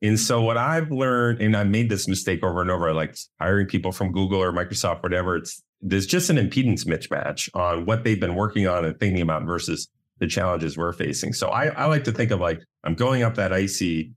And 0.00 0.18
so 0.18 0.42
what 0.42 0.56
I've 0.56 0.90
learned, 0.90 1.40
and 1.40 1.56
I 1.56 1.64
made 1.64 1.90
this 1.90 2.06
mistake 2.06 2.44
over 2.44 2.60
and 2.60 2.70
over, 2.70 2.92
like 2.94 3.16
hiring 3.40 3.66
people 3.66 3.90
from 3.90 4.12
Google 4.12 4.40
or 4.40 4.52
Microsoft, 4.52 5.02
whatever, 5.02 5.36
it's 5.36 5.62
there's 5.80 6.06
just 6.06 6.30
an 6.30 6.36
impedance 6.36 6.84
mismatch 6.86 7.48
on 7.54 7.84
what 7.84 8.04
they've 8.04 8.20
been 8.20 8.34
working 8.34 8.66
on 8.66 8.84
and 8.84 8.98
thinking 8.98 9.22
about 9.22 9.44
versus 9.44 9.88
the 10.18 10.26
challenges 10.26 10.76
we're 10.76 10.92
facing. 10.92 11.32
So 11.32 11.48
I, 11.48 11.66
I 11.66 11.84
like 11.86 12.04
to 12.04 12.12
think 12.12 12.30
of 12.30 12.40
like 12.40 12.60
I'm 12.84 12.94
going 12.94 13.22
up 13.22 13.36
that 13.36 13.52
icy, 13.52 14.12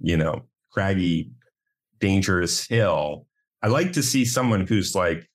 you 0.00 0.16
know, 0.16 0.42
craggy, 0.72 1.30
dangerous 2.00 2.66
hill. 2.66 3.26
I 3.62 3.68
like 3.68 3.92
to 3.92 4.02
see 4.02 4.24
someone 4.24 4.66
who's 4.66 4.94
like 4.94 5.28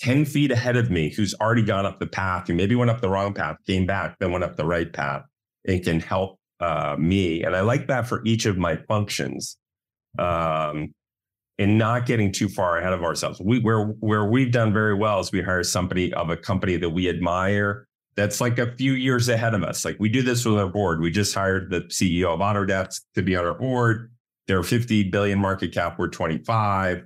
10 0.00 0.24
feet 0.24 0.50
ahead 0.50 0.76
of 0.76 0.90
me, 0.90 1.12
who's 1.14 1.34
already 1.40 1.62
gone 1.62 1.86
up 1.86 2.00
the 2.00 2.06
path, 2.06 2.48
who 2.48 2.54
maybe 2.54 2.74
went 2.74 2.90
up 2.90 3.00
the 3.00 3.08
wrong 3.08 3.34
path, 3.34 3.56
came 3.66 3.86
back, 3.86 4.18
then 4.18 4.32
went 4.32 4.44
up 4.44 4.56
the 4.56 4.64
right 4.64 4.92
path, 4.92 5.22
and 5.66 5.84
can 5.84 6.00
help 6.00 6.38
uh, 6.62 6.96
me. 6.98 7.42
And 7.42 7.56
I 7.56 7.60
like 7.60 7.88
that 7.88 8.06
for 8.06 8.22
each 8.24 8.46
of 8.46 8.56
my 8.56 8.76
functions. 8.76 9.56
Um, 10.18 10.94
and 11.58 11.78
not 11.78 12.06
getting 12.06 12.32
too 12.32 12.48
far 12.48 12.78
ahead 12.78 12.92
of 12.92 13.04
ourselves. 13.04 13.40
We 13.40 13.60
where 13.60 13.84
where 14.00 14.24
we've 14.24 14.50
done 14.50 14.72
very 14.72 14.94
well 14.94 15.20
is 15.20 15.30
we 15.30 15.42
hire 15.42 15.62
somebody 15.62 16.12
of 16.14 16.30
a 16.30 16.36
company 16.36 16.76
that 16.76 16.90
we 16.90 17.08
admire 17.08 17.86
that's 18.16 18.40
like 18.40 18.58
a 18.58 18.74
few 18.76 18.92
years 18.92 19.28
ahead 19.28 19.54
of 19.54 19.62
us. 19.62 19.84
Like 19.84 19.96
we 20.00 20.08
do 20.08 20.22
this 20.22 20.44
with 20.44 20.58
our 20.58 20.68
board. 20.68 21.00
We 21.00 21.10
just 21.10 21.34
hired 21.34 21.70
the 21.70 21.82
CEO 21.82 22.34
of 22.34 22.40
Autodesk 22.40 23.02
to 23.14 23.22
be 23.22 23.36
on 23.36 23.44
our 23.44 23.54
board. 23.54 24.10
They're 24.48 24.62
50 24.62 25.04
billion 25.10 25.38
market 25.38 25.72
cap. 25.72 25.98
We're 25.98 26.08
25. 26.08 26.98
a 26.98 27.04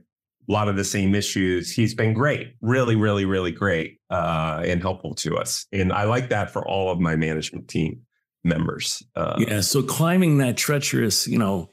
lot 0.52 0.68
of 0.68 0.76
the 0.76 0.84
same 0.84 1.14
issues. 1.14 1.70
He's 1.72 1.94
been 1.94 2.12
great, 2.12 2.54
really, 2.60 2.96
really, 2.96 3.24
really 3.24 3.52
great 3.52 4.00
uh, 4.10 4.62
and 4.64 4.80
helpful 4.80 5.14
to 5.16 5.36
us. 5.36 5.66
And 5.72 5.92
I 5.92 6.04
like 6.04 6.30
that 6.30 6.50
for 6.50 6.66
all 6.66 6.90
of 6.90 6.98
my 6.98 7.14
management 7.14 7.68
team 7.68 8.00
members. 8.46 9.02
Uh, 9.14 9.36
yeah. 9.38 9.60
So 9.60 9.82
climbing 9.82 10.38
that 10.38 10.56
treacherous, 10.56 11.26
you 11.26 11.38
know, 11.38 11.70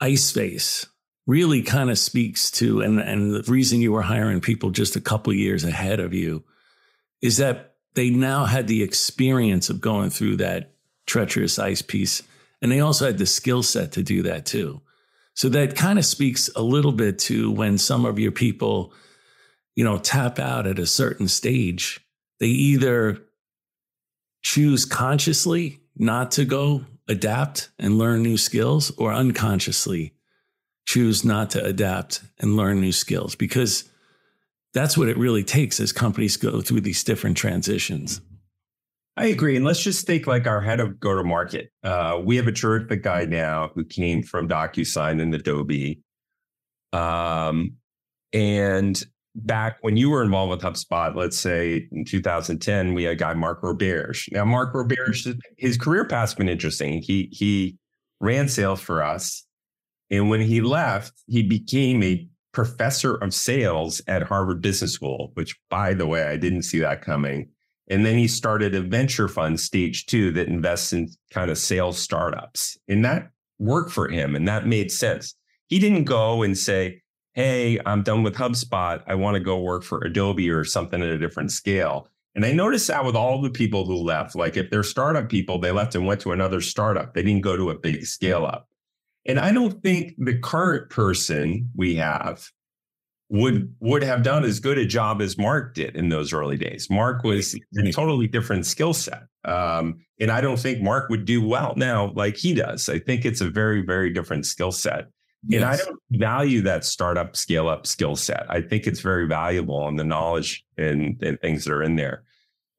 ice 0.00 0.30
face 0.32 0.86
really 1.26 1.62
kind 1.62 1.90
of 1.90 1.98
speaks 1.98 2.50
to, 2.50 2.80
and, 2.80 2.98
and 2.98 3.32
the 3.32 3.42
reason 3.50 3.80
you 3.80 3.92
were 3.92 4.02
hiring 4.02 4.40
people 4.40 4.70
just 4.70 4.96
a 4.96 5.00
couple 5.00 5.32
years 5.32 5.62
ahead 5.62 6.00
of 6.00 6.12
you 6.12 6.42
is 7.20 7.36
that 7.36 7.74
they 7.94 8.10
now 8.10 8.44
had 8.44 8.66
the 8.66 8.82
experience 8.82 9.70
of 9.70 9.80
going 9.80 10.10
through 10.10 10.36
that 10.36 10.72
treacherous 11.06 11.58
ice 11.58 11.82
piece. 11.82 12.22
And 12.60 12.72
they 12.72 12.80
also 12.80 13.06
had 13.06 13.18
the 13.18 13.26
skill 13.26 13.62
set 13.62 13.92
to 13.92 14.02
do 14.02 14.22
that 14.22 14.46
too. 14.46 14.80
So 15.34 15.48
that 15.50 15.76
kind 15.76 15.98
of 15.98 16.04
speaks 16.04 16.50
a 16.56 16.62
little 16.62 16.92
bit 16.92 17.18
to 17.20 17.50
when 17.50 17.78
some 17.78 18.04
of 18.04 18.18
your 18.18 18.32
people, 18.32 18.92
you 19.76 19.84
know, 19.84 19.98
tap 19.98 20.38
out 20.38 20.66
at 20.66 20.78
a 20.78 20.86
certain 20.86 21.28
stage, 21.28 22.00
they 22.40 22.48
either 22.48 23.18
choose 24.42 24.84
consciously 24.84 25.81
not 25.96 26.30
to 26.32 26.44
go 26.44 26.84
adapt 27.08 27.70
and 27.78 27.98
learn 27.98 28.22
new 28.22 28.36
skills 28.36 28.90
or 28.96 29.12
unconsciously 29.12 30.14
choose 30.86 31.24
not 31.24 31.50
to 31.50 31.64
adapt 31.64 32.22
and 32.38 32.56
learn 32.56 32.80
new 32.80 32.92
skills 32.92 33.34
because 33.34 33.88
that's 34.74 34.96
what 34.96 35.08
it 35.08 35.16
really 35.16 35.44
takes 35.44 35.80
as 35.80 35.92
companies 35.92 36.36
go 36.36 36.60
through 36.60 36.80
these 36.80 37.04
different 37.04 37.36
transitions. 37.36 38.20
I 39.16 39.26
agree. 39.26 39.56
And 39.56 39.64
let's 39.64 39.82
just 39.82 40.06
take 40.06 40.26
like 40.26 40.46
our 40.46 40.60
head 40.60 40.80
of 40.80 40.98
go 40.98 41.14
to 41.14 41.22
market. 41.22 41.70
Uh, 41.84 42.20
we 42.24 42.36
have 42.36 42.46
a 42.46 42.52
terrific 42.52 43.02
guy 43.02 43.26
now 43.26 43.70
who 43.74 43.84
came 43.84 44.22
from 44.22 44.48
DocuSign 44.48 45.20
and 45.20 45.34
Adobe. 45.34 46.00
Um, 46.94 47.74
and 48.32 49.02
back 49.34 49.78
when 49.80 49.96
you 49.96 50.10
were 50.10 50.22
involved 50.22 50.50
with 50.50 50.60
HubSpot, 50.60 51.14
let's 51.14 51.38
say 51.38 51.88
in 51.90 52.04
2010, 52.04 52.94
we 52.94 53.04
had 53.04 53.12
a 53.12 53.16
guy, 53.16 53.34
Mark 53.34 53.62
Roberge. 53.62 54.30
Now, 54.32 54.44
Mark 54.44 54.74
Roberge, 54.74 55.26
mm-hmm. 55.26 55.38
his 55.56 55.78
career 55.78 56.04
path's 56.04 56.34
been 56.34 56.48
interesting. 56.48 57.02
He 57.02 57.28
he 57.32 57.76
ran 58.20 58.48
sales 58.48 58.80
for 58.80 59.02
us. 59.02 59.44
And 60.10 60.28
when 60.28 60.40
he 60.40 60.60
left, 60.60 61.12
he 61.26 61.42
became 61.42 62.02
a 62.02 62.26
professor 62.52 63.14
of 63.16 63.32
sales 63.32 64.02
at 64.06 64.22
Harvard 64.22 64.60
Business 64.60 64.92
School, 64.92 65.32
which 65.34 65.56
by 65.70 65.94
the 65.94 66.06
way, 66.06 66.24
I 66.24 66.36
didn't 66.36 66.62
see 66.62 66.78
that 66.80 67.02
coming. 67.02 67.48
And 67.88 68.06
then 68.06 68.16
he 68.16 68.28
started 68.28 68.74
a 68.74 68.80
venture 68.80 69.28
fund, 69.28 69.58
stage 69.58 70.06
two, 70.06 70.30
that 70.32 70.48
invests 70.48 70.92
in 70.92 71.08
kind 71.30 71.50
of 71.50 71.58
sales 71.58 71.98
startups. 71.98 72.76
And 72.88 73.04
that 73.04 73.30
worked 73.58 73.90
for 73.90 74.08
him 74.08 74.36
and 74.36 74.46
that 74.48 74.66
made 74.66 74.92
sense. 74.92 75.34
He 75.68 75.78
didn't 75.78 76.04
go 76.04 76.42
and 76.42 76.56
say, 76.56 77.01
Hey, 77.34 77.78
I'm 77.86 78.02
done 78.02 78.22
with 78.22 78.34
HubSpot. 78.34 79.02
I 79.06 79.14
want 79.14 79.34
to 79.34 79.40
go 79.40 79.60
work 79.60 79.84
for 79.84 80.04
Adobe 80.04 80.50
or 80.50 80.64
something 80.64 81.02
at 81.02 81.08
a 81.08 81.18
different 81.18 81.50
scale. 81.50 82.08
And 82.34 82.44
I 82.44 82.52
noticed 82.52 82.88
that 82.88 83.04
with 83.04 83.16
all 83.16 83.40
the 83.40 83.50
people 83.50 83.84
who 83.84 83.96
left, 83.96 84.34
like 84.34 84.56
if 84.56 84.70
they're 84.70 84.82
startup 84.82 85.28
people, 85.28 85.58
they 85.58 85.70
left 85.70 85.94
and 85.94 86.06
went 86.06 86.20
to 86.22 86.32
another 86.32 86.60
startup. 86.60 87.14
They 87.14 87.22
didn't 87.22 87.42
go 87.42 87.56
to 87.56 87.70
a 87.70 87.78
big 87.78 88.04
scale 88.06 88.44
up. 88.44 88.68
And 89.26 89.38
I 89.38 89.52
don't 89.52 89.82
think 89.82 90.14
the 90.18 90.38
current 90.38 90.90
person 90.90 91.70
we 91.76 91.96
have 91.96 92.50
would 93.32 93.74
would 93.80 94.02
have 94.02 94.22
done 94.22 94.44
as 94.44 94.60
good 94.60 94.76
a 94.76 94.84
job 94.84 95.22
as 95.22 95.38
Mark 95.38 95.74
did 95.74 95.96
in 95.96 96.10
those 96.10 96.32
early 96.34 96.58
days. 96.58 96.90
Mark 96.90 97.24
was 97.24 97.58
a 97.78 97.92
totally 97.92 98.26
different 98.26 98.66
skill 98.66 98.92
set, 98.92 99.22
um, 99.44 100.00
and 100.20 100.30
I 100.30 100.42
don't 100.42 100.58
think 100.58 100.82
Mark 100.82 101.08
would 101.08 101.24
do 101.24 101.46
well 101.46 101.72
now 101.76 102.12
like 102.14 102.36
he 102.36 102.52
does. 102.52 102.90
I 102.90 102.98
think 102.98 103.24
it's 103.24 103.40
a 103.40 103.48
very 103.48 103.80
very 103.80 104.12
different 104.12 104.44
skill 104.44 104.70
set, 104.70 105.06
yes. 105.46 105.62
and 105.62 105.70
I 105.70 105.76
don't 105.76 106.00
value 106.10 106.62
that 106.62 106.84
startup 106.84 107.36
scale 107.36 107.68
up 107.68 107.86
skill 107.86 108.16
set. 108.16 108.46
I 108.48 108.60
think 108.60 108.86
it's 108.86 109.00
very 109.00 109.26
valuable 109.26 109.86
and 109.88 109.98
the 109.98 110.04
knowledge 110.04 110.64
and, 110.76 111.20
and 111.22 111.40
things 111.40 111.64
that 111.64 111.72
are 111.72 111.82
in 111.82 111.96
there. 111.96 112.24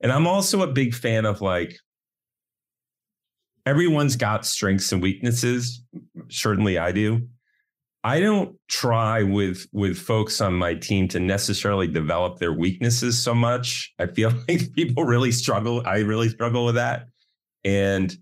And 0.01 0.11
I'm 0.11 0.27
also 0.27 0.61
a 0.61 0.67
big 0.67 0.93
fan 0.93 1.25
of 1.25 1.41
like 1.41 1.77
everyone's 3.65 4.15
got 4.15 4.45
strengths 4.45 4.91
and 4.91 5.01
weaknesses. 5.01 5.81
Certainly, 6.29 6.77
I 6.77 6.91
do. 6.91 7.27
I 8.03 8.19
don't 8.19 8.57
try 8.67 9.23
with 9.23 9.65
with 9.71 9.97
folks 9.97 10.41
on 10.41 10.53
my 10.55 10.73
team 10.73 11.07
to 11.09 11.19
necessarily 11.19 11.87
develop 11.87 12.37
their 12.37 12.51
weaknesses 12.51 13.17
so 13.17 13.33
much. 13.33 13.93
I 13.97 14.07
feel 14.07 14.31
like 14.49 14.73
people 14.73 15.05
really 15.05 15.31
struggle. 15.31 15.81
I 15.85 15.99
really 15.99 16.29
struggle 16.29 16.65
with 16.65 16.75
that. 16.75 17.07
And 17.63 18.13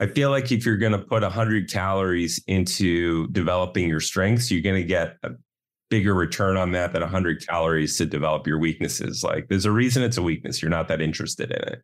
I 0.00 0.06
feel 0.06 0.30
like 0.30 0.50
if 0.50 0.66
you're 0.66 0.76
going 0.76 0.92
to 0.92 0.98
put 0.98 1.22
100 1.22 1.70
calories 1.70 2.42
into 2.46 3.28
developing 3.28 3.88
your 3.88 4.00
strengths, 4.00 4.50
you're 4.50 4.62
going 4.62 4.80
to 4.80 4.86
get 4.86 5.16
a 5.22 5.30
bigger 5.88 6.14
return 6.14 6.56
on 6.56 6.72
that 6.72 6.92
than 6.92 7.02
100 7.02 7.46
calories 7.46 7.96
to 7.98 8.06
develop 8.06 8.46
your 8.46 8.58
weaknesses. 8.58 9.22
Like 9.22 9.48
there's 9.48 9.66
a 9.66 9.70
reason 9.70 10.02
it's 10.02 10.16
a 10.16 10.22
weakness. 10.22 10.60
You're 10.60 10.70
not 10.70 10.88
that 10.88 11.00
interested 11.00 11.50
in 11.50 11.68
it. 11.68 11.82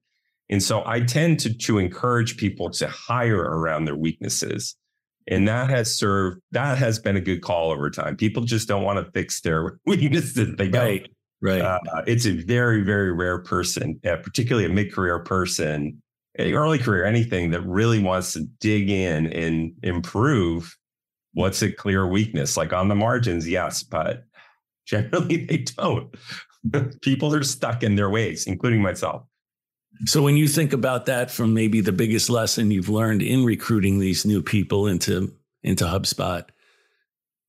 And 0.49 0.63
so 0.63 0.83
I 0.85 1.01
tend 1.01 1.39
to 1.41 1.57
to 1.57 1.79
encourage 1.79 2.37
people 2.37 2.71
to 2.71 2.89
hire 2.89 3.41
around 3.41 3.85
their 3.85 3.97
weaknesses 3.97 4.75
and 5.31 5.47
that 5.49 5.71
has 5.71 5.97
served, 5.97 6.41
that 6.51 6.77
has 6.79 6.99
been 6.99 7.17
a 7.17 7.21
good 7.21 7.41
call 7.41 7.71
over 7.71 7.89
time. 7.89 8.17
People 8.17 8.43
just 8.43 8.69
don't 8.69 8.83
want 8.83 9.05
to 9.05 9.11
fix 9.13 9.41
their 9.41 9.79
weaknesses. 9.87 10.57
They 10.57 10.69
don't. 10.69 10.83
Right. 10.83 11.11
Right. 11.43 11.63
Uh, 11.63 11.79
it's 12.07 12.27
a 12.27 12.33
very, 12.33 12.83
very 12.83 13.13
rare 13.13 13.39
person, 13.39 13.99
uh, 14.07 14.17
particularly 14.17 14.67
a 14.67 14.69
mid 14.69 14.93
career 14.93 15.21
person, 15.21 16.03
early 16.53 16.79
career, 16.79 17.05
anything 17.05 17.51
that 17.51 17.63
really 17.63 18.03
wants 18.03 18.33
to 18.35 18.47
dig 18.61 18.91
in 18.91 19.27
and 19.27 19.73
improve 19.83 20.77
what's 21.35 21.63
a 21.63 21.71
clear 21.71 22.07
weakness. 22.07 22.57
Like 22.57 22.73
on 22.73 22.89
the 22.89 22.95
margins, 22.95 23.49
yes, 23.49 23.83
but 23.83 24.25
generally 24.87 25.45
they 25.45 25.59
don't. 25.59 26.15
People 27.03 27.35
are 27.35 27.43
stuck 27.43 27.83
in 27.83 27.97
their 27.97 28.11
ways, 28.11 28.47
including 28.47 28.83
myself. 28.83 29.23
So 30.07 30.23
when 30.23 30.37
you 30.37 30.49
think 30.49 30.73
about 30.73 31.07
that 31.07 31.31
from 31.31 31.53
maybe 31.53 31.81
the 31.81 31.93
biggest 31.93 32.31
lesson 32.31 32.71
you've 32.71 32.89
learned 32.89 33.23
in 33.23 33.45
recruiting 33.45 33.99
these 33.99 34.25
new 34.25 34.43
people 34.43 34.87
into 34.87 35.35
into 35.63 35.85
HubSpot, 35.85 36.45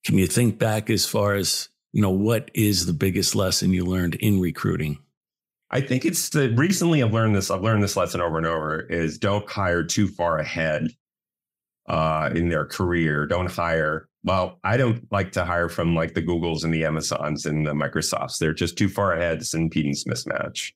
can 0.06 0.18
you 0.18 0.28
think 0.28 0.60
back 0.60 0.90
as 0.90 1.06
far 1.06 1.36
as, 1.36 1.70
you 1.94 2.02
know, 2.02 2.10
what 2.10 2.52
is 2.54 2.86
the 2.86 2.94
biggest 2.94 3.36
lesson 3.36 3.72
you 3.72 3.86
learned 3.86 4.16
in 4.16 4.42
recruiting? 4.42 4.98
I 5.72 5.80
think 5.80 6.04
it's 6.04 6.30
the 6.30 6.50
recently 6.52 7.02
I've 7.02 7.14
learned 7.14 7.34
this, 7.34 7.50
I've 7.50 7.62
learned 7.62 7.82
this 7.82 7.96
lesson 7.96 8.20
over 8.20 8.38
and 8.38 8.46
over 8.46 8.82
is 8.82 9.18
don't 9.18 9.50
hire 9.50 9.84
too 9.84 10.08
far 10.08 10.38
ahead 10.38 10.90
uh, 11.88 12.30
in 12.36 12.50
their 12.50 12.66
career. 12.66 13.26
Don't 13.26 13.50
hire. 13.50 14.10
Well, 14.24 14.60
I 14.66 14.76
don't 14.76 15.10
like 15.12 15.32
to 15.34 15.46
hire 15.46 15.70
from 15.70 15.96
like 15.96 16.14
the 16.14 16.22
Googles 16.22 16.66
and 16.66 16.74
the 16.74 16.86
Amazons 16.86 17.46
and 17.46 17.66
the 17.66 17.72
Microsofts. 17.72 18.38
They're 18.38 18.54
just 18.54 18.78
too 18.78 18.90
far 18.90 19.14
ahead. 19.14 19.38
It's 19.38 19.54
an 19.54 19.70
impedance 19.70 20.06
mismatch. 20.06 20.74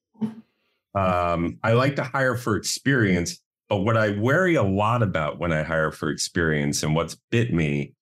Um, 0.94 1.58
I 1.62 1.74
like 1.74 1.96
to 1.96 2.02
hire 2.02 2.34
for 2.34 2.56
experience, 2.56 3.38
but 3.68 3.78
what 3.78 3.98
I 3.98 4.12
worry 4.12 4.54
a 4.54 4.62
lot 4.62 5.02
about 5.02 5.38
when 5.38 5.52
I 5.52 5.62
hire 5.62 5.90
for 5.90 6.08
experience 6.10 6.82
and 6.82 6.94
what's 6.94 7.18
bit 7.30 7.52
me 7.52 7.92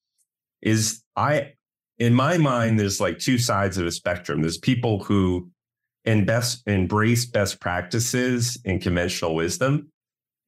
is 0.62 1.02
I, 1.16 1.54
in 1.98 2.14
my 2.14 2.38
mind, 2.38 2.78
there's 2.78 3.00
like 3.00 3.18
two 3.18 3.36
sides 3.36 3.78
of 3.78 3.86
a 3.86 3.90
spectrum. 3.90 4.42
There's 4.42 4.58
people 4.58 5.02
who 5.02 5.50
and 6.04 6.26
best 6.26 6.62
embrace 6.66 7.24
best 7.24 7.60
practices 7.60 8.58
and 8.64 8.80
conventional 8.80 9.34
wisdom, 9.34 9.90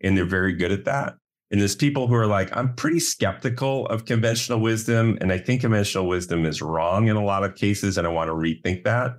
and 0.03 0.16
they're 0.16 0.25
very 0.25 0.53
good 0.53 0.73
at 0.73 0.85
that. 0.85 1.14
And 1.51 1.61
there's 1.61 1.77
people 1.77 2.09
who 2.09 2.14
are 2.14 2.27
like, 2.27 2.55
I'm 2.57 2.75
pretty 2.75 2.99
skeptical 2.99 3.87
of 3.87 4.05
conventional 4.05 4.61
wisdom, 4.61 5.16
and 5.21 5.33
I 5.33 5.38
think 5.38 5.61
conventional 5.61 6.09
wisdom 6.09 6.45
is 6.45 6.61
wrong 6.61 7.09
in 7.09 7.16
a 7.16 7.25
lot 7.25 7.45
of 7.45 7.55
cases, 7.55 7.99
and 7.99 8.07
I 8.07 8.11
want 8.11 8.29
to 8.29 8.35
rethink 8.35 8.85
that. 8.85 9.16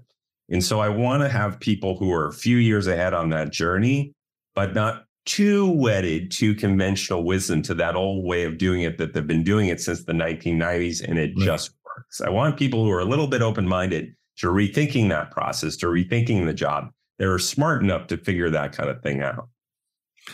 And 0.49 0.63
so 0.63 0.79
I 0.79 0.89
want 0.89 1.23
to 1.23 1.29
have 1.29 1.59
people 1.59 1.97
who 1.97 2.11
are 2.13 2.27
a 2.27 2.33
few 2.33 2.57
years 2.57 2.87
ahead 2.87 3.13
on 3.13 3.29
that 3.29 3.51
journey, 3.51 4.13
but 4.55 4.73
not 4.73 5.05
too 5.25 5.69
wedded 5.69 6.31
to 6.31 6.55
conventional 6.55 7.23
wisdom, 7.23 7.61
to 7.61 7.73
that 7.75 7.95
old 7.95 8.25
way 8.25 8.43
of 8.43 8.57
doing 8.57 8.81
it 8.81 8.97
that 8.97 9.13
they've 9.13 9.27
been 9.27 9.43
doing 9.43 9.67
it 9.67 9.81
since 9.81 10.05
the 10.05 10.13
1990s 10.13 11.03
and 11.03 11.19
it 11.19 11.33
right. 11.35 11.45
just 11.45 11.71
works. 11.85 12.21
I 12.21 12.29
want 12.29 12.57
people 12.57 12.83
who 12.83 12.91
are 12.91 13.01
a 13.01 13.05
little 13.05 13.27
bit 13.27 13.41
open 13.41 13.67
minded 13.67 14.13
to 14.37 14.47
rethinking 14.47 15.09
that 15.09 15.31
process, 15.31 15.75
to 15.77 15.87
rethinking 15.87 16.45
the 16.45 16.53
job. 16.53 16.91
They're 17.19 17.39
smart 17.39 17.81
enough 17.81 18.07
to 18.07 18.17
figure 18.17 18.49
that 18.51 18.73
kind 18.73 18.89
of 18.89 19.01
thing 19.01 19.21
out. 19.21 19.49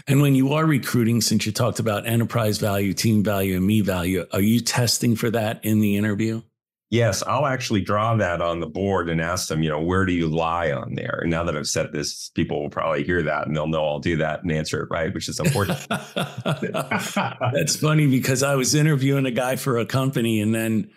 And 0.07 0.21
when 0.21 0.35
you 0.35 0.53
are 0.53 0.65
recruiting, 0.65 1.21
since 1.21 1.45
you 1.45 1.51
talked 1.51 1.79
about 1.79 2.07
enterprise 2.07 2.57
value, 2.57 2.93
team 2.93 3.23
value, 3.23 3.57
and 3.57 3.65
me 3.65 3.81
value, 3.81 4.25
are 4.33 4.41
you 4.41 4.59
testing 4.59 5.15
for 5.15 5.29
that 5.29 5.63
in 5.63 5.79
the 5.79 5.95
interview? 5.97 6.41
Yes, 6.89 7.23
I'll 7.25 7.47
actually 7.47 7.81
draw 7.81 8.15
that 8.17 8.39
on 8.39 8.59
the 8.59 8.67
board 8.67 9.09
and 9.09 9.19
ask 9.19 9.47
them, 9.47 9.63
you 9.63 9.69
know, 9.69 9.81
where 9.81 10.05
do 10.05 10.13
you 10.13 10.27
lie 10.27 10.71
on 10.71 10.93
there? 10.93 11.19
And 11.23 11.31
now 11.31 11.43
that 11.43 11.57
I've 11.57 11.67
said 11.67 11.91
this, 11.91 12.29
people 12.35 12.61
will 12.61 12.69
probably 12.69 13.03
hear 13.03 13.23
that 13.23 13.47
and 13.47 13.55
they'll 13.55 13.65
know 13.65 13.83
I'll 13.83 13.99
do 13.99 14.17
that 14.17 14.43
and 14.43 14.51
answer 14.51 14.83
it 14.83 14.89
right, 14.91 15.11
which 15.11 15.27
is 15.27 15.39
important. 15.39 15.79
That's 15.89 17.75
funny 17.77 18.05
because 18.05 18.43
I 18.43 18.53
was 18.53 18.75
interviewing 18.75 19.25
a 19.25 19.31
guy 19.31 19.55
for 19.55 19.79
a 19.79 19.87
company 19.87 20.39
and 20.39 20.53
then 20.53 20.91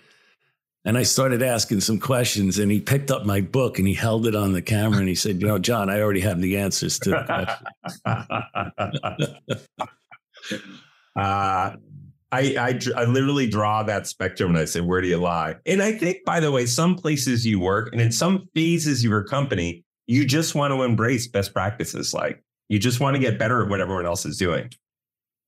and 0.87 0.97
I 0.97 1.03
started 1.03 1.43
asking 1.43 1.81
some 1.81 1.99
questions 1.99 2.61
and 2.61 2.71
he 2.71 2.81
picked 2.81 3.11
up 3.11 3.27
my 3.27 3.41
book 3.41 3.81
and 3.81 3.89
he 3.89 3.95
held 3.95 4.25
it 4.25 4.37
on 4.37 4.53
the 4.53 4.63
camera 4.63 5.01
and 5.01 5.09
he 5.09 5.17
said, 5.17 5.41
you 5.41 5.49
know, 5.49 5.59
John, 5.59 5.91
I 5.91 6.01
already 6.01 6.21
have 6.21 6.41
the 6.41 6.59
answers 6.59 7.01
to 7.01 7.11
the 7.11 7.59
question. 8.07 9.37
uh, 11.17 11.17
I, 11.17 11.77
I, 12.33 12.79
I 12.97 13.05
literally 13.05 13.49
draw 13.49 13.83
that 13.83 14.07
spectrum 14.07 14.51
and 14.51 14.59
I 14.59 14.65
say, 14.65 14.81
where 14.81 15.01
do 15.01 15.09
you 15.09 15.17
lie? 15.17 15.57
And 15.67 15.83
I 15.83 15.91
think, 15.91 16.19
by 16.25 16.39
the 16.39 16.53
way, 16.53 16.67
some 16.67 16.95
places 16.95 17.45
you 17.45 17.59
work 17.59 17.89
and 17.91 18.01
in 18.01 18.13
some 18.13 18.49
phases 18.55 19.01
of 19.01 19.11
your 19.11 19.25
company, 19.25 19.85
you 20.07 20.25
just 20.25 20.55
want 20.55 20.73
to 20.73 20.85
embrace 20.85 21.27
best 21.27 21.53
practices. 21.53 22.15
Like 22.15 22.45
you 22.69 22.79
just 22.79 23.01
want 23.01 23.17
to 23.17 23.21
get 23.21 23.41
better 23.41 23.65
at 23.65 23.69
what 23.69 23.81
everyone 23.81 24.07
else 24.07 24.25
is 24.25 24.37
doing. 24.37 24.71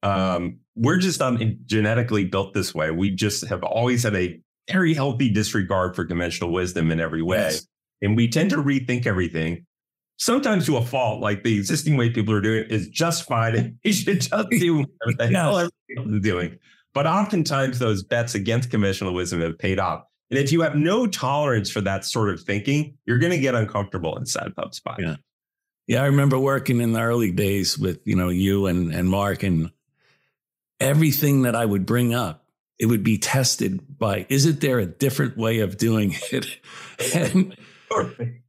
Um, 0.02 0.58
we're 0.74 0.98
just 0.98 1.22
um, 1.22 1.58
genetically 1.64 2.24
built 2.24 2.54
this 2.54 2.74
way. 2.74 2.90
We 2.90 3.10
just 3.10 3.46
have 3.46 3.62
always 3.62 4.02
had 4.02 4.16
a 4.16 4.40
very 4.70 4.94
healthy 4.94 5.30
disregard 5.30 5.96
for 5.96 6.04
conventional 6.04 6.50
wisdom 6.52 6.90
in 6.90 7.00
every 7.00 7.22
way. 7.22 7.38
Yes. 7.38 7.66
And 8.02 8.16
we 8.16 8.28
tend 8.28 8.50
to 8.50 8.56
rethink 8.56 9.06
everything, 9.06 9.66
sometimes 10.18 10.66
to 10.66 10.76
a 10.76 10.84
fault. 10.84 11.20
Like 11.20 11.42
the 11.42 11.56
existing 11.58 11.96
way 11.96 12.10
people 12.10 12.34
are 12.34 12.40
doing 12.40 12.64
it 12.64 12.70
is 12.70 12.88
just 12.88 13.24
fine. 13.24 13.56
And 13.56 13.78
you 13.84 13.92
should 13.92 14.20
just 14.20 14.50
do 14.50 14.78
what 14.78 15.18
the 15.18 15.28
hell 15.28 15.70
everyone 15.88 16.20
doing. 16.20 16.58
But 16.94 17.06
oftentimes 17.06 17.78
those 17.78 18.02
bets 18.02 18.34
against 18.34 18.70
conventional 18.70 19.14
wisdom 19.14 19.40
have 19.40 19.58
paid 19.58 19.78
off. 19.78 20.04
And 20.30 20.38
if 20.38 20.52
you 20.52 20.60
have 20.60 20.74
no 20.74 21.06
tolerance 21.06 21.70
for 21.70 21.80
that 21.82 22.04
sort 22.04 22.28
of 22.28 22.40
thinking, 22.40 22.96
you're 23.06 23.18
going 23.18 23.32
to 23.32 23.38
get 23.38 23.54
uncomfortable 23.54 24.16
inside 24.16 24.52
HubSpot. 24.56 24.98
Yeah. 24.98 25.16
Yeah, 25.86 26.02
I 26.02 26.06
remember 26.06 26.38
working 26.38 26.82
in 26.82 26.92
the 26.92 27.00
early 27.00 27.32
days 27.32 27.78
with, 27.78 28.00
you 28.04 28.14
know, 28.14 28.28
you 28.28 28.66
and, 28.66 28.92
and 28.92 29.08
Mark 29.08 29.42
and 29.42 29.70
everything 30.80 31.42
that 31.42 31.56
I 31.56 31.64
would 31.64 31.86
bring 31.86 32.12
up, 32.12 32.44
it 32.78 32.86
would 32.86 33.02
be 33.02 33.18
tested 33.18 33.98
by, 33.98 34.26
isn't 34.28 34.60
there 34.60 34.78
a 34.78 34.86
different 34.86 35.36
way 35.36 35.60
of 35.60 35.76
doing 35.76 36.14
it? 36.32 36.46
and 37.14 37.56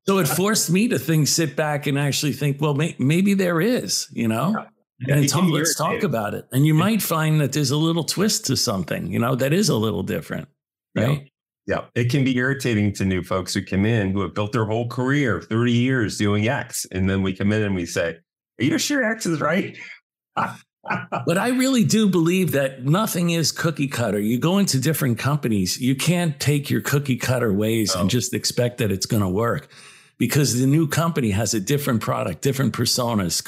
so 0.06 0.18
it 0.18 0.28
forced 0.28 0.70
me 0.70 0.88
to 0.90 1.00
think, 1.00 1.28
sit 1.28 1.56
back 1.56 1.88
and 1.88 1.98
actually 1.98 2.34
think, 2.34 2.62
well, 2.62 2.74
may, 2.74 2.96
maybe 3.00 3.34
there 3.34 3.62
is, 3.62 4.08
you 4.12 4.28
know? 4.28 4.54
Yeah. 4.58 4.66
Yeah, 5.02 5.16
and 5.16 5.30
talk, 5.30 5.46
let's 5.46 5.76
talk 5.76 6.04
about 6.04 6.34
it. 6.34 6.46
And 6.52 6.66
you 6.66 6.74
might 6.74 7.02
find 7.02 7.40
that 7.40 7.54
there's 7.54 7.72
a 7.72 7.78
little 7.78 8.04
twist 8.04 8.48
to 8.48 8.58
something, 8.58 9.10
you 9.10 9.18
know, 9.18 9.34
that 9.34 9.54
is 9.54 9.70
a 9.70 9.76
little 9.78 10.04
different. 10.04 10.50
Right. 10.94 11.32
Yeah, 11.68 11.86
it 11.96 12.10
can 12.10 12.24
be 12.26 12.36
irritating 12.36 12.92
to 12.94 13.06
new 13.06 13.24
folks 13.24 13.54
who 13.54 13.64
come 13.64 13.86
in 13.86 14.12
who 14.12 14.22
have 14.22 14.34
built 14.34 14.52
their 14.52 14.66
whole 14.66 14.90
career, 14.90 15.40
30 15.40 15.72
years 15.72 16.18
doing 16.18 16.50
X. 16.50 16.86
And 16.92 17.10
then 17.10 17.22
we 17.22 17.34
come 17.34 17.54
in 17.54 17.62
and 17.62 17.76
we 17.76 17.86
say, 17.86 18.18
Are 18.60 18.64
you 18.64 18.78
sure 18.78 19.04
X 19.04 19.26
is 19.26 19.40
right? 19.40 19.78
but 21.26 21.38
I 21.38 21.50
really 21.50 21.84
do 21.84 22.10
believe 22.10 22.54
that 22.54 22.86
nothing 22.86 23.32
is 23.32 23.52
cookie 23.52 23.88
cutter. 23.88 24.20
You 24.20 24.40
go 24.40 24.58
into 24.58 24.80
different 24.80 25.20
companies, 25.20 25.80
you 25.80 25.96
can't 25.96 26.40
take 26.40 26.70
your 26.70 26.82
cookie 26.82 27.18
cutter 27.18 27.54
ways 27.54 27.96
and 27.96 28.10
just 28.10 28.34
expect 28.34 28.78
that 28.78 28.92
it's 28.92 29.06
going 29.06 29.22
to 29.22 29.30
work 29.30 29.70
because 30.18 30.60
the 30.60 30.68
new 30.68 30.88
company 30.88 31.32
has 31.32 31.54
a 31.54 31.60
different 31.60 32.02
product, 32.02 32.42
different 32.42 32.74
personas, 32.74 33.44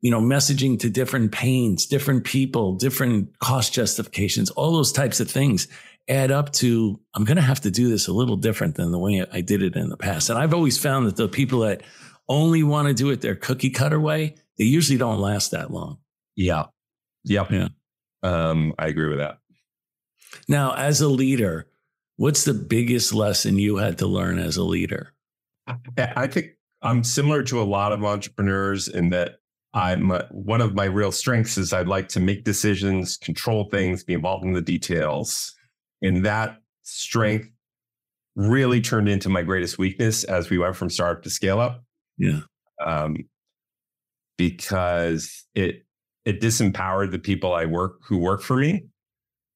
you 0.00 0.10
know, 0.10 0.20
messaging 0.20 0.78
to 0.80 0.90
different 0.90 1.32
pains, 1.32 1.86
different 1.86 2.24
people, 2.24 2.76
different 2.76 3.38
cost 3.38 3.72
justifications, 3.72 4.50
all 4.50 4.72
those 4.72 4.92
types 4.92 5.20
of 5.20 5.30
things 5.30 5.68
add 6.08 6.30
up 6.30 6.52
to 6.52 7.00
I'm 7.14 7.24
going 7.24 7.36
to 7.36 7.42
have 7.42 7.60
to 7.62 7.70
do 7.70 7.88
this 7.88 8.06
a 8.06 8.12
little 8.12 8.36
different 8.36 8.76
than 8.76 8.92
the 8.92 8.98
way 8.98 9.24
I 9.32 9.40
did 9.40 9.62
it 9.62 9.74
in 9.74 9.88
the 9.88 9.96
past. 9.96 10.30
And 10.30 10.38
I've 10.38 10.54
always 10.54 10.78
found 10.78 11.06
that 11.06 11.16
the 11.16 11.28
people 11.28 11.60
that 11.60 11.82
only 12.28 12.62
want 12.62 12.88
to 12.88 12.94
do 12.94 13.10
it 13.10 13.20
their 13.20 13.34
cookie 13.34 13.70
cutter 13.70 14.00
way, 14.00 14.36
they 14.58 14.64
usually 14.64 14.98
don't 14.98 15.18
last 15.18 15.50
that 15.50 15.70
long. 15.70 15.98
Yeah. 16.36 16.66
Yep. 17.24 17.50
Yeah. 17.50 17.68
Um, 18.22 18.74
I 18.78 18.86
agree 18.86 19.08
with 19.08 19.18
that. 19.18 19.38
Now, 20.48 20.74
as 20.74 21.00
a 21.00 21.08
leader, 21.08 21.66
what's 22.16 22.44
the 22.44 22.54
biggest 22.54 23.14
lesson 23.14 23.58
you 23.58 23.76
had 23.76 23.98
to 23.98 24.06
learn 24.06 24.38
as 24.38 24.56
a 24.56 24.64
leader? 24.64 25.12
I 25.98 26.26
think 26.26 26.50
I'm 26.82 27.02
similar 27.02 27.42
to 27.44 27.60
a 27.60 27.64
lot 27.64 27.92
of 27.92 28.04
entrepreneurs 28.04 28.88
in 28.88 29.10
that 29.10 29.38
I'm 29.74 30.10
uh, 30.10 30.22
one 30.30 30.60
of 30.60 30.74
my 30.74 30.84
real 30.84 31.12
strengths 31.12 31.58
is 31.58 31.72
I'd 31.72 31.88
like 31.88 32.08
to 32.10 32.20
make 32.20 32.44
decisions, 32.44 33.16
control 33.16 33.68
things, 33.70 34.04
be 34.04 34.14
involved 34.14 34.44
in 34.44 34.52
the 34.52 34.62
details. 34.62 35.54
And 36.02 36.24
that 36.24 36.62
strength 36.82 37.50
really 38.36 38.80
turned 38.80 39.08
into 39.08 39.28
my 39.28 39.42
greatest 39.42 39.78
weakness 39.78 40.24
as 40.24 40.50
we 40.50 40.58
went 40.58 40.76
from 40.76 40.90
startup 40.90 41.22
to 41.24 41.30
scale 41.30 41.58
up. 41.58 41.84
Yeah. 42.18 42.40
Um, 42.84 43.16
because 44.38 45.46
it 45.54 45.85
it 46.26 46.40
disempowered 46.40 47.12
the 47.12 47.18
people 47.18 47.54
I 47.54 47.64
work 47.64 48.00
who 48.04 48.18
work 48.18 48.42
for 48.42 48.56
me. 48.56 48.84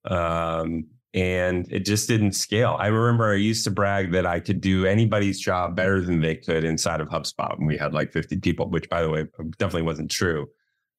Um, 0.05 0.87
and 1.13 1.71
it 1.71 1.85
just 1.85 2.07
didn't 2.07 2.33
scale. 2.33 2.77
I 2.79 2.87
remember 2.87 3.33
I 3.33 3.35
used 3.35 3.65
to 3.65 3.73
brag 3.73 4.13
that 4.13 4.25
I 4.25 4.39
could 4.39 4.61
do 4.61 4.87
anybody's 4.87 5.41
job 5.41 5.75
better 5.75 6.01
than 6.01 6.21
they 6.21 6.37
could 6.37 6.65
inside 6.65 7.01
of 7.01 7.09
HubSpot. 7.09 7.59
And 7.59 7.67
we 7.67 7.77
had 7.77 7.93
like 7.93 8.13
50 8.13 8.39
people, 8.39 8.71
which 8.71 8.89
by 8.89 9.03
the 9.03 9.11
way, 9.11 9.27
definitely 9.59 9.83
wasn't 9.83 10.13
true. 10.13 10.47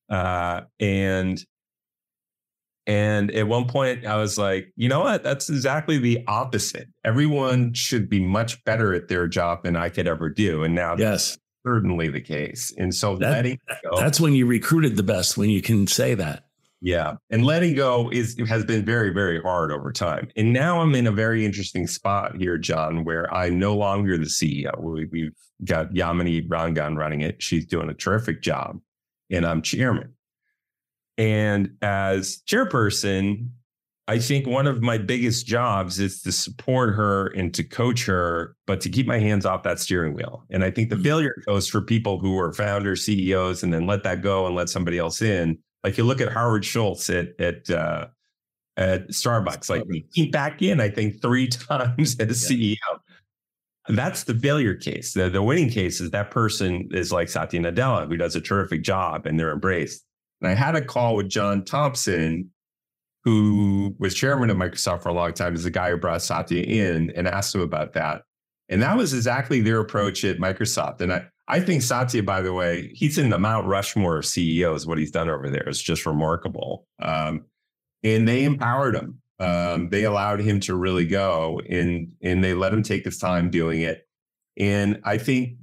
Uh, 0.09 0.61
and 0.81 1.41
and 2.87 3.31
at 3.31 3.47
one 3.47 3.67
point, 3.67 4.05
I 4.05 4.17
was 4.17 4.37
like, 4.37 4.73
you 4.75 4.89
know 4.89 5.01
what? 5.01 5.23
That's 5.23 5.49
exactly 5.49 5.97
the 5.97 6.19
opposite. 6.27 6.89
Everyone 7.05 7.73
should 7.73 8.09
be 8.09 8.19
much 8.19 8.61
better 8.65 8.93
at 8.93 9.07
their 9.07 9.27
job 9.27 9.63
than 9.63 9.77
I 9.77 9.87
could 9.89 10.07
ever 10.07 10.29
do. 10.29 10.63
And 10.63 10.75
now 10.75 10.97
yes. 10.97 11.37
Certainly 11.65 12.09
the 12.09 12.21
case. 12.21 12.73
And 12.77 12.93
so 12.93 13.17
that, 13.17 13.31
letting 13.31 13.59
go, 13.83 13.99
that's 13.99 14.19
when 14.19 14.33
you 14.33 14.45
recruited 14.45 14.95
the 14.95 15.03
best, 15.03 15.37
when 15.37 15.49
you 15.49 15.61
can 15.61 15.87
say 15.87 16.13
that. 16.15 16.45
Yeah. 16.83 17.17
And 17.29 17.45
letting 17.45 17.75
go 17.75 18.09
is 18.11 18.35
has 18.49 18.65
been 18.65 18.83
very, 18.83 19.11
very 19.11 19.39
hard 19.39 19.71
over 19.71 19.91
time. 19.91 20.29
And 20.35 20.51
now 20.51 20.81
I'm 20.81 20.95
in 20.95 21.05
a 21.05 21.11
very 21.11 21.45
interesting 21.45 21.85
spot 21.85 22.37
here, 22.37 22.57
John, 22.57 23.03
where 23.03 23.31
I'm 23.31 23.59
no 23.59 23.75
longer 23.75 24.17
the 24.17 24.25
CEO. 24.25 24.81
We, 24.81 25.25
have 25.25 25.33
got 25.63 25.93
Yamini 25.93 26.47
Rangan 26.47 26.97
running 26.97 27.21
it. 27.21 27.41
She's 27.41 27.67
doing 27.67 27.89
a 27.89 27.93
terrific 27.93 28.41
job. 28.41 28.79
And 29.29 29.45
I'm 29.45 29.61
chairman. 29.61 30.15
And 31.19 31.77
as 31.83 32.41
chairperson, 32.47 33.49
I 34.07 34.19
think 34.19 34.47
one 34.47 34.67
of 34.67 34.81
my 34.81 34.97
biggest 34.97 35.45
jobs 35.45 35.99
is 35.99 36.21
to 36.23 36.31
support 36.31 36.95
her 36.95 37.27
and 37.27 37.53
to 37.53 37.63
coach 37.63 38.05
her, 38.05 38.55
but 38.65 38.81
to 38.81 38.89
keep 38.89 39.07
my 39.07 39.19
hands 39.19 39.45
off 39.45 39.63
that 39.63 39.79
steering 39.79 40.13
wheel. 40.13 40.43
And 40.49 40.63
I 40.63 40.71
think 40.71 40.89
the 40.89 40.95
mm-hmm. 40.95 41.03
failure 41.03 41.35
goes 41.45 41.67
for 41.67 41.81
people 41.81 42.19
who 42.19 42.37
are 42.39 42.51
founders, 42.51 43.05
CEOs, 43.05 43.63
and 43.63 43.73
then 43.73 43.85
let 43.85 44.03
that 44.03 44.21
go 44.21 44.47
and 44.47 44.55
let 44.55 44.69
somebody 44.69 44.97
else 44.97 45.21
in. 45.21 45.57
Like 45.83 45.97
you 45.97 46.03
look 46.03 46.19
at 46.19 46.31
Howard 46.31 46.65
Schultz 46.65 47.09
at 47.09 47.39
at 47.39 47.69
uh, 47.69 48.07
at 48.77 49.09
Starbucks, 49.09 49.69
like 49.69 49.83
he 49.89 50.05
came 50.15 50.31
back 50.31 50.61
in, 50.61 50.81
I 50.81 50.89
think, 50.89 51.21
three 51.21 51.47
times 51.69 52.17
as 52.19 52.51
yeah. 52.51 52.75
CEO. 52.75 52.99
That's 53.87 54.25
the 54.25 54.35
failure 54.35 54.75
case. 54.75 55.13
The, 55.13 55.29
the 55.29 55.41
winning 55.41 55.69
case 55.69 56.01
is 56.01 56.11
that 56.11 56.31
person 56.31 56.89
is 56.91 57.11
like 57.11 57.29
Satya 57.29 57.61
Nadella, 57.61 58.07
who 58.07 58.15
does 58.15 58.35
a 58.35 58.41
terrific 58.41 58.83
job 58.83 59.25
and 59.25 59.39
they're 59.39 59.51
embraced. 59.51 60.03
And 60.39 60.49
I 60.49 60.53
had 60.53 60.75
a 60.75 60.83
call 60.83 61.15
with 61.15 61.29
John 61.29 61.65
Thompson, 61.65 62.51
who 63.23 63.95
was 63.99 64.13
chairman 64.13 64.49
of 64.49 64.57
Microsoft 64.57 65.03
for 65.03 65.09
a 65.09 65.13
long 65.13 65.33
time, 65.33 65.53
is 65.53 65.63
the 65.63 65.71
guy 65.71 65.91
who 65.91 65.97
brought 65.97 66.21
Satya 66.21 66.63
in 66.63 67.11
and 67.11 67.27
asked 67.27 67.53
him 67.53 67.61
about 67.61 67.93
that. 67.93 68.23
And 68.69 68.81
that 68.81 68.97
was 68.97 69.13
exactly 69.13 69.61
their 69.61 69.79
approach 69.79 70.23
at 70.23 70.37
Microsoft. 70.37 71.01
And 71.01 71.11
I, 71.11 71.25
I 71.47 71.59
think 71.59 71.81
Satya, 71.81 72.23
by 72.23 72.41
the 72.41 72.53
way, 72.53 72.91
he's 72.95 73.17
in 73.17 73.29
the 73.29 73.37
Mount 73.37 73.67
Rushmore 73.67 74.17
of 74.17 74.25
CEOs. 74.25 74.87
What 74.87 74.97
he's 74.97 75.11
done 75.11 75.29
over 75.29 75.49
there 75.49 75.67
is 75.67 75.81
just 75.81 76.05
remarkable. 76.05 76.87
Um, 77.01 77.45
and 78.03 78.27
they 78.27 78.45
empowered 78.45 78.95
him. 78.95 79.21
Um, 79.39 79.89
they 79.89 80.03
allowed 80.03 80.39
him 80.39 80.59
to 80.61 80.75
really 80.75 81.05
go 81.05 81.61
and 81.67 82.11
and 82.21 82.43
they 82.43 82.53
let 82.53 82.73
him 82.73 82.83
take 82.83 83.03
his 83.03 83.17
time 83.17 83.49
doing 83.49 83.81
it. 83.81 84.07
And 84.57 85.01
I 85.03 85.17
think 85.17 85.57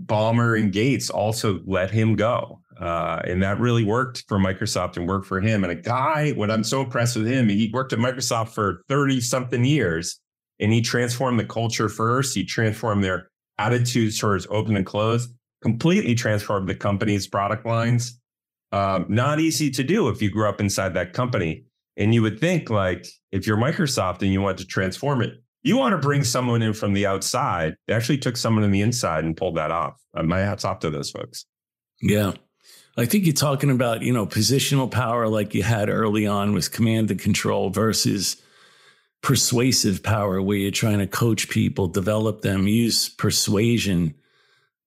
Ballmer 0.00 0.58
and 0.58 0.72
Gates 0.72 1.10
also 1.10 1.60
let 1.66 1.90
him 1.90 2.14
go. 2.14 2.60
Uh, 2.82 3.22
and 3.24 3.40
that 3.40 3.60
really 3.60 3.84
worked 3.84 4.24
for 4.26 4.38
Microsoft 4.38 4.96
and 4.96 5.06
worked 5.06 5.26
for 5.26 5.40
him. 5.40 5.62
And 5.62 5.72
a 5.72 5.76
guy, 5.76 6.32
what 6.32 6.50
I'm 6.50 6.64
so 6.64 6.80
impressed 6.80 7.14
with 7.14 7.28
him, 7.28 7.48
he 7.48 7.70
worked 7.72 7.92
at 7.92 8.00
Microsoft 8.00 8.48
for 8.48 8.82
30 8.88 9.20
something 9.20 9.64
years 9.64 10.20
and 10.58 10.72
he 10.72 10.82
transformed 10.82 11.38
the 11.38 11.44
culture 11.44 11.88
first. 11.88 12.34
He 12.34 12.44
transformed 12.44 13.04
their 13.04 13.30
attitudes 13.56 14.18
towards 14.18 14.48
open 14.50 14.76
and 14.76 14.84
close, 14.84 15.28
completely 15.62 16.16
transformed 16.16 16.68
the 16.68 16.74
company's 16.74 17.28
product 17.28 17.64
lines. 17.64 18.18
Um, 18.72 19.06
not 19.08 19.38
easy 19.38 19.70
to 19.70 19.84
do 19.84 20.08
if 20.08 20.20
you 20.20 20.28
grew 20.28 20.48
up 20.48 20.60
inside 20.60 20.94
that 20.94 21.12
company. 21.12 21.66
And 21.96 22.12
you 22.12 22.22
would 22.22 22.40
think, 22.40 22.68
like, 22.68 23.06
if 23.30 23.46
you're 23.46 23.58
Microsoft 23.58 24.22
and 24.22 24.32
you 24.32 24.40
want 24.40 24.58
to 24.58 24.66
transform 24.66 25.22
it, 25.22 25.34
you 25.62 25.76
want 25.76 25.92
to 25.92 25.98
bring 25.98 26.24
someone 26.24 26.62
in 26.62 26.72
from 26.72 26.94
the 26.94 27.06
outside. 27.06 27.76
They 27.86 27.94
actually 27.94 28.18
took 28.18 28.36
someone 28.36 28.64
on 28.64 28.72
the 28.72 28.80
inside 28.80 29.22
and 29.22 29.36
pulled 29.36 29.56
that 29.56 29.70
off. 29.70 30.00
Uh, 30.16 30.24
my 30.24 30.40
hat's 30.40 30.64
off 30.64 30.80
to 30.80 30.90
those 30.90 31.10
folks. 31.12 31.44
Yeah. 32.00 32.32
I 32.96 33.06
think 33.06 33.24
you're 33.24 33.32
talking 33.32 33.70
about, 33.70 34.02
you 34.02 34.12
know, 34.12 34.26
positional 34.26 34.90
power 34.90 35.28
like 35.28 35.54
you 35.54 35.62
had 35.62 35.88
early 35.88 36.26
on 36.26 36.52
with 36.52 36.72
command 36.72 37.10
and 37.10 37.18
control 37.18 37.70
versus 37.70 38.36
persuasive 39.22 40.02
power 40.02 40.42
where 40.42 40.58
you're 40.58 40.70
trying 40.70 40.98
to 40.98 41.06
coach 41.06 41.48
people, 41.48 41.86
develop 41.86 42.42
them, 42.42 42.66
use 42.66 43.08
persuasion 43.08 44.14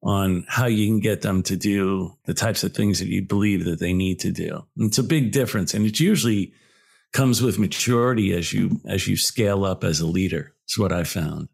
on 0.03 0.45
how 0.47 0.67
you 0.67 0.85
can 0.85 0.99
get 0.99 1.23
them 1.23 1.41
to 1.41 1.55
do 1.55 2.15
the 2.25 2.33
types 2.33 2.63
of 2.63 2.75
things 2.75 2.99
that 2.99 3.07
you 3.07 3.23
believe 3.23 3.65
that 3.65 3.79
they 3.79 3.93
need 3.93 4.19
to 4.19 4.31
do. 4.31 4.63
And 4.77 4.87
it's 4.87 4.99
a 4.99 5.03
big 5.03 5.31
difference. 5.31 5.73
And 5.73 5.85
it 5.85 5.99
usually 5.99 6.53
comes 7.11 7.41
with 7.41 7.57
maturity 7.57 8.33
as 8.33 8.53
you 8.53 8.79
as 8.85 9.07
you 9.07 9.17
scale 9.17 9.65
up 9.65 9.83
as 9.83 9.99
a 9.99 10.05
leader. 10.05 10.53
It's 10.65 10.77
what 10.77 10.91
I 10.91 11.05
found. 11.05 11.47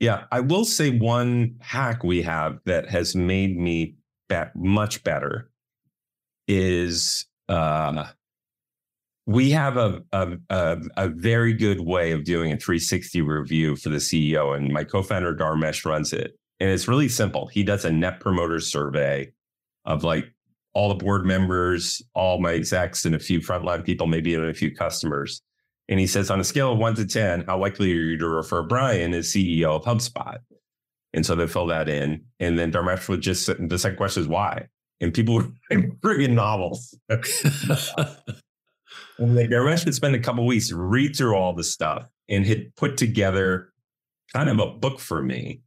Yeah, 0.00 0.24
I 0.32 0.40
will 0.40 0.64
say 0.64 0.90
one 0.90 1.56
hack 1.60 2.02
we 2.02 2.22
have 2.22 2.58
that 2.64 2.88
has 2.88 3.14
made 3.14 3.56
me 3.56 3.96
be- 4.28 4.42
much 4.56 5.04
better 5.04 5.50
is 6.48 7.26
uh, 7.48 8.06
we 9.26 9.50
have 9.50 9.76
a, 9.76 10.02
a, 10.12 10.36
a, 10.50 10.76
a, 10.96 11.08
very 11.08 11.54
good 11.54 11.80
way 11.80 12.12
of 12.12 12.24
doing 12.24 12.52
a 12.52 12.58
360 12.58 13.22
review 13.22 13.76
for 13.76 13.88
the 13.88 13.96
CEO, 13.96 14.56
and 14.56 14.72
my 14.72 14.84
co-founder 14.84 15.34
Dharmesh 15.34 15.84
runs 15.84 16.12
it. 16.12 16.38
And 16.60 16.70
it's 16.70 16.88
really 16.88 17.08
simple. 17.08 17.46
He 17.46 17.62
does 17.62 17.84
a 17.84 17.92
net 17.92 18.20
promoter 18.20 18.60
survey 18.60 19.32
of 19.84 20.04
like 20.04 20.26
all 20.74 20.88
the 20.88 20.94
board 20.94 21.24
members, 21.24 22.02
all 22.14 22.40
my 22.40 22.52
execs, 22.52 23.04
and 23.04 23.14
a 23.14 23.18
few 23.18 23.40
frontline 23.40 23.84
people, 23.84 24.06
maybe 24.06 24.32
even 24.32 24.48
a 24.48 24.54
few 24.54 24.74
customers. 24.74 25.42
And 25.88 26.00
he 26.00 26.06
says, 26.06 26.30
on 26.30 26.40
a 26.40 26.44
scale 26.44 26.72
of 26.72 26.78
one 26.78 26.94
to 26.96 27.06
10, 27.06 27.44
how 27.46 27.58
likely 27.58 27.92
are 27.92 27.96
you 27.96 28.18
to 28.18 28.28
refer 28.28 28.62
Brian 28.62 29.14
as 29.14 29.28
CEO 29.28 29.76
of 29.76 29.84
HubSpot? 29.84 30.38
And 31.12 31.24
so 31.24 31.34
they 31.34 31.46
fill 31.46 31.66
that 31.66 31.88
in. 31.88 32.24
And 32.40 32.58
then 32.58 32.72
Dharmesh 32.72 33.08
would 33.08 33.20
just, 33.20 33.46
the 33.46 33.78
second 33.78 33.96
question 33.96 34.22
is 34.22 34.28
why? 34.28 34.66
And 35.00 35.12
people 35.12 35.34
would 35.34 35.52
write 36.02 36.30
novels. 36.30 36.96
and 37.08 37.18
like 39.18 39.50
Dharmesh 39.50 39.84
would 39.84 39.94
spend 39.94 40.14
a 40.14 40.20
couple 40.20 40.46
weeks 40.46 40.72
read 40.72 41.16
through 41.16 41.34
all 41.34 41.52
the 41.52 41.64
stuff 41.64 42.06
and 42.28 42.46
had 42.46 42.74
put 42.76 42.96
together 42.96 43.72
kind 44.32 44.48
of 44.48 44.58
a 44.58 44.66
book 44.66 44.98
for 44.98 45.22
me 45.22 45.60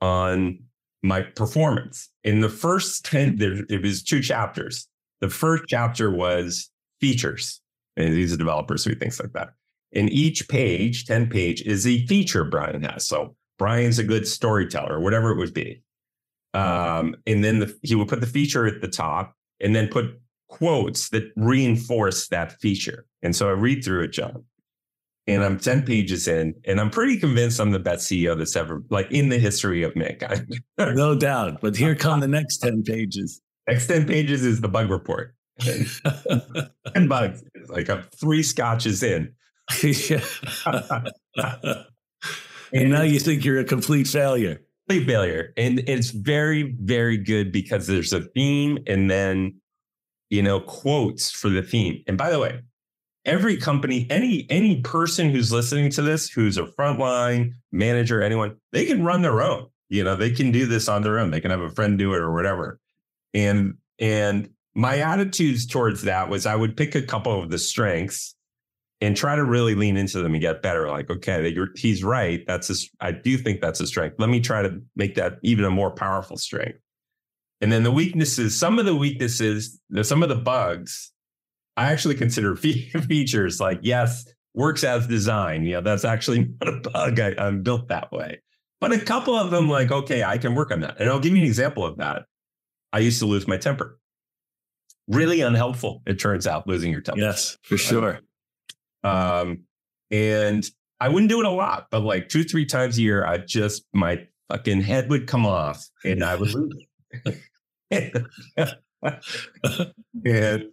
on 0.00 0.58
my 1.02 1.22
performance. 1.22 2.08
In 2.24 2.40
the 2.40 2.48
first 2.48 3.04
10, 3.06 3.36
there, 3.36 3.64
it 3.68 3.82
was 3.82 4.02
two 4.02 4.20
chapters. 4.20 4.86
The 5.20 5.30
first 5.30 5.64
chapter 5.68 6.10
was 6.10 6.70
features. 7.00 7.60
And 7.96 8.14
these 8.14 8.32
are 8.32 8.36
developers 8.36 8.84
who 8.84 8.94
things 8.94 9.20
like 9.20 9.32
that. 9.32 9.50
And 9.92 10.10
each 10.10 10.48
page, 10.48 11.06
10 11.06 11.28
page, 11.28 11.62
is 11.62 11.86
a 11.86 12.06
feature 12.06 12.44
Brian 12.44 12.82
has. 12.82 13.06
So 13.06 13.34
Brian's 13.58 13.98
a 13.98 14.04
good 14.04 14.26
storyteller, 14.26 15.00
whatever 15.00 15.30
it 15.30 15.38
would 15.38 15.52
be. 15.52 15.82
Um, 16.54 17.16
and 17.26 17.44
then 17.44 17.60
the, 17.60 17.78
he 17.82 17.94
would 17.94 18.08
put 18.08 18.20
the 18.20 18.26
feature 18.26 18.66
at 18.66 18.80
the 18.80 18.88
top 18.88 19.34
and 19.60 19.74
then 19.74 19.88
put 19.88 20.20
quotes 20.48 21.10
that 21.10 21.30
reinforce 21.36 22.28
that 22.28 22.60
feature. 22.60 23.06
And 23.22 23.36
so 23.36 23.48
I 23.48 23.52
read 23.52 23.84
through 23.84 24.04
it, 24.04 24.12
John 24.12 24.44
and 25.26 25.44
I'm 25.44 25.58
10 25.58 25.82
pages 25.82 26.26
in, 26.26 26.54
and 26.64 26.80
I'm 26.80 26.90
pretty 26.90 27.18
convinced 27.18 27.60
I'm 27.60 27.70
the 27.70 27.78
best 27.78 28.10
CEO 28.10 28.36
that's 28.36 28.56
ever, 28.56 28.82
like 28.90 29.10
in 29.10 29.28
the 29.28 29.38
history 29.38 29.82
of 29.82 29.94
mankind. 29.94 30.60
no 30.78 31.14
doubt. 31.14 31.60
But 31.60 31.76
here 31.76 31.94
come 31.94 32.20
the 32.20 32.28
next 32.28 32.58
10 32.58 32.82
pages. 32.82 33.40
Next 33.68 33.86
10 33.86 34.06
pages 34.06 34.44
is 34.44 34.60
the 34.60 34.68
bug 34.68 34.90
report. 34.90 35.34
10 35.60 37.08
bugs. 37.08 37.44
Like 37.68 37.90
I'm 37.90 38.02
three 38.16 38.42
scotches 38.42 39.02
in. 39.02 39.32
and 42.72 42.90
now 42.90 43.02
you 43.02 43.20
think 43.20 43.44
you're 43.44 43.60
a 43.60 43.64
complete 43.64 44.08
failure. 44.08 44.62
Complete 44.90 45.06
failure. 45.06 45.52
And 45.56 45.84
it's 45.86 46.10
very, 46.10 46.74
very 46.80 47.16
good 47.16 47.52
because 47.52 47.86
there's 47.86 48.12
a 48.12 48.22
theme 48.22 48.76
and 48.88 49.08
then, 49.08 49.60
you 50.30 50.42
know, 50.42 50.58
quotes 50.58 51.30
for 51.30 51.48
the 51.48 51.62
theme. 51.62 52.02
And 52.08 52.18
by 52.18 52.28
the 52.28 52.40
way, 52.40 52.58
every 53.24 53.56
company, 53.56 54.08
any 54.10 54.48
any 54.50 54.80
person 54.80 55.30
who's 55.30 55.52
listening 55.52 55.92
to 55.92 56.02
this, 56.02 56.28
who's 56.28 56.58
a 56.58 56.64
frontline 56.64 57.52
manager, 57.70 58.20
anyone, 58.20 58.56
they 58.72 58.84
can 58.84 59.04
run 59.04 59.22
their 59.22 59.40
own. 59.40 59.68
You 59.90 60.02
know, 60.02 60.16
they 60.16 60.32
can 60.32 60.50
do 60.50 60.66
this 60.66 60.88
on 60.88 61.02
their 61.02 61.20
own. 61.20 61.30
They 61.30 61.40
can 61.40 61.52
have 61.52 61.60
a 61.60 61.70
friend 61.70 61.96
do 61.96 62.12
it 62.14 62.18
or 62.18 62.32
whatever. 62.32 62.80
And 63.32 63.74
and 64.00 64.50
my 64.74 64.98
attitudes 64.98 65.66
towards 65.66 66.02
that 66.02 66.28
was 66.28 66.46
I 66.46 66.56
would 66.56 66.76
pick 66.76 66.96
a 66.96 67.02
couple 67.02 67.40
of 67.40 67.48
the 67.48 67.58
strengths 67.58 68.34
and 69.00 69.16
try 69.16 69.34
to 69.34 69.44
really 69.44 69.74
lean 69.74 69.96
into 69.96 70.22
them 70.22 70.34
and 70.34 70.40
get 70.40 70.62
better. 70.62 70.88
Like, 70.88 71.10
okay, 71.10 71.54
he's 71.76 72.04
right. 72.04 72.44
That's 72.46 72.70
a, 72.70 72.74
I 73.00 73.12
do 73.12 73.38
think 73.38 73.60
that's 73.60 73.80
a 73.80 73.86
strength. 73.86 74.16
Let 74.18 74.28
me 74.28 74.40
try 74.40 74.62
to 74.62 74.80
make 74.94 75.14
that 75.14 75.38
even 75.42 75.64
a 75.64 75.70
more 75.70 75.90
powerful 75.90 76.36
strength. 76.36 76.78
And 77.62 77.70
then 77.72 77.82
the 77.82 77.92
weaknesses, 77.92 78.58
some 78.58 78.78
of 78.78 78.86
the 78.86 78.94
weaknesses, 78.94 79.80
some 80.02 80.22
of 80.22 80.28
the 80.28 80.36
bugs 80.36 81.12
I 81.76 81.92
actually 81.92 82.16
consider 82.16 82.56
features 82.56 83.58
like, 83.58 83.80
yes, 83.82 84.26
works 84.54 84.84
as 84.84 85.06
design. 85.06 85.64
Yeah, 85.64 85.80
that's 85.80 86.04
actually 86.04 86.50
not 86.60 86.74
a 86.74 86.90
bug. 86.90 87.20
I, 87.20 87.34
I'm 87.38 87.62
built 87.62 87.88
that 87.88 88.12
way. 88.12 88.42
But 88.80 88.92
a 88.92 88.98
couple 88.98 89.34
of 89.34 89.50
them, 89.50 89.68
like, 89.68 89.90
okay, 89.90 90.22
I 90.22 90.38
can 90.38 90.54
work 90.54 90.70
on 90.70 90.80
that. 90.80 91.00
And 91.00 91.08
I'll 91.08 91.20
give 91.20 91.32
you 91.32 91.42
an 91.42 91.46
example 91.46 91.84
of 91.84 91.98
that. 91.98 92.24
I 92.92 92.98
used 92.98 93.18
to 93.20 93.26
lose 93.26 93.46
my 93.46 93.56
temper. 93.56 93.98
Really 95.08 95.40
unhelpful, 95.40 96.02
it 96.06 96.18
turns 96.18 96.46
out, 96.46 96.66
losing 96.66 96.92
your 96.92 97.00
temper. 97.00 97.20
Yes, 97.20 97.58
for 97.62 97.76
sure. 97.76 98.20
Um, 99.02 99.64
and 100.10 100.64
I 101.00 101.08
wouldn't 101.08 101.30
do 101.30 101.40
it 101.40 101.46
a 101.46 101.50
lot, 101.50 101.86
but 101.90 102.00
like 102.00 102.28
two, 102.28 102.44
three 102.44 102.66
times 102.66 102.98
a 102.98 103.02
year, 103.02 103.24
I 103.24 103.38
just, 103.38 103.84
my 103.92 104.26
fucking 104.50 104.82
head 104.82 105.08
would 105.08 105.26
come 105.26 105.46
off 105.46 105.84
and 106.04 106.22
I 106.22 106.34
would 106.34 106.52
lose 106.52 106.74
it. 107.90 108.26
and 110.24 110.64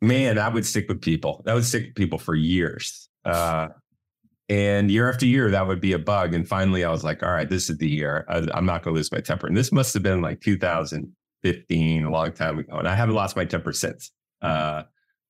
man, 0.00 0.38
I 0.38 0.48
would 0.48 0.66
stick 0.66 0.88
with 0.88 1.00
people. 1.00 1.42
That 1.44 1.54
would 1.54 1.64
stick 1.64 1.86
with 1.86 1.94
people 1.94 2.18
for 2.18 2.34
years. 2.34 3.08
Uh, 3.24 3.68
and 4.48 4.90
year 4.90 5.08
after 5.08 5.26
year, 5.26 5.50
that 5.50 5.66
would 5.66 5.80
be 5.80 5.92
a 5.92 5.98
bug. 5.98 6.34
And 6.34 6.46
finally, 6.46 6.84
I 6.84 6.90
was 6.90 7.04
like, 7.04 7.22
all 7.22 7.30
right, 7.32 7.48
this 7.48 7.70
is 7.70 7.78
the 7.78 7.88
year. 7.88 8.26
I, 8.28 8.38
am 8.56 8.66
not 8.66 8.82
going 8.82 8.94
to 8.94 8.98
lose 8.98 9.10
my 9.10 9.20
temper. 9.20 9.46
And 9.46 9.56
this 9.56 9.72
must 9.72 9.94
have 9.94 10.02
been 10.02 10.20
like 10.20 10.40
2015, 10.40 12.04
a 12.04 12.10
long 12.10 12.32
time 12.32 12.58
ago. 12.58 12.76
And 12.76 12.86
I 12.86 12.94
haven't 12.94 13.14
lost 13.14 13.34
my 13.34 13.44
temper 13.44 13.72
since. 13.72 14.12
Uh, 14.42 14.82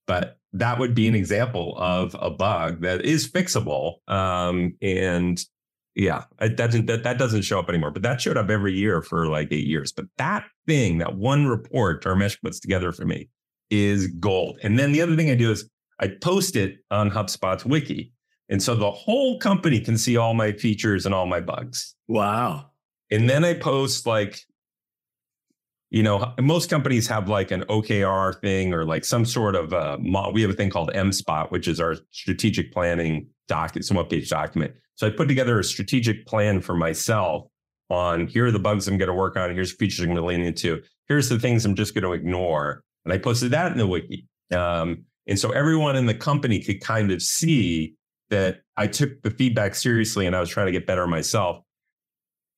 but 0.06 0.38
that 0.52 0.78
would 0.78 0.94
be 0.94 1.08
an 1.08 1.14
example 1.14 1.74
of 1.78 2.14
a 2.20 2.30
bug 2.30 2.82
that 2.82 3.04
is 3.04 3.30
fixable. 3.30 4.06
Um, 4.08 4.74
and 4.82 5.42
yeah, 5.94 6.24
it 6.40 6.56
doesn't, 6.56 6.86
that, 6.86 7.02
that 7.04 7.18
doesn't 7.18 7.42
show 7.42 7.58
up 7.58 7.68
anymore. 7.68 7.90
But 7.90 8.02
that 8.02 8.20
showed 8.20 8.36
up 8.36 8.50
every 8.50 8.74
year 8.74 9.02
for 9.02 9.26
like 9.26 9.48
eight 9.50 9.66
years. 9.66 9.92
But 9.92 10.06
that 10.18 10.44
thing, 10.66 10.98
that 10.98 11.16
one 11.16 11.46
report 11.46 12.04
Dharmesh 12.04 12.40
puts 12.42 12.60
together 12.60 12.92
for 12.92 13.04
me, 13.04 13.28
is 13.70 14.06
gold. 14.06 14.58
And 14.62 14.78
then 14.78 14.92
the 14.92 15.00
other 15.00 15.16
thing 15.16 15.30
I 15.30 15.34
do 15.34 15.50
is 15.50 15.68
I 15.98 16.08
post 16.20 16.56
it 16.56 16.78
on 16.90 17.10
HubSpot's 17.10 17.64
wiki. 17.64 18.12
And 18.48 18.62
so 18.62 18.74
the 18.74 18.90
whole 18.90 19.38
company 19.38 19.80
can 19.80 19.96
see 19.96 20.16
all 20.18 20.34
my 20.34 20.52
features 20.52 21.06
and 21.06 21.14
all 21.14 21.26
my 21.26 21.40
bugs. 21.40 21.94
Wow. 22.08 22.66
And 23.10 23.30
then 23.30 23.44
I 23.44 23.54
post 23.54 24.06
like, 24.06 24.40
you 25.92 26.02
know, 26.02 26.32
most 26.40 26.70
companies 26.70 27.06
have 27.08 27.28
like 27.28 27.50
an 27.50 27.64
OKR 27.64 28.40
thing 28.40 28.72
or 28.72 28.86
like 28.86 29.04
some 29.04 29.26
sort 29.26 29.54
of 29.54 29.74
uh, 29.74 29.98
we 30.32 30.40
have 30.40 30.50
a 30.50 30.54
thing 30.54 30.70
called 30.70 30.90
MSPOT, 30.94 31.50
which 31.50 31.68
is 31.68 31.80
our 31.80 31.96
strategic 32.10 32.72
planning 32.72 33.26
document, 33.46 33.84
some 33.84 34.02
page 34.06 34.30
document. 34.30 34.72
So 34.94 35.06
I 35.06 35.10
put 35.10 35.28
together 35.28 35.60
a 35.60 35.64
strategic 35.64 36.24
plan 36.26 36.62
for 36.62 36.74
myself 36.74 37.46
on 37.90 38.26
here 38.26 38.46
are 38.46 38.50
the 38.50 38.58
bugs 38.58 38.88
I'm 38.88 38.96
going 38.96 39.08
to 39.08 39.14
work 39.14 39.36
on. 39.36 39.54
Here's 39.54 39.76
features 39.76 40.00
I'm 40.00 40.06
going 40.06 40.16
to 40.16 40.24
lean 40.24 40.40
into. 40.40 40.80
Here's 41.08 41.28
the 41.28 41.38
things 41.38 41.66
I'm 41.66 41.74
just 41.74 41.94
going 41.94 42.04
to 42.04 42.12
ignore. 42.12 42.82
And 43.04 43.12
I 43.12 43.18
posted 43.18 43.50
that 43.50 43.70
in 43.70 43.76
the 43.76 43.86
wiki. 43.86 44.26
Um, 44.50 45.04
and 45.26 45.38
so 45.38 45.50
everyone 45.50 45.94
in 45.96 46.06
the 46.06 46.14
company 46.14 46.58
could 46.60 46.80
kind 46.80 47.12
of 47.12 47.20
see 47.20 47.96
that 48.30 48.62
I 48.78 48.86
took 48.86 49.20
the 49.20 49.30
feedback 49.30 49.74
seriously 49.74 50.24
and 50.24 50.34
I 50.34 50.40
was 50.40 50.48
trying 50.48 50.66
to 50.66 50.72
get 50.72 50.86
better 50.86 51.06
myself. 51.06 51.62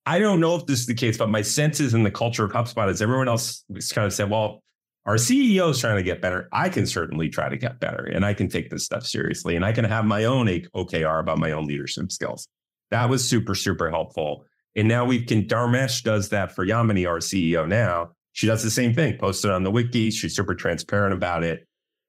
I 0.07 0.19
don't 0.19 0.41
know 0.41 0.57
if 0.57 0.67
this 0.67 0.81
is 0.81 0.87
the 0.87 0.95
case, 0.95 1.17
but 1.17 1.31
my 1.31 1.43
sense 1.43 1.81
is 1.81 1.95
in 1.95 2.03
the 2.03 2.11
culture 2.11 2.45
of 2.45 2.53
HubSpot 2.53 2.91
is 2.91 3.01
everyone 3.01 3.29
else 3.29 3.65
kind 3.93 4.07
of 4.07 4.13
said, 4.13 4.31
well, 4.31 4.63
our 5.07 5.17
CEO 5.17 5.71
is 5.71 5.79
trying 5.79 5.97
to 5.97 6.03
get 6.03 6.21
better. 6.21 6.49
I 6.53 6.69
can 6.69 6.87
certainly 6.87 7.29
try 7.29 7.49
to 7.49 7.57
get 7.57 7.81
better 7.81 8.05
and 8.05 8.25
I 8.25 8.35
can 8.35 8.49
take 8.49 8.71
this 8.71 8.85
stuff 8.85 9.07
seriously 9.07 9.57
and 9.57 9.65
I 9.65 9.73
can 9.73 9.85
have 9.85 10.05
my 10.05 10.25
own 10.25 10.47
OKR 10.47 11.21
about 11.21 11.39
my 11.39 11.53
own 11.53 11.67
leadership 11.67 12.11
skills. 12.13 12.49
That 12.91 13.09
was 13.09 13.27
super, 13.27 13.55
super 13.55 13.91
helpful. 13.91 14.45
And 14.77 14.89
now 14.89 15.05
we 15.05 15.23
can, 15.23 15.45
Dharmesh 15.45 16.03
does 16.03 16.31
that 16.31 16.53
for 16.53 16.67
Yamini, 16.67 17.09
our 17.09 17.19
CEO 17.19 17.67
now 17.67 18.13
she 18.35 18.49
does 18.49 18.63
the 18.65 18.71
same 18.71 18.95
thing, 18.95 19.17
posted 19.17 19.53
on 19.53 19.63
the 19.63 19.71
wiki. 19.71 20.11
She's 20.11 20.35
super 20.35 20.57
transparent 20.57 21.15
about 21.15 21.45
it. 21.45 21.67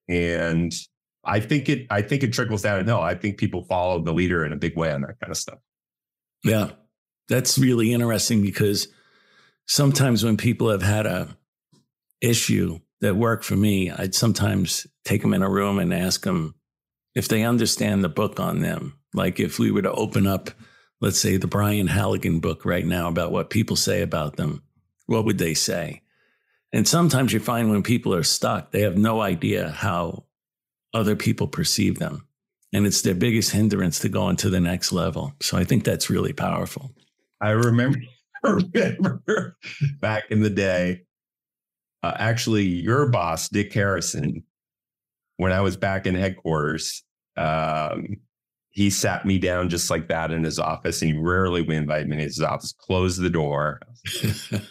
And 0.10 0.74
I 1.24 1.40
think 1.40 1.70
it 1.70 1.86
I 1.90 2.02
think 2.02 2.24
it 2.24 2.34
trickles 2.34 2.64
down. 2.64 2.86
No, 2.86 3.00
I 3.00 3.14
think 3.14 3.38
people 3.38 3.64
follow 3.66 4.02
the 4.02 4.12
leader 4.12 4.44
in 4.44 4.52
a 4.52 4.56
big 4.56 4.76
way 4.76 4.92
on 4.92 5.02
that 5.02 5.20
kind 5.20 5.32
of 5.32 5.38
stuff. 5.38 5.60
Yeah. 6.44 6.72
That's 7.28 7.58
really 7.58 7.94
interesting 7.94 8.42
because 8.42 8.88
sometimes 9.68 10.24
when 10.24 10.38
people 10.38 10.70
have 10.70 10.84
had 10.84 11.06
a 11.06 11.36
issue 12.22 12.80
that 13.02 13.16
worked 13.16 13.44
for 13.44 13.56
me, 13.56 13.92
I'd 13.92 14.16
sometimes 14.16 14.88
take 15.04 15.22
them 15.22 15.34
in 15.34 15.44
a 15.44 15.50
room 15.50 15.80
and 15.80 15.94
ask 15.94 16.24
them 16.24 16.56
if 17.14 17.28
they 17.28 17.44
understand 17.44 18.04
the 18.04 18.10
book 18.10 18.40
on 18.40 18.62
them. 18.62 19.00
Like 19.14 19.40
if 19.40 19.60
we 19.60 19.72
were 19.72 19.82
to 19.82 19.92
open 19.92 20.28
up, 20.28 20.50
let's 21.02 21.20
say 21.20 21.38
the 21.38 21.48
Brian 21.48 21.88
Halligan 21.88 22.40
book 22.40 22.66
right 22.66 22.86
now 22.86 23.08
about 23.08 23.32
what 23.32 23.50
people 23.50 23.76
say 23.76 24.02
about 24.02 24.36
them, 24.36 24.64
what 25.08 25.26
would 25.26 25.38
they 25.38 25.54
say? 25.54 26.02
And 26.74 26.88
sometimes 26.88 27.32
you 27.32 27.40
find 27.40 27.70
when 27.70 27.84
people 27.84 28.14
are 28.14 28.24
stuck, 28.24 28.72
they 28.72 28.82
have 28.82 28.98
no 28.98 29.22
idea 29.22 29.70
how 29.70 30.26
other 30.94 31.16
people 31.16 31.48
perceive 31.48 32.00
them. 32.00 32.28
And 32.74 32.86
it's 32.86 33.02
their 33.02 33.16
biggest 33.16 33.52
hindrance 33.52 34.00
to 34.00 34.10
going 34.10 34.36
to 34.38 34.50
the 34.50 34.60
next 34.60 34.92
level. 34.92 35.34
So 35.42 35.58
I 35.58 35.64
think 35.64 35.84
that's 35.84 36.10
really 36.10 36.34
powerful. 36.34 36.92
I 37.42 37.52
remember, 37.52 38.00
remember 38.44 39.58
back 40.00 40.26
in 40.30 40.42
the 40.42 40.50
day, 40.50 41.02
uh, 42.04 42.14
actually, 42.18 42.66
your 42.66 43.10
boss, 43.10 43.50
Dick 43.50 43.74
Harrison, 43.74 44.44
when 45.38 45.52
I 45.52 45.62
was 45.62 45.76
back 45.76 46.06
in 46.06 46.16
headquarters, 46.16 47.04
um, 47.36 48.18
he 48.70 48.90
sat 48.90 49.26
me 49.26 49.40
down 49.40 49.70
just 49.70 49.90
like 49.90 50.08
that 50.10 50.32
in 50.32 50.44
his 50.44 50.60
office, 50.60 51.02
and 51.02 51.12
he 51.12 51.18
rarely 51.18 51.62
would 51.62 51.76
invite 51.76 52.08
me 52.08 52.18
in 52.18 52.22
his 52.22 52.42
office. 52.42 52.74
Closed 52.74 53.22
the 53.22 53.30
door. 53.30 53.80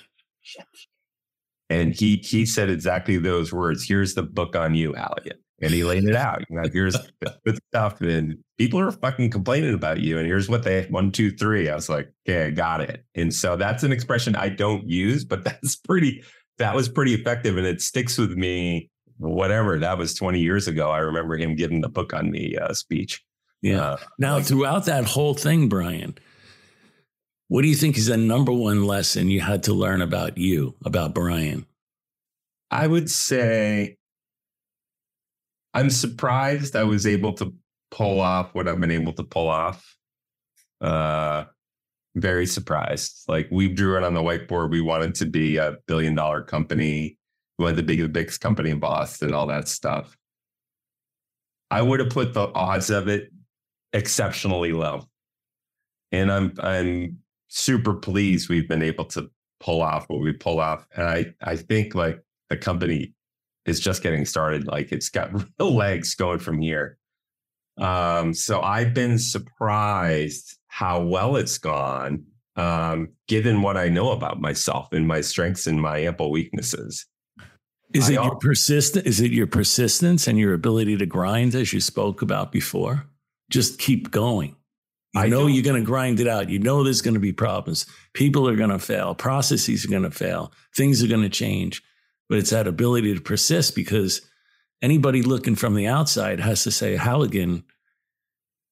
And 1.71 1.95
he 1.95 2.17
he 2.17 2.45
said 2.47 2.69
exactly 2.69 3.17
those 3.17 3.53
words. 3.53 3.85
Here's 3.87 4.15
the 4.15 4.23
book 4.23 4.55
on 4.55 4.75
you, 4.75 4.95
Elliot. 4.95 5.41
And 5.65 5.73
he 5.73 5.83
laid 5.83 6.05
it 6.05 6.15
out. 6.15 6.45
Know, 6.51 6.69
here's 6.73 6.97
good 7.45 7.59
stuff, 7.69 8.01
and 8.01 8.39
people 8.59 8.79
are 8.79 8.93
fucking 8.93 9.31
complaining 9.31 9.75
about 9.75 10.01
you. 10.01 10.19
And 10.19 10.27
here's 10.27 10.49
what 10.49 10.63
they 10.63 10.85
one, 10.85 11.11
two, 11.11 11.31
three. 11.31 11.69
I 11.69 11.75
was 11.75 11.89
like, 11.89 12.11
okay, 12.29 12.47
I 12.47 12.51
got 12.51 12.81
it. 12.81 13.05
And 13.15 13.35
so 13.35 13.57
that's 13.57 13.83
an 13.83 13.93
expression 13.93 14.37
I 14.37 14.51
don't 14.51 14.89
use, 14.89 15.25
but 15.25 15.45
that's 15.45 15.77
pretty. 15.77 16.23
That 16.59 16.77
was 16.77 16.89
pretty 16.89 17.15
effective, 17.15 17.57
and 17.57 17.67
it 17.67 17.81
sticks 17.81 18.17
with 18.17 18.33
me. 18.33 18.91
Whatever 19.17 19.79
that 19.79 19.97
was 19.97 20.15
20 20.15 20.41
years 20.41 20.69
ago, 20.69 20.91
I 20.91 20.99
remember 20.99 21.37
him 21.37 21.55
giving 21.55 21.81
the 21.81 21.89
book 21.89 22.13
on 22.13 22.31
me 22.31 22.57
uh, 22.57 22.73
speech. 22.75 23.25
Yeah. 23.63 23.81
Uh, 23.81 23.97
now, 24.19 24.35
like, 24.37 24.45
throughout 24.45 24.85
that 24.87 25.05
whole 25.05 25.35
thing, 25.35 25.69
Brian, 25.69 26.17
what 27.49 27.63
do 27.63 27.69
you 27.69 27.75
think 27.75 27.97
is 27.97 28.07
the 28.07 28.17
number 28.17 28.53
one 28.53 28.85
lesson 28.85 29.31
you 29.31 29.41
had 29.41 29.63
to 29.65 29.73
learn 29.73 30.03
about 30.03 30.37
you, 30.37 30.75
about 30.85 31.15
Brian? 31.15 31.67
I 32.71 32.87
would 32.87 33.11
say 33.11 33.97
I'm 35.75 35.91
surprised 35.91 36.77
I 36.77 36.85
was 36.85 37.07
able 37.07 37.33
to 37.35 37.53
pull 37.91 38.21
off 38.21 38.55
what 38.55 38.69
I've 38.69 38.81
been 38.81 38.91
able 38.91 39.13
to 39.15 39.25
pull 39.25 39.49
off. 39.49 39.97
Uh, 40.81 41.45
very 42.15 42.47
surprised. 42.47 43.25
Like 43.27 43.49
we 43.51 43.69
drew 43.69 43.97
it 43.97 44.05
on 44.05 44.15
the 44.15 44.23
whiteboard. 44.23 44.71
We 44.71 44.81
wanted 44.81 45.17
to 45.17 45.27
be 45.27 45.57
a 45.57 45.77
billion 45.87 46.15
dollar 46.15 46.43
company. 46.43 47.19
We 47.59 47.65
wanted 47.65 47.79
to 47.79 47.83
be 47.83 48.01
the 48.01 48.09
biggest 48.09 48.41
company 48.41 48.71
in 48.71 48.79
Boston, 48.79 49.35
all 49.35 49.49
that 49.49 49.69
stuff. 49.69 50.17
I 51.71 51.83
would 51.83 52.01
have 52.01 52.11
put 52.11 52.35
the 52.35 52.53
odds 52.55 52.91
of 52.91 53.09
it 53.09 53.33
exceptionally 53.93 54.73
low. 54.73 55.09
And 56.13 56.31
I'm 56.31 56.55
I'm 56.61 57.19
super 57.49 57.95
pleased 57.95 58.49
we've 58.49 58.69
been 58.69 58.83
able 58.83 59.07
to 59.07 59.31
pull 59.59 59.83
off 59.83 60.09
what 60.09 60.21
we 60.21 60.33
pull 60.33 60.61
off. 60.61 60.87
And 60.95 61.09
I 61.09 61.35
I 61.41 61.57
think 61.57 61.97
like 61.97 62.21
the 62.49 62.57
company 62.57 63.15
is 63.67 63.81
just 63.81 64.03
getting 64.03 64.25
started. 64.25 64.67
Like 64.67 64.93
it's 64.93 65.09
got 65.09 65.33
real 65.59 65.75
legs 65.75 66.15
going 66.15 66.39
from 66.39 66.61
here. 66.61 66.99
Um, 67.79 68.35
so 68.35 68.61
I've 68.61 68.95
been 68.95 69.19
surprised 69.19 70.59
how 70.69 71.03
well 71.03 71.37
it's 71.37 71.59
gone, 71.59 72.25
um, 72.57 73.09
given 73.27 73.63
what 73.63 73.77
I 73.77 73.89
know 73.89 74.13
about 74.13 74.41
myself 74.41 74.93
and 74.93 75.07
my 75.07 75.21
strengths 75.21 75.67
and 75.67 75.81
my 75.81 75.99
ample 75.99 76.31
weaknesses. 76.31 77.07
Is 77.93 78.09
it 78.09 78.15
your 78.15 78.37
persistent? 78.37 79.07
Is 79.07 79.21
it 79.21 79.31
your 79.31 79.47
persistence 79.47 80.27
and 80.27 80.37
your 80.37 80.53
ability 80.53 80.97
to 80.97 81.07
grind, 81.07 81.55
as 81.55 81.73
you 81.73 81.81
spoke 81.81 82.23
about 82.23 82.51
before? 82.51 83.07
Just 83.51 83.79
keep 83.79 84.11
going. 84.11 84.57
You 85.15 85.21
I 85.21 85.29
know 85.29 85.47
you're 85.47 85.63
going 85.63 85.81
to 85.81 85.87
grind 85.87 86.19
it 86.19 86.27
out. 86.27 86.51
You 86.51 86.59
know 86.59 86.83
there's 86.83 87.03
going 87.03 87.15
to 87.15 87.21
be 87.21 87.33
problems. 87.33 87.87
People 88.13 88.49
are 88.49 88.57
going 88.57 88.71
to 88.71 88.81
fail. 88.81 89.15
Processes 89.15 89.85
are 89.85 89.89
going 89.89 90.03
to 90.03 90.11
fail. 90.11 90.53
Things 90.77 91.05
are 91.05 91.07
going 91.07 91.23
to 91.23 91.29
change 91.29 91.85
but 92.29 92.39
it's 92.39 92.51
that 92.51 92.67
ability 92.67 93.15
to 93.15 93.21
persist 93.21 93.75
because 93.75 94.23
anybody 94.83 95.23
looking 95.23 95.55
from 95.55 95.75
the 95.75 95.87
outside 95.87 96.41
has 96.41 96.63
to 96.65 96.71
say 96.71 96.97
Halligan, 96.97 97.65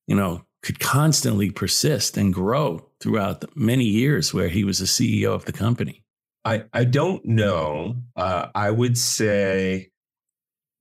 you 0.07 0.17
know, 0.17 0.45
could 0.63 0.79
constantly 0.79 1.51
persist 1.51 2.17
and 2.17 2.33
grow 2.33 2.89
throughout 3.01 3.41
the 3.41 3.49
many 3.55 3.85
years 3.85 4.33
where 4.33 4.49
he 4.49 4.65
was 4.65 4.79
the 4.79 4.85
CEO 4.85 5.35
of 5.35 5.45
the 5.45 5.53
company. 5.53 6.05
I, 6.45 6.65
I 6.73 6.85
don't 6.85 7.25
know. 7.25 7.97
Uh, 8.17 8.49
I 8.55 8.71
would 8.71 8.99
say 8.99 9.93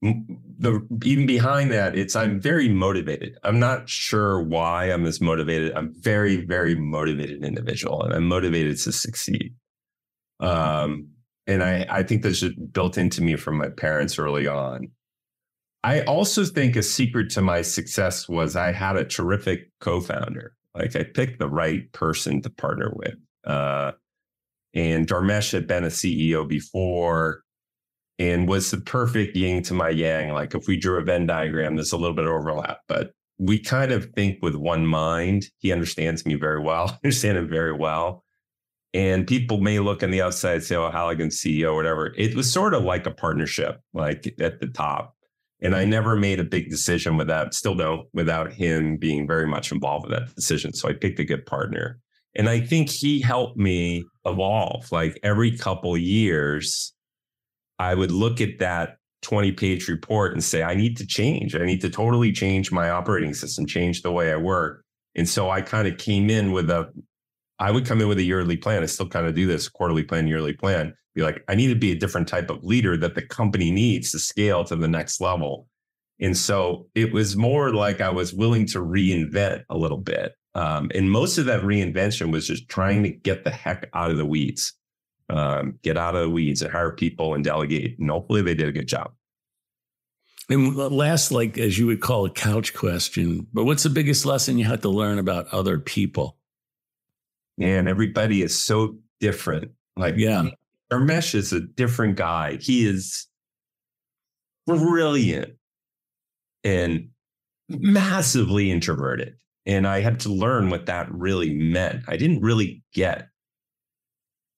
the 0.01 0.87
even 1.03 1.27
behind 1.27 1.71
that, 1.71 1.95
it's 1.95 2.15
I'm 2.15 2.39
very 2.39 2.67
motivated. 2.69 3.37
I'm 3.43 3.59
not 3.59 3.87
sure 3.87 4.41
why 4.41 4.85
I'm 4.85 5.05
as 5.05 5.21
motivated. 5.21 5.73
I'm 5.75 5.93
very 5.93 6.37
very 6.37 6.75
motivated 6.75 7.43
individual, 7.43 8.03
and 8.03 8.13
I'm 8.13 8.27
motivated 8.27 8.77
to 8.79 8.91
succeed. 8.91 9.53
Um, 10.39 11.09
and 11.51 11.63
I, 11.63 11.85
I 11.89 12.03
think 12.03 12.23
that's 12.23 12.43
built 12.71 12.97
into 12.97 13.21
me 13.21 13.35
from 13.35 13.57
my 13.57 13.69
parents 13.69 14.17
early 14.17 14.47
on. 14.47 14.89
I 15.83 16.01
also 16.01 16.45
think 16.45 16.75
a 16.75 16.83
secret 16.83 17.29
to 17.31 17.41
my 17.41 17.61
success 17.61 18.29
was 18.29 18.55
I 18.55 18.71
had 18.71 18.95
a 18.95 19.03
terrific 19.03 19.69
co-founder. 19.79 20.53
Like 20.75 20.95
I 20.95 21.03
picked 21.03 21.39
the 21.39 21.49
right 21.49 21.91
person 21.91 22.41
to 22.43 22.49
partner 22.49 22.93
with. 22.95 23.15
Uh, 23.43 23.91
and 24.73 25.07
Dharmesh 25.07 25.51
had 25.51 25.67
been 25.67 25.83
a 25.83 25.87
CEO 25.87 26.47
before 26.47 27.43
and 28.19 28.47
was 28.47 28.71
the 28.71 28.77
perfect 28.77 29.35
yin 29.35 29.63
to 29.63 29.73
my 29.73 29.89
yang. 29.89 30.33
Like 30.33 30.53
if 30.53 30.67
we 30.67 30.77
drew 30.77 30.99
a 30.99 31.03
Venn 31.03 31.25
diagram, 31.25 31.75
there's 31.75 31.91
a 31.91 31.97
little 31.97 32.15
bit 32.15 32.25
of 32.25 32.31
overlap, 32.31 32.79
but 32.87 33.11
we 33.39 33.59
kind 33.59 33.91
of 33.91 34.13
think 34.13 34.37
with 34.41 34.55
one 34.55 34.85
mind. 34.85 35.47
He 35.57 35.71
understands 35.71 36.25
me 36.25 36.35
very 36.35 36.61
well, 36.61 36.89
I 36.89 36.97
understand 37.03 37.37
him 37.37 37.49
very 37.49 37.73
well. 37.73 38.23
And 38.93 39.25
people 39.25 39.61
may 39.61 39.79
look 39.79 40.03
on 40.03 40.11
the 40.11 40.21
outside 40.21 40.55
and 40.55 40.63
say, 40.63 40.75
oh, 40.75 40.91
Halligan 40.91 41.29
CEO, 41.29 41.75
whatever. 41.75 42.13
It 42.17 42.35
was 42.35 42.51
sort 42.51 42.73
of 42.73 42.83
like 42.83 43.05
a 43.05 43.11
partnership, 43.11 43.79
like 43.93 44.33
at 44.39 44.59
the 44.59 44.67
top. 44.67 45.15
And 45.61 45.75
I 45.75 45.85
never 45.85 46.15
made 46.15 46.39
a 46.39 46.43
big 46.43 46.69
decision 46.69 47.17
without, 47.17 47.53
still 47.53 47.75
don't, 47.75 48.07
without 48.13 48.51
him 48.51 48.97
being 48.97 49.27
very 49.27 49.47
much 49.47 49.71
involved 49.71 50.07
with 50.07 50.17
that 50.17 50.35
decision. 50.35 50.73
So 50.73 50.89
I 50.89 50.93
picked 50.93 51.19
a 51.19 51.23
good 51.23 51.45
partner. 51.45 51.99
And 52.35 52.49
I 52.49 52.59
think 52.59 52.89
he 52.89 53.21
helped 53.21 53.57
me 53.57 54.03
evolve. 54.25 54.91
Like 54.91 55.19
every 55.23 55.57
couple 55.57 55.95
years, 55.97 56.93
I 57.79 57.93
would 57.93 58.11
look 58.11 58.41
at 58.41 58.59
that 58.59 58.97
20 59.21 59.51
page 59.51 59.87
report 59.87 60.33
and 60.33 60.43
say, 60.43 60.63
I 60.63 60.75
need 60.75 60.97
to 60.97 61.05
change. 61.05 61.55
I 61.55 61.65
need 61.65 61.81
to 61.81 61.89
totally 61.89 62.31
change 62.31 62.71
my 62.71 62.89
operating 62.89 63.33
system, 63.33 63.65
change 63.65 64.01
the 64.01 64.11
way 64.11 64.31
I 64.31 64.37
work. 64.37 64.83
And 65.15 65.27
so 65.27 65.49
I 65.49 65.61
kind 65.61 65.87
of 65.87 65.97
came 65.97 66.29
in 66.29 66.51
with 66.51 66.69
a 66.69 66.91
I 67.61 67.69
would 67.69 67.85
come 67.85 68.01
in 68.01 68.07
with 68.07 68.17
a 68.17 68.23
yearly 68.23 68.57
plan. 68.57 68.81
I 68.81 68.87
still 68.87 69.07
kind 69.07 69.27
of 69.27 69.35
do 69.35 69.45
this 69.45 69.69
quarterly 69.69 70.03
plan, 70.03 70.27
yearly 70.27 70.53
plan. 70.53 70.95
Be 71.13 71.21
like, 71.21 71.43
I 71.47 71.53
need 71.53 71.67
to 71.67 71.75
be 71.75 71.91
a 71.91 71.95
different 71.95 72.27
type 72.27 72.49
of 72.49 72.63
leader 72.63 72.97
that 72.97 73.13
the 73.13 73.21
company 73.21 73.69
needs 73.69 74.11
to 74.11 74.19
scale 74.19 74.63
to 74.63 74.75
the 74.75 74.87
next 74.87 75.21
level. 75.21 75.67
And 76.19 76.35
so 76.35 76.87
it 76.95 77.13
was 77.13 77.37
more 77.37 77.71
like 77.71 78.01
I 78.01 78.09
was 78.09 78.33
willing 78.33 78.65
to 78.67 78.79
reinvent 78.79 79.63
a 79.69 79.77
little 79.77 79.99
bit. 79.99 80.33
Um, 80.55 80.89
and 80.95 81.11
most 81.11 81.37
of 81.37 81.45
that 81.45 81.61
reinvention 81.61 82.31
was 82.31 82.47
just 82.47 82.67
trying 82.67 83.03
to 83.03 83.09
get 83.09 83.43
the 83.43 83.51
heck 83.51 83.89
out 83.93 84.09
of 84.09 84.17
the 84.17 84.25
weeds, 84.25 84.73
um, 85.29 85.77
get 85.83 85.97
out 85.97 86.15
of 86.15 86.21
the 86.21 86.29
weeds 86.29 86.63
and 86.63 86.71
hire 86.71 86.91
people 86.91 87.35
and 87.35 87.43
delegate. 87.43 87.99
And 87.99 88.09
hopefully 88.09 88.41
they 88.41 88.55
did 88.55 88.69
a 88.69 88.73
good 88.73 88.87
job. 88.87 89.11
And 90.49 90.75
last, 90.75 91.31
like 91.31 91.59
as 91.59 91.77
you 91.77 91.85
would 91.85 92.01
call 92.01 92.25
a 92.25 92.31
couch 92.31 92.73
question, 92.73 93.45
but 93.53 93.65
what's 93.65 93.83
the 93.83 93.89
biggest 93.89 94.25
lesson 94.25 94.57
you 94.57 94.65
had 94.65 94.81
to 94.81 94.89
learn 94.89 95.19
about 95.19 95.47
other 95.49 95.77
people? 95.77 96.37
Man, 97.61 97.87
everybody 97.87 98.41
is 98.41 98.59
so 98.59 98.97
different. 99.19 99.71
Like, 99.95 100.15
yeah, 100.17 100.49
Dharmesh 100.91 101.35
is 101.35 101.53
a 101.53 101.61
different 101.61 102.15
guy. 102.15 102.57
He 102.59 102.87
is 102.87 103.27
brilliant 104.65 105.53
and 106.63 107.09
massively 107.69 108.71
introverted. 108.71 109.35
And 109.67 109.87
I 109.87 110.01
had 110.01 110.19
to 110.21 110.29
learn 110.29 110.71
what 110.71 110.87
that 110.87 111.11
really 111.11 111.53
meant. 111.53 112.03
I 112.07 112.17
didn't 112.17 112.41
really 112.41 112.83
get 112.93 113.27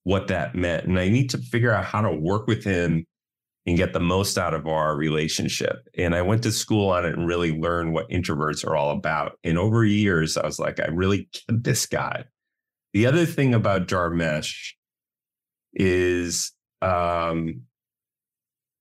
what 0.04 0.28
that 0.28 0.54
meant. 0.54 0.86
And 0.86 0.98
I 0.98 1.08
need 1.08 1.28
to 1.30 1.38
figure 1.38 1.72
out 1.72 1.84
how 1.84 2.00
to 2.00 2.10
work 2.10 2.46
with 2.46 2.64
him 2.64 3.04
and 3.66 3.76
get 3.76 3.92
the 3.92 4.00
most 4.00 4.38
out 4.38 4.54
of 4.54 4.66
our 4.66 4.96
relationship. 4.96 5.88
And 5.96 6.14
I 6.14 6.22
went 6.22 6.42
to 6.44 6.52
school 6.52 6.90
on 6.90 7.04
it 7.04 7.16
and 7.16 7.26
really 7.26 7.52
learned 7.52 7.92
what 7.92 8.08
introverts 8.08 8.66
are 8.66 8.76
all 8.76 8.90
about. 8.90 9.38
And 9.44 9.58
over 9.58 9.84
years, 9.84 10.38
I 10.38 10.46
was 10.46 10.58
like, 10.58 10.80
I 10.80 10.86
really 10.86 11.28
get 11.32 11.64
this 11.64 11.86
guy. 11.86 12.24
The 12.94 13.06
other 13.06 13.26
thing 13.26 13.54
about 13.54 13.88
Dharmesh 13.88 14.72
is 15.74 16.52
um, 16.80 17.62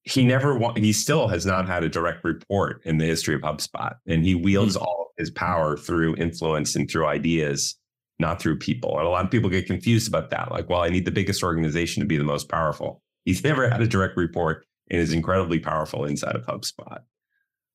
he 0.03 0.23
never 0.23 0.55
wa- 0.55 0.75
he 0.75 0.93
still 0.93 1.27
has 1.27 1.47
not 1.47 1.67
had 1.67 1.83
a 1.83 1.89
direct 1.89 2.23
report 2.23 2.81
in 2.85 2.99
the 2.99 3.05
history 3.05 3.33
of 3.33 3.41
HubSpot, 3.41 3.95
and 4.07 4.23
he 4.23 4.35
wields 4.35 4.75
mm-hmm. 4.75 4.85
all 4.85 5.11
his 5.17 5.31
power 5.31 5.75
through 5.75 6.15
influence 6.17 6.75
and 6.75 6.89
through 6.89 7.07
ideas, 7.07 7.75
not 8.19 8.39
through 8.39 8.59
people. 8.59 8.99
And 8.99 9.07
a 9.07 9.09
lot 9.09 9.25
of 9.25 9.31
people 9.31 9.49
get 9.49 9.65
confused 9.65 10.07
about 10.07 10.29
that. 10.29 10.51
Like, 10.51 10.69
well, 10.69 10.81
I 10.81 10.89
need 10.89 11.05
the 11.05 11.11
biggest 11.11 11.43
organization 11.43 12.01
to 12.01 12.07
be 12.07 12.17
the 12.17 12.23
most 12.23 12.49
powerful. 12.49 13.01
He's 13.25 13.43
never 13.43 13.67
had 13.67 13.81
a 13.81 13.87
direct 13.87 14.15
report 14.15 14.65
and 14.91 14.99
is 14.99 15.11
incredibly 15.11 15.59
powerful 15.59 16.05
inside 16.05 16.35
of 16.35 16.45
HubSpot. 16.45 16.99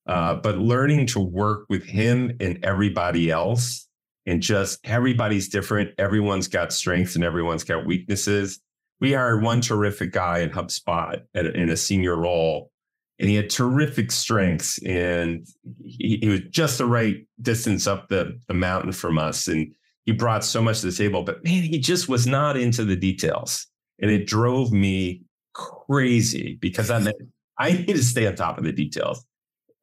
Uh, 0.07 0.35
but 0.37 0.59
learning 0.59 1.07
to 1.07 1.21
work 1.21 1.67
with 1.69 1.85
him 1.85 2.37
and 2.39 2.65
everybody 2.65 3.29
else 3.31 3.88
and 4.29 4.43
just 4.43 4.79
everybody's 4.85 5.49
different. 5.49 5.91
Everyone's 5.97 6.49
got 6.49 6.71
strengths 6.71 7.15
and 7.15 7.25
everyone's 7.25 7.65
got 7.65 7.87
weaknesses. 7.87 8.61
We 9.01 9.15
hired 9.15 9.43
one 9.43 9.63
terrific 9.63 10.13
guy 10.13 10.41
in 10.41 10.51
HubSpot 10.51 11.23
at, 11.35 11.47
in 11.47 11.71
a 11.71 11.77
senior 11.77 12.15
role, 12.15 12.71
and 13.19 13.31
he 13.31 13.37
had 13.37 13.49
terrific 13.49 14.11
strengths, 14.11 14.79
and 14.85 15.47
he, 15.83 16.19
he 16.21 16.29
was 16.29 16.41
just 16.51 16.79
the 16.79 16.85
right 16.85 17.27
distance 17.41 17.87
up 17.87 18.09
the, 18.09 18.39
the 18.49 18.55
mountain 18.55 18.93
from 18.93 19.19
us, 19.19 19.49
and 19.49 19.73
he 20.05 20.13
brought 20.13 20.45
so 20.45 20.61
much 20.61 20.81
to 20.81 20.87
the 20.87 20.97
table. 20.97 21.23
But 21.23 21.43
man, 21.45 21.63
he 21.63 21.79
just 21.79 22.09
was 22.09 22.27
not 22.27 22.57
into 22.57 22.85
the 22.85 22.97
details, 22.97 23.67
and 23.99 24.11
it 24.11 24.27
drove 24.27 24.73
me 24.73 25.23
crazy 25.55 26.59
because 26.61 26.91
I 26.91 26.99
meant 26.99 27.17
I 27.57 27.73
need 27.87 27.87
to 27.87 28.05
stay 28.05 28.27
on 28.27 28.35
top 28.35 28.59
of 28.59 28.65
the 28.65 28.73
details. 28.73 29.25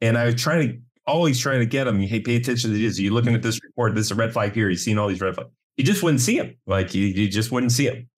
And 0.02 0.18
I 0.18 0.26
was 0.26 0.36
trying 0.36 0.68
to 0.68 0.78
always 1.08 1.40
trying 1.40 1.60
to 1.60 1.66
get 1.66 1.88
him. 1.88 2.00
Hey, 2.02 2.20
pay 2.20 2.36
attention 2.36 2.72
to 2.72 2.78
this. 2.78 3.00
You're 3.00 3.14
looking 3.14 3.36
at 3.36 3.42
this 3.42 3.62
report. 3.64 3.96
This 3.96 4.06
is 4.06 4.12
a 4.12 4.16
red 4.16 4.34
flag 4.34 4.54
here. 4.54 4.70
He's 4.70 4.84
seen 4.84 4.98
all 4.98 5.08
these 5.08 5.22
red 5.22 5.36
flags. 5.36 5.52
You 5.78 5.84
just 5.84 6.04
wouldn't 6.04 6.22
see 6.22 6.38
him. 6.38 6.56
Like 6.66 6.94
you, 6.94 7.06
you 7.06 7.28
just 7.28 7.52
wouldn't 7.52 7.72
see 7.72 7.86
him. 7.86 8.10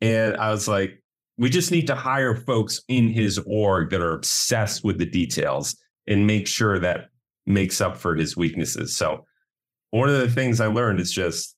And 0.00 0.36
I 0.36 0.50
was 0.50 0.68
like, 0.68 1.02
we 1.36 1.50
just 1.50 1.70
need 1.70 1.86
to 1.88 1.94
hire 1.94 2.36
folks 2.36 2.80
in 2.88 3.08
his 3.08 3.38
org 3.46 3.90
that 3.90 4.00
are 4.00 4.12
obsessed 4.12 4.84
with 4.84 4.98
the 4.98 5.06
details 5.06 5.76
and 6.06 6.26
make 6.26 6.46
sure 6.46 6.78
that 6.78 7.08
makes 7.46 7.80
up 7.80 7.96
for 7.96 8.14
his 8.14 8.36
weaknesses. 8.36 8.96
So 8.96 9.24
one 9.90 10.08
of 10.08 10.18
the 10.18 10.30
things 10.30 10.60
I 10.60 10.66
learned 10.66 11.00
is 11.00 11.10
just 11.10 11.56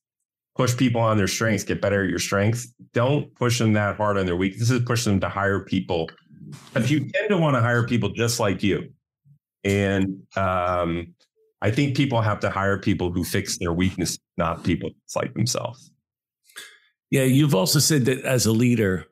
push 0.55 0.75
people 0.75 1.01
on 1.01 1.17
their 1.17 1.27
strengths, 1.27 1.63
get 1.63 1.81
better 1.81 2.03
at 2.03 2.09
your 2.09 2.19
strengths. 2.19 2.73
Don't 2.93 3.33
push 3.35 3.59
them 3.59 3.73
that 3.73 3.97
hard 3.97 4.17
on 4.17 4.25
their 4.25 4.35
weaknesses, 4.35 4.81
push 4.85 5.03
them 5.05 5.19
to 5.19 5.29
hire 5.29 5.63
people. 5.63 6.09
If 6.75 6.89
you 6.89 6.99
tend 6.99 7.29
to 7.29 7.37
want 7.37 7.55
to 7.55 7.61
hire 7.61 7.85
people 7.85 8.09
just 8.09 8.39
like 8.39 8.63
you. 8.63 8.89
And 9.67 10.23
um, 10.37 11.13
I 11.61 11.71
think 11.71 11.97
people 11.97 12.21
have 12.21 12.39
to 12.39 12.49
hire 12.49 12.77
people 12.77 13.11
who 13.11 13.25
fix 13.25 13.57
their 13.57 13.73
weaknesses, 13.73 14.19
not 14.37 14.63
people 14.63 14.91
just 15.03 15.15
like 15.17 15.33
themselves. 15.33 15.91
Yeah, 17.11 17.23
you've 17.23 17.53
also 17.53 17.79
said 17.79 18.05
that 18.05 18.23
as 18.23 18.45
a 18.45 18.53
leader, 18.53 19.07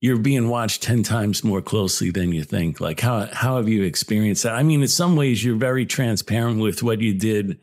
you're 0.00 0.16
being 0.16 0.48
watched 0.48 0.82
10 0.82 1.02
times 1.02 1.44
more 1.44 1.60
closely 1.60 2.10
than 2.10 2.32
you 2.32 2.42
think. 2.42 2.80
Like 2.80 3.00
how 3.00 3.26
how 3.32 3.56
have 3.56 3.68
you 3.68 3.82
experienced 3.82 4.44
that? 4.44 4.54
I 4.54 4.62
mean, 4.62 4.80
in 4.80 4.88
some 4.88 5.14
ways 5.14 5.44
you're 5.44 5.56
very 5.56 5.84
transparent 5.84 6.60
with 6.60 6.82
what 6.82 7.00
you 7.00 7.12
did 7.14 7.58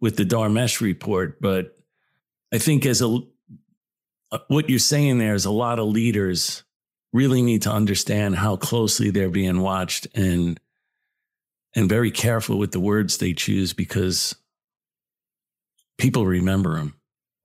with 0.00 0.16
the 0.16 0.24
Dharmesh 0.24 0.80
report, 0.80 1.40
but 1.40 1.76
I 2.52 2.58
think 2.58 2.86
as 2.86 3.02
a 3.02 3.18
uh, 4.32 4.38
what 4.48 4.68
you're 4.68 4.78
saying 4.78 5.18
there 5.18 5.34
is 5.34 5.44
a 5.44 5.50
lot 5.50 5.78
of 5.78 5.86
leaders 5.88 6.64
really 7.12 7.42
need 7.42 7.62
to 7.62 7.72
understand 7.72 8.36
how 8.36 8.56
closely 8.56 9.10
they're 9.10 9.28
being 9.28 9.60
watched 9.60 10.06
and 10.14 10.58
and 11.74 11.88
very 11.88 12.10
careful 12.10 12.58
with 12.58 12.72
the 12.72 12.80
words 12.80 13.18
they 13.18 13.32
choose 13.32 13.72
because 13.72 14.34
people 15.98 16.26
remember 16.26 16.76
them. 16.76 16.94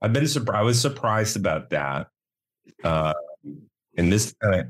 I've 0.01 0.13
been 0.13 0.27
surprised. 0.27 0.59
I 0.59 0.63
was 0.63 0.81
surprised 0.81 1.37
about 1.37 1.69
that. 1.71 2.07
Uh, 2.83 3.13
and 3.97 4.11
this 4.11 4.35
uh, 4.43 4.63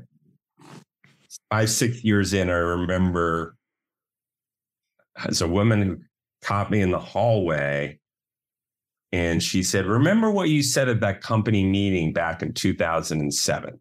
five 1.50 1.70
six 1.70 2.04
years 2.04 2.32
in, 2.32 2.50
I 2.50 2.54
remember 2.54 3.56
as 5.24 5.40
a 5.40 5.48
woman 5.48 5.82
who 5.82 5.98
caught 6.42 6.70
me 6.70 6.80
in 6.80 6.90
the 6.90 6.98
hallway, 6.98 7.98
and 9.12 9.42
she 9.42 9.62
said, 9.62 9.86
"Remember 9.86 10.30
what 10.30 10.48
you 10.48 10.62
said 10.62 10.88
at 10.88 11.00
that 11.00 11.22
company 11.22 11.64
meeting 11.64 12.12
back 12.12 12.42
in 12.42 12.52
2007?" 12.52 13.80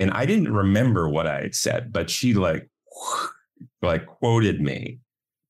And 0.00 0.10
I 0.12 0.26
didn't 0.26 0.52
remember 0.52 1.08
what 1.08 1.26
I 1.26 1.42
had 1.42 1.54
said, 1.54 1.92
but 1.92 2.10
she 2.10 2.34
like 2.34 2.68
like 3.82 4.06
quoted 4.06 4.60
me, 4.60 4.98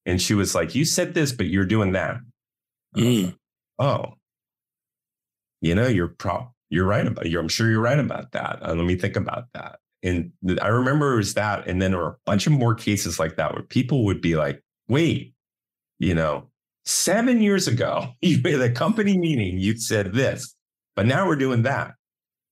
and 0.07 0.21
she 0.21 0.35
was 0.35 0.55
like, 0.55 0.75
"You 0.75 0.85
said 0.85 1.15
this, 1.15 1.33
but 1.33 1.47
you're 1.47 1.67
doing 1.67 1.93
that." 1.93 2.19
Mm. 2.97 3.37
oh, 3.79 4.15
you 5.61 5.75
know, 5.75 5.87
you're 5.87 6.09
pro 6.09 6.49
you're 6.71 6.87
right 6.87 7.07
about 7.07 7.27
you 7.27 7.39
I'm 7.39 7.49
sure 7.49 7.71
you're 7.71 7.81
right 7.81 7.99
about 7.99 8.33
that. 8.33 8.59
Uh, 8.63 8.75
let 8.75 8.85
me 8.85 8.97
think 8.97 9.17
about 9.17 9.45
that. 9.55 9.79
And 10.03 10.33
th- 10.47 10.61
I 10.61 10.69
remember 10.69 11.15
it 11.15 11.17
was 11.17 11.35
that. 11.35 11.67
And 11.67 11.81
then 11.81 11.93
there 11.93 12.01
were 12.01 12.09
a 12.09 12.17
bunch 12.27 12.47
of 12.47 12.53
more 12.53 12.75
cases 12.75 13.19
like 13.19 13.37
that 13.37 13.55
where 13.55 13.63
people 13.63 14.05
would 14.05 14.21
be 14.21 14.37
like, 14.37 14.63
wait, 14.89 15.35
you 15.99 16.15
know, 16.15 16.51
seven 16.85 17.41
years 17.41 17.69
ago, 17.69 18.09
you 18.21 18.39
at 18.45 18.61
a 18.61 18.71
company 18.71 19.19
meeting, 19.19 19.59
you 19.59 19.79
said 19.79 20.13
this, 20.13 20.55
but 20.95 21.07
now 21.07 21.27
we're 21.27 21.37
doing 21.37 21.63
that. 21.63 21.95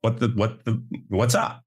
What 0.00 0.20
the, 0.20 0.28
what 0.28 0.64
the, 0.64 0.82
what's 1.08 1.34
up? 1.34 1.62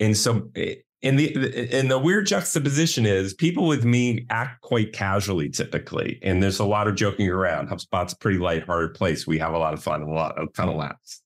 And 0.00 0.16
so 0.16 0.50
eh, 0.56 0.76
and 1.04 1.18
the 1.18 1.68
and 1.70 1.90
the 1.90 1.98
weird 1.98 2.26
juxtaposition 2.26 3.04
is 3.04 3.34
people 3.34 3.66
with 3.66 3.84
me 3.84 4.26
act 4.30 4.62
quite 4.62 4.92
casually 4.92 5.50
typically, 5.50 6.18
and 6.22 6.42
there's 6.42 6.58
a 6.58 6.64
lot 6.64 6.88
of 6.88 6.96
joking 6.96 7.28
around. 7.28 7.68
HubSpot's 7.68 8.14
a 8.14 8.16
pretty 8.16 8.38
lighthearted 8.38 8.94
place. 8.94 9.26
We 9.26 9.38
have 9.38 9.52
a 9.52 9.58
lot 9.58 9.74
of 9.74 9.82
fun, 9.82 10.02
a 10.02 10.10
lot, 10.10 10.40
a 10.42 10.46
ton 10.48 10.70
of 10.70 10.76
laughs, 10.76 11.22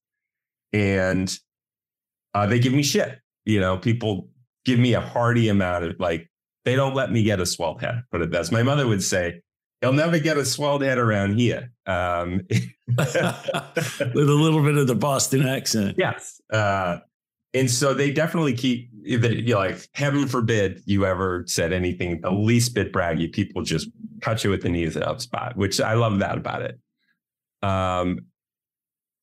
and 0.72 1.32
uh, 2.34 2.46
they 2.46 2.58
give 2.58 2.72
me 2.72 2.82
shit. 2.82 3.20
You 3.44 3.60
know, 3.60 3.78
people 3.78 4.28
give 4.64 4.80
me 4.80 4.94
a 4.94 5.00
hearty 5.00 5.48
amount 5.48 5.84
of 5.84 6.00
like 6.00 6.28
they 6.64 6.74
don't 6.74 6.94
let 6.94 7.12
me 7.12 7.22
get 7.22 7.40
a 7.40 7.46
swelled 7.46 7.80
head. 7.80 8.02
Put 8.10 8.20
it 8.20 8.32
best. 8.32 8.50
My 8.50 8.64
mother 8.64 8.86
would 8.86 9.02
say, 9.02 9.42
"You'll 9.80 9.92
never 9.92 10.18
get 10.18 10.36
a 10.36 10.44
swelled 10.44 10.82
head 10.82 10.98
around 10.98 11.38
here." 11.38 11.70
Um, 11.86 12.42
with 12.88 13.16
a 13.16 14.38
little 14.40 14.62
bit 14.64 14.76
of 14.76 14.88
the 14.88 14.96
Boston 14.98 15.46
accent. 15.46 15.94
Yes. 15.98 16.40
Uh, 16.52 16.98
and 17.54 17.70
so 17.70 17.94
they 17.94 18.10
definitely 18.10 18.54
keep 18.54 18.90
that 19.04 19.36
you 19.36 19.54
know, 19.54 19.60
like 19.60 19.88
heaven 19.94 20.26
forbid 20.26 20.82
you 20.84 21.06
ever 21.06 21.44
said 21.46 21.72
anything 21.72 22.20
the 22.20 22.30
least 22.30 22.74
bit 22.74 22.92
braggy. 22.92 23.32
People 23.32 23.62
just 23.62 23.88
cut 24.20 24.44
you 24.44 24.50
with 24.50 24.62
the 24.62 24.68
knees 24.68 24.96
at 24.96 25.02
HubSpot, 25.04 25.56
which 25.56 25.80
I 25.80 25.94
love 25.94 26.18
that 26.18 26.36
about 26.36 26.62
it. 26.62 26.78
Um, 27.62 28.20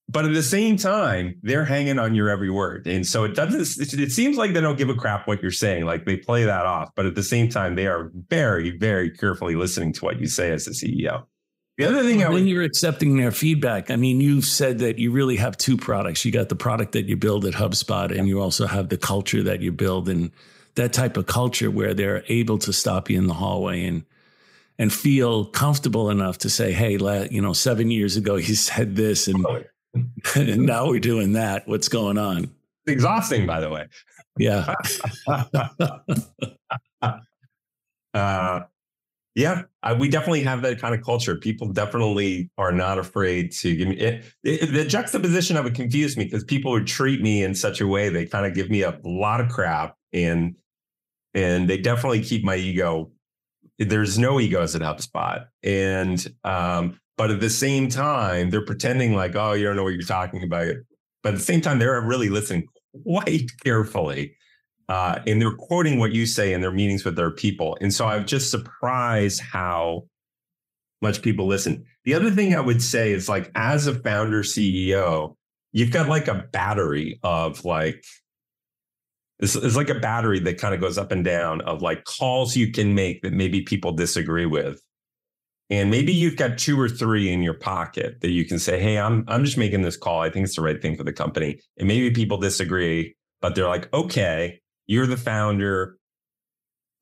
but 0.07 0.25
at 0.25 0.33
the 0.33 0.43
same 0.43 0.77
time, 0.77 1.35
they're 1.41 1.65
hanging 1.65 1.97
on 1.97 2.13
your 2.13 2.29
every 2.29 2.49
word, 2.49 2.85
and 2.85 3.05
so 3.05 3.23
it 3.23 3.35
doesn't. 3.35 3.99
It 3.99 4.11
seems 4.11 4.37
like 4.37 4.53
they 4.53 4.61
don't 4.61 4.77
give 4.77 4.89
a 4.89 4.95
crap 4.95 5.27
what 5.27 5.41
you're 5.41 5.51
saying. 5.51 5.85
Like 5.85 6.05
they 6.05 6.17
play 6.17 6.43
that 6.43 6.65
off, 6.65 6.91
but 6.95 7.07
at 7.07 7.15
the 7.15 7.23
same 7.23 7.49
time, 7.49 7.75
they 7.75 7.87
are 7.87 8.11
very, 8.29 8.77
very 8.77 9.09
carefully 9.09 9.55
listening 9.55 9.93
to 9.93 10.05
what 10.05 10.19
you 10.19 10.27
say 10.27 10.51
as 10.51 10.67
a 10.67 10.71
CEO. 10.71 11.23
The 11.77 11.85
other 11.85 12.03
thing, 12.03 12.19
when 12.31 12.47
you're 12.47 12.63
accepting 12.63 13.17
their 13.17 13.31
feedback, 13.31 13.91
I 13.91 13.97
mean, 13.97 14.21
you've 14.21 14.45
said 14.45 14.79
that 14.79 14.97
you 14.97 15.11
really 15.11 15.35
have 15.35 15.57
two 15.57 15.75
products. 15.75 16.23
You 16.23 16.31
got 16.31 16.47
the 16.47 16.55
product 16.55 16.93
that 16.93 17.05
you 17.05 17.17
build 17.17 17.45
at 17.45 17.53
HubSpot, 17.53 18.17
and 18.17 18.29
you 18.29 18.41
also 18.41 18.65
have 18.65 18.87
the 18.87 18.97
culture 18.97 19.43
that 19.43 19.61
you 19.61 19.73
build, 19.73 20.07
and 20.07 20.31
that 20.75 20.93
type 20.93 21.17
of 21.17 21.25
culture 21.25 21.69
where 21.69 21.93
they're 21.93 22.23
able 22.29 22.57
to 22.59 22.71
stop 22.71 23.09
you 23.09 23.17
in 23.17 23.27
the 23.27 23.33
hallway 23.33 23.83
and 23.83 24.05
and 24.77 24.91
feel 24.91 25.45
comfortable 25.45 26.09
enough 26.09 26.37
to 26.39 26.49
say, 26.49 26.71
"Hey, 26.71 26.97
you 27.29 27.41
know, 27.41 27.53
seven 27.53 27.91
years 27.91 28.15
ago 28.15 28.35
you 28.37 28.55
said 28.55 28.95
this, 28.95 29.27
and, 29.27 29.45
and 30.35 30.65
now 30.65 30.87
we're 30.87 30.99
doing 31.01 31.33
that. 31.33 31.67
What's 31.67 31.89
going 31.89 32.17
on?" 32.17 32.43
It's 32.85 32.93
exhausting, 32.93 33.45
by 33.45 33.59
the 33.59 33.69
way. 33.69 33.87
Yeah. 34.37 34.75
uh, 38.13 38.61
yeah, 39.35 39.63
I, 39.83 39.93
we 39.93 40.07
definitely 40.07 40.43
have 40.43 40.61
that 40.61 40.79
kind 40.79 40.95
of 40.95 41.03
culture. 41.03 41.35
People 41.35 41.67
definitely 41.67 42.49
are 42.57 42.71
not 42.71 42.97
afraid 42.97 43.51
to 43.53 43.75
give 43.75 43.89
me 43.89 43.97
it, 43.97 44.23
it, 44.43 44.71
the 44.71 44.85
juxtaposition 44.85 45.57
of 45.57 45.65
it 45.65 45.75
confused 45.75 46.17
me 46.17 46.23
because 46.23 46.45
people 46.45 46.71
would 46.71 46.87
treat 46.87 47.21
me 47.21 47.43
in 47.43 47.53
such 47.53 47.81
a 47.81 47.87
way 47.87 48.07
they 48.07 48.25
kind 48.25 48.45
of 48.45 48.53
give 48.53 48.69
me 48.69 48.81
a 48.81 48.97
lot 49.03 49.41
of 49.41 49.49
crap 49.49 49.95
and 50.13 50.55
and 51.33 51.69
they 51.69 51.77
definitely 51.77 52.23
keep 52.23 52.45
my 52.45 52.55
ego. 52.55 53.11
There's 53.77 54.17
no 54.17 54.39
ego 54.39 54.59
egos 54.59 54.73
at 54.73 54.81
HubSpot, 54.81 55.45
and 55.61 56.25
um, 56.45 56.97
but 57.17 57.29
at 57.29 57.41
the 57.41 57.49
same 57.49 57.89
time 57.89 58.49
they're 58.51 58.65
pretending 58.65 59.15
like 59.15 59.35
oh 59.35 59.51
you 59.51 59.65
don't 59.65 59.75
know 59.75 59.83
what 59.83 59.93
you're 59.93 60.01
talking 60.03 60.43
about, 60.43 60.75
but 61.23 61.33
at 61.33 61.39
the 61.39 61.43
same 61.45 61.59
time 61.59 61.77
they're 61.77 61.99
really 61.99 62.29
listening 62.29 62.67
quite 63.03 63.51
carefully 63.61 64.37
uh, 64.87 65.19
and 65.25 65.41
they're 65.41 65.55
quoting 65.55 65.99
what 65.99 66.13
you 66.13 66.25
say 66.25 66.53
in 66.53 66.61
their 66.61 66.71
meetings 66.71 67.03
with 67.03 67.15
their 67.15 67.31
people. 67.31 67.77
And 67.81 67.93
so 67.93 68.05
I'm 68.05 68.25
just 68.25 68.51
surprised 68.51 69.41
how 69.41 70.03
much 71.01 71.21
people 71.21 71.47
listen. 71.47 71.85
The 72.03 72.13
other 72.13 72.31
thing 72.31 72.55
I 72.55 72.59
would 72.59 72.81
say 72.81 73.11
is 73.11 73.27
like, 73.27 73.51
as 73.55 73.87
a 73.87 73.95
founder 73.95 74.43
CEO, 74.43 75.35
you've 75.71 75.91
got 75.91 76.07
like 76.07 76.27
a 76.27 76.47
battery 76.51 77.19
of 77.23 77.65
like, 77.65 78.03
it's, 79.39 79.55
it's 79.55 79.75
like 79.75 79.89
a 79.89 79.99
battery 79.99 80.39
that 80.41 80.59
kind 80.59 80.73
of 80.73 80.79
goes 80.79 80.97
up 80.97 81.11
and 81.11 81.25
down 81.25 81.61
of 81.61 81.81
like 81.81 82.05
calls 82.05 82.55
you 82.55 82.71
can 82.71 82.95
make 82.95 83.21
that 83.23 83.33
maybe 83.33 83.61
people 83.61 83.91
disagree 83.91 84.45
with. 84.45 84.81
And 85.69 85.89
maybe 85.89 86.13
you've 86.13 86.37
got 86.37 86.59
two 86.59 86.79
or 86.79 86.87
three 86.87 87.31
in 87.31 87.41
your 87.41 87.55
pocket 87.55 88.21
that 88.21 88.29
you 88.29 88.45
can 88.45 88.59
say, 88.59 88.79
"Hey, 88.79 88.99
I'm 88.99 89.25
I'm 89.27 89.43
just 89.43 89.57
making 89.57 89.81
this 89.81 89.97
call. 89.97 90.21
I 90.21 90.29
think 90.29 90.45
it's 90.45 90.55
the 90.55 90.61
right 90.61 90.79
thing 90.79 90.95
for 90.95 91.03
the 91.03 91.11
company." 91.11 91.59
And 91.79 91.87
maybe 91.87 92.11
people 92.11 92.37
disagree, 92.37 93.15
but 93.41 93.55
they're 93.55 93.67
like, 93.67 93.91
"Okay, 93.91 94.61
you're 94.87 95.07
the 95.07 95.17
founder. 95.17 95.97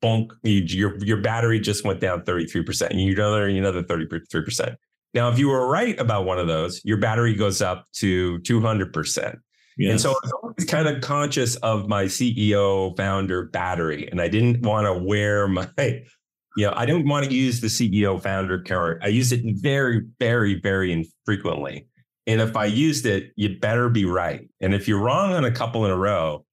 Bonk, 0.02 0.32
your 0.42 0.96
your 0.98 1.16
battery 1.18 1.60
just 1.60 1.84
went 1.84 2.00
down 2.00 2.22
33%. 2.22 2.90
And 2.90 3.00
you 3.00 3.14
know 3.14 3.34
another 3.34 3.82
33%. 3.82 4.76
Now, 5.14 5.30
if 5.30 5.38
you 5.38 5.48
were 5.48 5.66
right 5.68 5.98
about 5.98 6.24
one 6.26 6.38
of 6.38 6.48
those, 6.48 6.84
your 6.84 6.96
battery 6.96 7.34
goes 7.34 7.62
up 7.62 7.86
to 7.94 8.40
200%. 8.40 9.38
Yes. 9.78 9.90
And 9.90 10.00
so 10.00 10.10
I 10.10 10.18
was 10.22 10.32
always 10.42 10.64
kind 10.66 10.88
of 10.88 11.00
conscious 11.02 11.56
of 11.56 11.88
my 11.88 12.04
CEO 12.04 12.96
founder 12.96 13.46
battery. 13.46 14.08
And 14.10 14.20
I 14.20 14.28
didn't 14.28 14.62
want 14.62 14.86
to 14.86 14.92
wear 14.92 15.48
my, 15.48 15.68
you 15.78 16.66
know, 16.66 16.72
I 16.76 16.84
don't 16.84 17.08
want 17.08 17.26
to 17.26 17.34
use 17.34 17.60
the 17.60 17.68
CEO 17.68 18.20
founder 18.20 18.60
card. 18.60 19.00
I 19.02 19.08
use 19.08 19.32
it 19.32 19.42
very, 19.44 20.02
very, 20.18 20.60
very 20.60 20.92
infrequently. 20.92 21.86
And 22.26 22.40
if 22.40 22.56
I 22.56 22.64
used 22.66 23.06
it, 23.06 23.32
you 23.36 23.58
better 23.58 23.88
be 23.88 24.04
right. 24.04 24.48
And 24.60 24.74
if 24.74 24.88
you're 24.88 25.00
wrong 25.00 25.34
on 25.34 25.44
a 25.44 25.50
couple 25.50 25.84
in 25.84 25.90
a 25.90 25.96
row, 25.96 26.44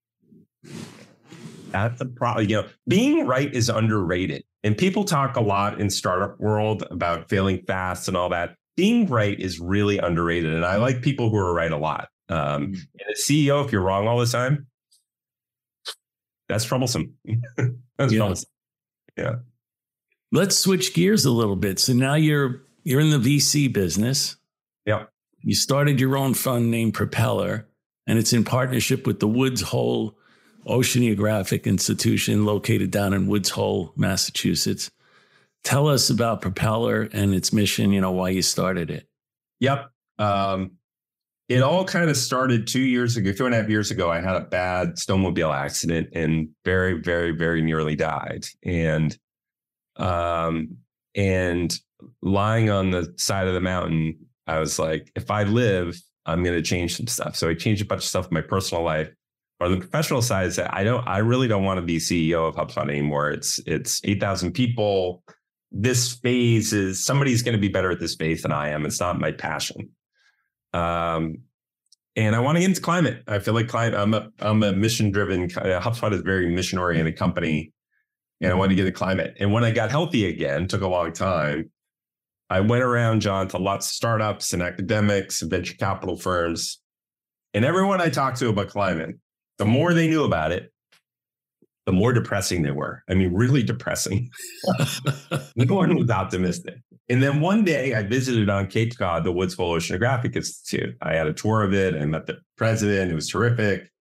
that's 1.72 2.00
the 2.00 2.06
problem. 2.06 2.50
You 2.50 2.62
know, 2.62 2.68
being 2.88 3.26
right 3.26 3.54
is 3.54 3.70
underrated. 3.70 4.44
And 4.64 4.78
people 4.78 5.04
talk 5.04 5.36
a 5.38 5.42
lot 5.42 5.82
in 5.82 5.90
startup 5.90 6.40
world 6.40 6.84
about 6.92 7.30
failing 7.30 7.64
fast 7.66 8.08
and 8.08 8.16
all 8.16 8.30
that. 8.30 8.56
Being 8.78 9.08
right 9.08 9.40
is 9.40 9.60
really 9.60 9.98
underrated. 9.98 10.54
And 10.54 10.66
I 10.66 10.78
like 10.78 11.02
people 11.02 11.30
who 11.30 11.38
are 11.38 11.54
right 11.54 11.72
a 11.72 11.78
lot. 11.78 12.10
Um, 12.30 12.38
mm-hmm. 12.38 12.74
and 12.74 13.10
a 13.10 13.20
CEO, 13.20 13.66
if 13.66 13.72
you're 13.72 13.82
wrong 13.82 14.08
all 14.08 14.20
the 14.20 14.26
time, 14.26 14.68
that's 16.48 16.64
troublesome. 16.64 17.16
that's 17.98 18.14
yeah. 18.14 18.18
troublesome. 18.18 18.50
Yeah. 19.18 19.36
Let's 20.32 20.58
switch 20.58 20.94
gears 20.94 21.26
a 21.26 21.32
little 21.32 21.56
bit. 21.56 21.80
So 21.80 21.94
now 21.94 22.16
you're 22.16 22.62
you're 22.84 23.02
in 23.02 23.10
the 23.10 23.18
VC 23.18 23.72
business. 23.72 24.38
Yeah. 24.86 25.06
You 25.42 25.56
started 25.56 26.00
your 26.00 26.18
own 26.18 26.34
fund 26.34 26.72
named 26.72 26.94
Propeller, 26.94 27.68
and 28.08 28.18
it's 28.18 28.32
in 28.32 28.44
partnership 28.44 29.06
with 29.06 29.20
the 29.20 29.28
Woods 29.28 29.62
Hole 29.62 30.18
oceanographic 30.68 31.66
institution 31.66 32.46
located 32.46 32.92
down 32.92 33.14
in 33.14 33.28
Woods 33.28 33.50
Hole, 33.50 33.94
Massachusetts. 33.96 34.92
Tell 35.64 35.88
us 35.88 36.10
about 36.10 36.42
Propeller 36.42 37.10
and 37.14 37.34
its 37.34 37.54
mission, 37.54 37.92
you 37.92 38.02
know, 38.02 38.12
why 38.12 38.30
you 38.30 38.42
started 38.42 38.90
it. 38.90 39.08
Yep. 39.60 39.92
Um, 40.18 40.72
it 41.50 41.62
all 41.62 41.84
kind 41.84 42.10
of 42.10 42.16
started 42.16 42.66
two 42.66 42.80
years 42.82 43.18
ago, 43.18 43.34
two 43.34 43.46
and 43.46 43.54
a 43.54 43.60
half 43.60 43.70
years 43.70 43.92
ago. 43.92 44.10
I 44.10 44.22
had 44.22 44.36
a 44.36 44.42
bad 44.42 44.96
snowmobile 44.96 45.54
accident 45.54 46.10
and 46.14 46.50
very, 46.64 47.02
very, 47.02 47.32
very 47.32 47.62
nearly 47.62 47.96
died. 47.96 48.46
And 48.64 49.18
um, 49.98 50.78
and 51.14 51.78
lying 52.22 52.70
on 52.70 52.92
the 52.92 53.14
side 53.18 53.48
of 53.48 53.54
the 53.54 53.62
mountain, 53.62 54.18
I 54.48 54.60
was 54.60 54.80
like, 54.80 55.12
if 55.16 55.30
I 55.30 55.44
live, 55.44 56.02
I'm 56.26 56.44
going 56.44 56.56
to 56.56 56.64
change 56.64 56.96
some 56.96 57.08
stuff. 57.08 57.36
So 57.36 57.50
I 57.50 57.54
changed 57.54 57.82
a 57.82 57.86
bunch 57.86 58.04
of 58.04 58.08
stuff 58.08 58.28
in 58.30 58.34
my 58.34 58.42
personal 58.42 58.84
life. 58.84 59.10
Or 59.62 59.70
the 59.70 59.78
professional 59.78 60.24
side 60.24 60.58
I 60.58 60.84
don't, 60.84 61.08
I 61.08 61.20
really 61.20 61.48
don't 61.48 61.64
want 61.64 61.78
to 61.78 61.84
be 61.84 61.98
CEO 61.98 62.50
of 62.50 62.56
HubSpot 62.56 62.90
anymore. 62.90 63.30
It's 63.30 63.60
it's 63.68 64.02
eight 64.04 64.20
thousand 64.20 64.54
people. 64.54 65.24
This 65.72 66.16
phase 66.16 66.74
is 66.74 67.06
somebody's 67.06 67.44
going 67.44 67.54
to 67.54 67.62
be 67.62 67.68
better 67.68 67.92
at 67.92 68.00
this 68.00 68.16
phase 68.16 68.42
than 68.42 68.52
I 68.52 68.70
am. 68.70 68.88
It's 68.88 69.00
not 69.00 69.20
my 69.20 69.32
passion. 69.32 69.90
Um, 70.74 71.44
and 72.16 72.36
I 72.36 72.40
want 72.40 72.56
to 72.56 72.62
get 72.62 72.70
into 72.70 72.82
climate. 72.82 73.22
I 73.28 73.38
feel 73.38 73.54
like 73.54 73.68
climate. 73.68 74.00
I'm 74.00 74.16
a 74.16 74.30
I'm 74.40 74.64
a 74.64 74.74
mission 74.74 75.12
driven. 75.12 75.48
HubSpot 75.48 76.12
is 76.12 76.22
a 76.22 76.24
very 76.24 76.50
mission 76.50 76.80
oriented 76.80 77.16
company, 77.16 77.72
and 78.42 78.52
I 78.52 78.56
wanted 78.56 78.70
to 78.70 78.76
get 78.76 78.88
into 78.88 78.98
climate. 78.98 79.38
And 79.40 79.54
when 79.54 79.64
I 79.64 79.70
got 79.70 79.92
healthy 79.92 80.26
again, 80.26 80.68
took 80.68 80.82
a 80.82 80.88
long 80.88 81.14
time. 81.14 81.70
I 82.50 82.62
went 82.62 82.82
around, 82.82 83.22
John, 83.22 83.48
to 83.50 83.60
lots 83.60 83.86
of 83.86 83.94
startups 83.94 84.54
and 84.54 84.64
academics 84.64 85.44
and 85.44 85.52
venture 85.52 85.76
capital 85.76 86.18
firms. 86.18 86.82
And 87.54 87.64
everyone 87.64 88.02
I 88.02 88.10
talked 88.10 88.40
to 88.40 88.50
about 88.50 88.70
climate, 88.70 89.18
the 89.62 89.66
more 89.66 89.94
they 89.94 90.08
knew 90.08 90.24
about 90.24 90.52
it, 90.52 90.74
the 91.86 91.92
more 91.92 92.14
depressing 92.14 92.64
they 92.64 92.72
were. 92.72 93.04
I 93.08 93.14
mean, 93.14 93.32
really 93.32 93.62
depressing. 93.62 94.32
no 95.56 95.76
one 95.76 95.96
was 95.96 96.10
optimistic. 96.10 96.80
And 97.10 97.22
then 97.22 97.42
one 97.42 97.64
day 97.64 97.94
I 97.94 98.02
visited 98.02 98.50
on 98.50 98.66
Cape 98.66 98.98
Cod 98.98 99.24
the 99.24 99.32
Woods 99.32 99.54
Hole 99.54 99.78
Oceanographic 99.78 100.36
Institute. 100.36 100.98
I 101.04 101.14
had 101.14 101.28
a 101.28 101.34
tour 101.34 101.62
of 101.62 101.76
it. 101.76 101.94
I 101.94 102.04
met 102.06 102.26
the 102.26 102.40
president. 102.58 103.12
It 103.12 103.14
was 103.14 103.30
terrific. 103.30 103.92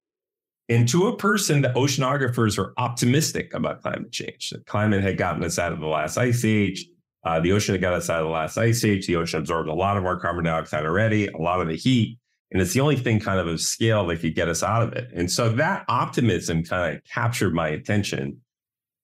And 0.70 0.88
to 0.88 1.08
a 1.08 1.16
person, 1.18 1.60
the 1.60 1.68
oceanographers 1.68 2.56
were 2.56 2.72
optimistic 2.78 3.52
about 3.52 3.82
climate 3.82 4.12
change. 4.12 4.48
The 4.48 4.60
climate 4.60 5.02
had 5.02 5.18
gotten 5.18 5.44
us 5.44 5.58
out 5.58 5.74
of 5.74 5.80
the 5.80 5.88
last 5.88 6.16
ice 6.16 6.42
age. 6.42 6.86
Uh, 7.22 7.38
the 7.38 7.52
ocean 7.52 7.74
had 7.74 7.82
got 7.82 7.92
us 7.92 8.08
out 8.08 8.22
of 8.22 8.28
the 8.28 8.32
last 8.32 8.56
ice 8.56 8.82
age. 8.82 9.06
The 9.06 9.16
ocean 9.16 9.40
absorbed 9.40 9.68
a 9.68 9.74
lot 9.74 9.98
of 9.98 10.06
our 10.06 10.18
carbon 10.18 10.44
dioxide 10.44 10.86
already, 10.86 11.26
a 11.26 11.36
lot 11.36 11.60
of 11.60 11.68
the 11.68 11.76
heat. 11.76 12.18
And 12.52 12.60
it's 12.60 12.72
the 12.72 12.80
only 12.80 12.96
thing 12.96 13.20
kind 13.20 13.38
of 13.38 13.46
of 13.46 13.60
scale 13.60 14.06
that 14.06 14.20
could 14.20 14.34
get 14.34 14.48
us 14.48 14.62
out 14.62 14.82
of 14.82 14.92
it. 14.92 15.08
And 15.14 15.30
so 15.30 15.50
that 15.50 15.84
optimism 15.88 16.64
kind 16.64 16.96
of 16.96 17.04
captured 17.04 17.54
my 17.54 17.68
attention. 17.68 18.40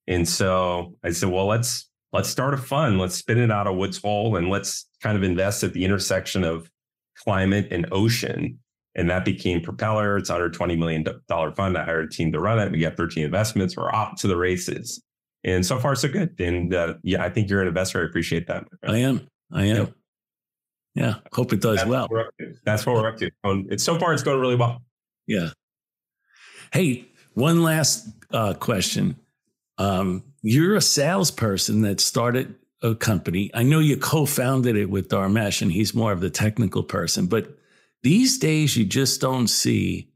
And 0.09 0.29
so 0.29 0.97
I 1.05 1.11
said, 1.11 1.31
well, 1.31 1.47
let's 1.47 1.89
let's 2.13 2.29
start 2.29 2.55
a 2.55 2.59
fund. 2.59 2.99
Let's 2.99 3.15
spin 3.15 3.39
it 3.39 3.51
out 3.51 3.67
of 3.67 3.77
Woods 3.77 3.99
Hole 3.99 4.37
and 4.37 4.49
let's 4.49 4.89
kind 5.03 5.17
of 5.17 5.23
invest 5.23 5.63
at 5.63 5.73
the 5.73 5.85
intersection 5.85 6.45
of 6.45 6.71
climate 7.17 7.69
and 7.71 7.87
ocean. 7.93 8.59
And 8.95 9.11
that 9.11 9.25
became 9.25 9.61
Propeller. 9.61 10.17
It's 10.17 10.31
under 10.31 10.49
$20 10.49 10.79
million 10.79 11.05
fund. 11.55 11.77
I 11.77 11.85
hired 11.85 12.07
a 12.07 12.09
team 12.09 12.33
to 12.33 12.41
run 12.41 12.59
it. 12.59 12.73
We 12.73 12.79
got 12.79 12.97
13 12.97 13.25
investments. 13.25 13.77
We're 13.77 13.93
off 13.93 14.19
to 14.23 14.27
the 14.27 14.37
races. 14.37 15.03
And 15.45 15.65
so 15.65 15.79
far, 15.79 15.95
so 15.95 16.09
good. 16.09 16.41
And 16.41 16.75
uh, 16.75 16.95
yeah, 17.03 17.23
I 17.23 17.29
think 17.29 17.51
you're 17.51 17.61
an 17.61 17.69
investor. 17.69 18.03
I 18.03 18.07
appreciate 18.07 18.47
that. 18.47 18.65
I 18.83 18.99
am. 18.99 19.29
I 19.53 19.67
am. 19.67 19.95
Yeah. 20.97 21.17
Hope 21.33 21.53
it 21.53 21.61
does 21.61 21.77
That's 21.77 21.89
well. 21.89 22.09
What 22.09 22.27
That's 22.65 22.87
what 22.87 22.97
we're 22.97 23.09
up 23.09 23.19
to. 23.19 23.31
It's 23.71 23.85
so 23.85 23.99
far, 23.99 24.15
it's 24.15 24.23
going 24.23 24.41
really 24.41 24.57
well. 24.57 24.83
Yeah. 25.27 25.51
Hey, 26.73 27.09
one 27.35 27.63
last 27.63 28.09
uh, 28.33 28.55
question. 28.55 29.17
Um, 29.79 30.25
you're 30.43 30.75
a 30.75 30.81
salesperson 30.81 31.83
that 31.83 32.01
started 32.01 32.55
a 32.83 32.95
company. 32.95 33.51
I 33.53 33.63
know 33.63 33.79
you 33.79 33.99
co-founded 33.99 34.75
it 34.75 34.89
with 34.89 35.09
Dharmesh, 35.09 35.61
and 35.61 35.71
he's 35.71 35.95
more 35.95 36.13
of 36.13 36.21
the 36.21 36.31
technical 36.31 36.83
person. 36.83 37.27
But 37.27 37.59
these 38.03 38.39
days, 38.39 38.77
you 38.77 38.87
just 38.87 39.21
don't 39.21 39.49
see 39.49 40.13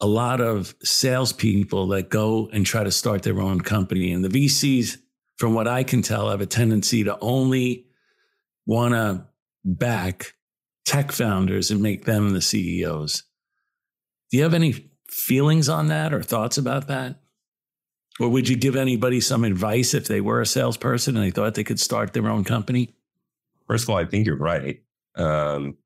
a 0.00 0.06
lot 0.06 0.40
of 0.40 0.76
salespeople 0.84 1.88
that 1.88 2.08
go 2.08 2.48
and 2.52 2.64
try 2.64 2.84
to 2.84 2.92
start 2.92 3.24
their 3.24 3.40
own 3.40 3.60
company. 3.60 4.12
And 4.12 4.24
the 4.24 4.28
VCs, 4.28 4.98
from 5.38 5.54
what 5.54 5.66
I 5.66 5.82
can 5.82 6.02
tell, 6.02 6.30
have 6.30 6.40
a 6.40 6.46
tendency 6.46 7.02
to 7.04 7.18
only 7.20 7.86
want 8.64 8.94
to 8.94 9.26
back 9.76 10.34
tech 10.84 11.12
founders 11.12 11.70
and 11.70 11.82
make 11.82 12.04
them 12.04 12.30
the 12.30 12.40
CEOs. 12.40 13.24
Do 14.30 14.36
you 14.36 14.42
have 14.42 14.54
any 14.54 14.90
feelings 15.08 15.68
on 15.68 15.88
that 15.88 16.12
or 16.14 16.22
thoughts 16.22 16.58
about 16.58 16.88
that? 16.88 17.20
Or 18.20 18.28
would 18.28 18.48
you 18.48 18.56
give 18.56 18.74
anybody 18.74 19.20
some 19.20 19.44
advice 19.44 19.94
if 19.94 20.08
they 20.08 20.20
were 20.20 20.40
a 20.40 20.46
salesperson 20.46 21.16
and 21.16 21.24
they 21.24 21.30
thought 21.30 21.54
they 21.54 21.64
could 21.64 21.80
start 21.80 22.12
their 22.12 22.28
own 22.28 22.44
company? 22.44 22.94
First 23.66 23.84
of 23.84 23.90
all, 23.90 23.96
I 23.96 24.06
think 24.06 24.26
you're 24.26 24.36
right. 24.36 24.82
Um, 25.14 25.76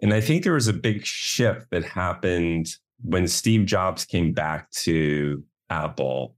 and 0.00 0.12
I 0.12 0.20
think 0.20 0.42
there 0.42 0.54
was 0.54 0.68
a 0.68 0.72
big 0.72 1.04
shift 1.04 1.70
that 1.70 1.84
happened 1.84 2.68
when 3.02 3.28
Steve 3.28 3.66
Jobs 3.66 4.04
came 4.04 4.32
back 4.32 4.70
to 4.70 5.44
Apple, 5.70 6.36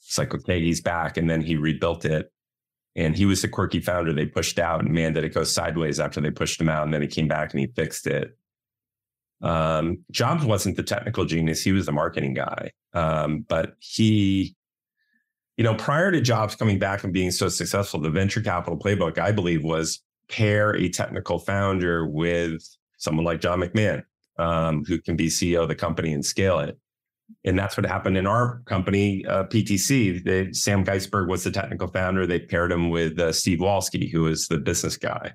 it's 0.00 0.18
like, 0.18 0.34
okay, 0.34 0.60
he's 0.60 0.80
back. 0.80 1.16
And 1.16 1.28
then 1.28 1.40
he 1.40 1.56
rebuilt 1.56 2.04
it. 2.04 2.32
And 2.94 3.16
he 3.16 3.24
was 3.24 3.42
the 3.42 3.48
quirky 3.48 3.80
founder 3.80 4.12
they 4.12 4.26
pushed 4.26 4.58
out. 4.58 4.80
And 4.80 4.92
man, 4.92 5.14
did 5.14 5.24
it 5.24 5.34
go 5.34 5.44
sideways 5.44 5.98
after 5.98 6.20
they 6.20 6.30
pushed 6.30 6.60
him 6.60 6.68
out. 6.68 6.84
And 6.84 6.92
then 6.92 7.02
he 7.02 7.08
came 7.08 7.28
back 7.28 7.52
and 7.52 7.60
he 7.60 7.66
fixed 7.66 8.06
it. 8.06 8.36
Um, 9.42 10.04
Jobs 10.10 10.44
wasn't 10.44 10.76
the 10.76 10.82
technical 10.82 11.24
genius, 11.24 11.62
he 11.62 11.72
was 11.72 11.86
the 11.86 11.92
marketing 11.92 12.34
guy. 12.34 12.70
Um, 12.94 13.44
but 13.48 13.74
he, 13.80 14.54
you 15.56 15.64
know, 15.64 15.74
prior 15.74 16.12
to 16.12 16.20
Jobs 16.20 16.54
coming 16.54 16.78
back 16.78 17.02
and 17.02 17.12
being 17.12 17.30
so 17.30 17.48
successful, 17.48 18.00
the 18.00 18.10
venture 18.10 18.40
capital 18.40 18.78
playbook, 18.78 19.18
I 19.18 19.32
believe, 19.32 19.64
was 19.64 20.00
pair 20.28 20.76
a 20.76 20.88
technical 20.88 21.38
founder 21.38 22.06
with 22.06 22.62
someone 22.98 23.24
like 23.24 23.40
John 23.40 23.60
McMahon, 23.60 24.04
um, 24.38 24.84
who 24.84 25.00
can 25.00 25.16
be 25.16 25.26
CEO 25.26 25.62
of 25.62 25.68
the 25.68 25.74
company 25.74 26.12
and 26.12 26.24
scale 26.24 26.60
it. 26.60 26.78
And 27.44 27.58
that's 27.58 27.76
what 27.76 27.86
happened 27.86 28.16
in 28.16 28.26
our 28.26 28.62
company, 28.66 29.24
uh, 29.26 29.44
PTC. 29.44 30.24
They, 30.24 30.52
Sam 30.52 30.84
Geisberg 30.84 31.28
was 31.28 31.44
the 31.44 31.50
technical 31.50 31.88
founder. 31.88 32.26
They 32.26 32.40
paired 32.40 32.72
him 32.72 32.90
with 32.90 33.18
uh, 33.18 33.32
Steve 33.32 33.58
Walske, 33.58 34.10
who 34.10 34.22
was 34.22 34.48
the 34.48 34.58
business 34.58 34.96
guy. 34.96 35.32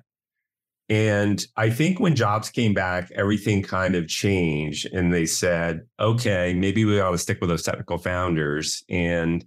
And 0.88 1.44
I 1.56 1.68
think 1.68 2.00
when 2.00 2.16
Jobs 2.16 2.48
came 2.48 2.72
back, 2.72 3.10
everything 3.14 3.62
kind 3.62 3.94
of 3.94 4.08
changed. 4.08 4.88
And 4.92 5.12
they 5.12 5.26
said, 5.26 5.82
okay, 6.00 6.54
maybe 6.54 6.84
we 6.84 6.98
ought 6.98 7.10
to 7.10 7.18
stick 7.18 7.40
with 7.40 7.50
those 7.50 7.62
technical 7.62 7.98
founders 7.98 8.82
and 8.88 9.44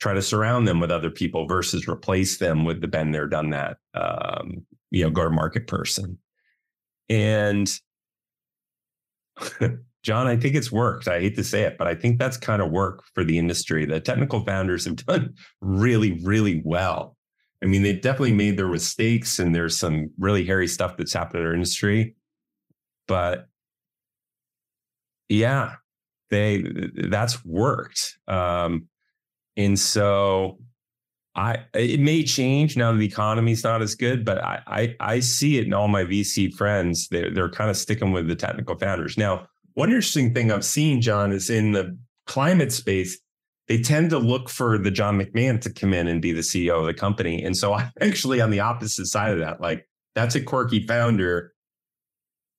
try 0.00 0.14
to 0.14 0.22
surround 0.22 0.66
them 0.66 0.80
with 0.80 0.90
other 0.90 1.10
people 1.10 1.46
versus 1.46 1.86
replace 1.86 2.38
them 2.38 2.64
with 2.64 2.80
the 2.80 2.88
been 2.88 3.12
there, 3.12 3.26
done 3.26 3.50
that, 3.50 3.76
um, 3.94 4.64
you 4.90 5.04
know, 5.04 5.10
go 5.10 5.24
to 5.24 5.30
market 5.30 5.66
person. 5.66 6.18
And 7.10 7.70
John, 10.04 10.26
I 10.26 10.36
think 10.36 10.54
it's 10.54 10.70
worked. 10.70 11.08
I 11.08 11.18
hate 11.18 11.34
to 11.36 11.44
say 11.44 11.62
it, 11.62 11.78
but 11.78 11.86
I 11.86 11.94
think 11.94 12.18
that's 12.18 12.36
kind 12.36 12.60
of 12.60 12.70
work 12.70 13.02
for 13.14 13.24
the 13.24 13.38
industry. 13.38 13.86
The 13.86 14.00
technical 14.00 14.44
founders 14.44 14.84
have 14.84 14.96
done 15.06 15.34
really, 15.60 16.20
really 16.22 16.62
well. 16.64 17.16
I 17.62 17.66
mean, 17.66 17.82
they 17.82 17.94
definitely 17.94 18.34
made 18.34 18.58
their 18.58 18.68
mistakes, 18.68 19.38
and 19.38 19.54
there's 19.54 19.78
some 19.78 20.10
really 20.18 20.44
hairy 20.44 20.68
stuff 20.68 20.98
that's 20.98 21.14
happened 21.14 21.40
in 21.40 21.46
our 21.46 21.54
industry. 21.54 22.14
But 23.08 23.48
yeah, 25.30 25.76
they 26.28 26.62
that's 26.94 27.42
worked. 27.42 28.18
Um, 28.28 28.88
and 29.56 29.78
so 29.78 30.58
I 31.34 31.64
it 31.72 32.00
may 32.00 32.24
change 32.24 32.76
now 32.76 32.92
that 32.92 32.98
the 32.98 33.06
economy's 33.06 33.64
not 33.64 33.80
as 33.80 33.94
good, 33.94 34.26
but 34.26 34.44
I 34.44 34.60
I, 34.66 34.96
I 35.00 35.20
see 35.20 35.56
it 35.56 35.66
in 35.66 35.72
all 35.72 35.88
my 35.88 36.04
VC 36.04 36.54
friends. 36.54 37.08
They're 37.08 37.30
they're 37.30 37.48
kind 37.48 37.70
of 37.70 37.78
sticking 37.78 38.12
with 38.12 38.28
the 38.28 38.36
technical 38.36 38.78
founders. 38.78 39.16
Now, 39.16 39.46
one 39.74 39.90
interesting 39.90 40.34
thing 40.34 40.50
I've 40.50 40.64
seen, 40.64 41.00
John, 41.00 41.32
is 41.32 41.50
in 41.50 41.72
the 41.72 41.98
climate 42.26 42.72
space, 42.72 43.18
they 43.68 43.80
tend 43.80 44.10
to 44.10 44.18
look 44.18 44.48
for 44.48 44.78
the 44.78 44.90
John 44.90 45.18
McMahon 45.18 45.60
to 45.62 45.72
come 45.72 45.94
in 45.94 46.06
and 46.06 46.20
be 46.20 46.32
the 46.32 46.40
CEO 46.40 46.80
of 46.80 46.86
the 46.86 46.94
company. 46.94 47.42
And 47.42 47.56
so 47.56 47.72
I'm 47.74 47.90
actually 48.00 48.40
on 48.40 48.50
the 48.50 48.60
opposite 48.60 49.06
side 49.06 49.32
of 49.32 49.38
that. 49.40 49.60
Like 49.60 49.88
that's 50.14 50.34
a 50.34 50.40
quirky 50.40 50.86
founder. 50.86 51.52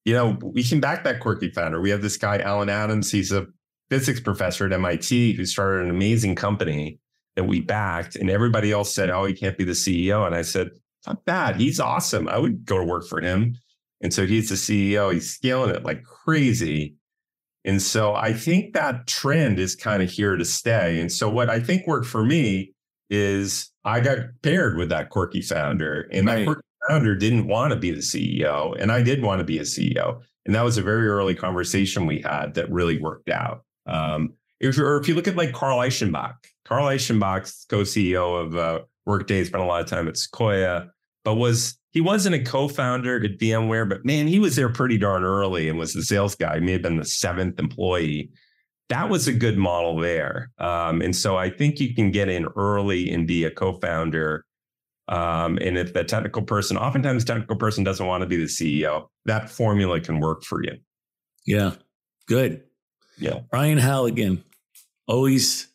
You 0.03 0.13
know, 0.13 0.37
we 0.41 0.63
can 0.63 0.79
back 0.79 1.03
that 1.03 1.19
quirky 1.19 1.49
founder. 1.49 1.81
We 1.81 1.89
have 1.89 2.01
this 2.01 2.17
guy, 2.17 2.37
Allan 2.39 2.69
Adams. 2.69 3.11
He's 3.11 3.31
a 3.31 3.47
physics 3.89 4.19
professor 4.19 4.65
at 4.65 4.73
MIT 4.73 5.33
who 5.33 5.45
started 5.45 5.83
an 5.83 5.89
amazing 5.89 6.35
company 6.35 6.99
that 7.35 7.45
we 7.45 7.59
backed, 7.59 8.15
and 8.15 8.29
everybody 8.29 8.71
else 8.71 8.93
said, 8.93 9.09
"Oh, 9.09 9.25
he 9.25 9.33
can't 9.33 9.57
be 9.57 9.63
the 9.63 9.71
CEO." 9.71 10.25
And 10.25 10.35
I 10.35 10.43
said, 10.43 10.69
"Not 11.07 11.25
bad. 11.25 11.55
He's 11.55 11.79
awesome. 11.79 12.27
I 12.27 12.37
would 12.37 12.65
go 12.65 12.77
to 12.77 12.83
work 12.83 13.07
for 13.07 13.19
him." 13.19 13.55
And 14.01 14.13
so 14.13 14.27
he's 14.27 14.49
the 14.49 14.55
CEO. 14.55 15.11
He's 15.11 15.33
scaling 15.33 15.73
it 15.73 15.83
like 15.83 16.03
crazy. 16.03 16.95
And 17.65 17.81
so 17.81 18.13
I 18.13 18.31
think 18.31 18.73
that 18.73 19.07
trend 19.07 19.59
is 19.59 19.75
kind 19.75 20.03
of 20.03 20.09
here 20.09 20.37
to 20.37 20.45
stay. 20.45 20.99
And 21.01 21.11
so 21.11 21.29
what 21.29 21.49
I 21.49 21.59
think 21.59 21.87
worked 21.87 22.05
for 22.05 22.23
me 22.23 22.73
is 23.09 23.71
I 23.83 23.99
got 23.99 24.19
paired 24.43 24.77
with 24.77 24.89
that 24.89 25.09
quirky 25.09 25.41
founder, 25.41 26.07
and 26.11 26.27
right. 26.27 26.37
that 26.37 26.45
quirky 26.45 26.61
founder 26.87 27.15
didn't 27.15 27.47
want 27.47 27.73
to 27.73 27.79
be 27.79 27.91
the 27.91 28.01
CEO, 28.01 28.79
and 28.79 28.91
I 28.91 29.01
did 29.01 29.21
want 29.21 29.39
to 29.39 29.45
be 29.45 29.57
a 29.57 29.63
CEO. 29.63 30.21
And 30.45 30.53
that 30.53 30.63
was 30.63 30.77
a 30.77 30.83
very 30.83 31.07
early 31.07 31.33
conversation 31.33 32.05
we 32.05 32.21
had 32.21 32.53
that 32.53 32.71
really 32.71 32.99
worked 32.99 33.29
out. 33.29 33.63
Um, 33.87 34.33
if, 34.59 34.77
or 34.77 34.99
if 34.99 35.07
you 35.07 35.15
look 35.15 35.27
at 35.27 35.35
like 35.35 35.53
Carl 35.53 35.79
Eschenbach, 35.79 36.35
Carl 36.65 36.85
Eschenbach, 36.85 37.67
co-CEO 37.67 38.45
of 38.45 38.55
uh, 38.55 38.81
Workday, 39.05 39.43
spent 39.43 39.63
a 39.63 39.67
lot 39.67 39.81
of 39.81 39.87
time 39.87 40.07
at 40.07 40.17
Sequoia, 40.17 40.89
but 41.23 41.35
was 41.35 41.77
he 41.95 42.01
wasn't 42.01 42.35
a 42.35 42.43
co-founder 42.43 43.23
at 43.23 43.39
VMware, 43.39 43.87
but 43.87 44.03
man, 44.03 44.27
he 44.27 44.37
was 44.37 44.57
there 44.57 44.67
pretty 44.67 44.97
darn 44.97 45.23
early 45.23 45.69
and 45.69 45.79
was 45.79 45.93
the 45.93 46.03
sales 46.03 46.35
guy. 46.35 46.55
He 46.55 46.59
may 46.59 46.73
have 46.73 46.81
been 46.81 46.97
the 46.97 47.05
seventh 47.05 47.57
employee. 47.57 48.31
That 48.89 49.07
was 49.07 49.29
a 49.29 49.33
good 49.33 49.57
model 49.57 49.97
there. 49.97 50.51
Um, 50.57 51.01
and 51.01 51.15
so 51.15 51.37
I 51.37 51.49
think 51.49 51.79
you 51.79 51.95
can 51.95 52.11
get 52.11 52.27
in 52.27 52.47
early 52.57 53.09
and 53.11 53.25
be 53.25 53.45
a 53.45 53.49
co-founder. 53.49 54.43
Um, 55.07 55.57
and 55.61 55.77
if 55.77 55.93
the 55.93 56.03
technical 56.03 56.41
person, 56.41 56.75
oftentimes 56.75 57.23
technical 57.23 57.55
person 57.55 57.85
doesn't 57.85 58.05
want 58.05 58.23
to 58.23 58.27
be 58.27 58.35
the 58.35 58.43
CEO, 58.43 59.07
that 59.23 59.49
formula 59.49 60.01
can 60.01 60.19
work 60.19 60.43
for 60.43 60.61
you. 60.65 60.73
Yeah. 61.47 61.75
Good. 62.27 62.63
Yeah. 63.17 63.39
Brian 63.49 63.77
Halligan, 63.77 64.43
always 65.07 65.69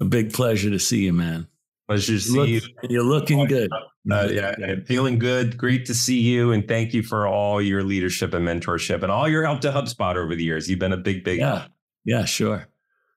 a 0.00 0.04
big 0.04 0.34
pleasure 0.34 0.68
to 0.68 0.78
see 0.78 1.06
you, 1.06 1.14
man. 1.14 1.48
Pleasure 1.88 2.14
to 2.14 2.20
see 2.20 2.36
Look, 2.36 2.48
you. 2.48 2.60
You're 2.90 3.04
looking 3.04 3.46
good. 3.46 3.70
Uh, 4.10 4.28
yeah, 4.30 4.54
feeling 4.86 5.18
good. 5.18 5.56
Great 5.56 5.86
to 5.86 5.94
see 5.94 6.20
you, 6.20 6.52
and 6.52 6.66
thank 6.66 6.94
you 6.94 7.02
for 7.02 7.26
all 7.26 7.60
your 7.60 7.82
leadership 7.82 8.34
and 8.34 8.46
mentorship, 8.46 9.02
and 9.02 9.10
all 9.10 9.28
your 9.28 9.44
help 9.44 9.60
to 9.60 9.70
HubSpot 9.70 10.16
over 10.16 10.34
the 10.34 10.44
years. 10.44 10.68
You've 10.68 10.78
been 10.78 10.92
a 10.92 10.96
big, 10.96 11.24
big. 11.24 11.38
Yeah, 11.38 11.66
yeah, 12.04 12.24
sure. 12.24 12.68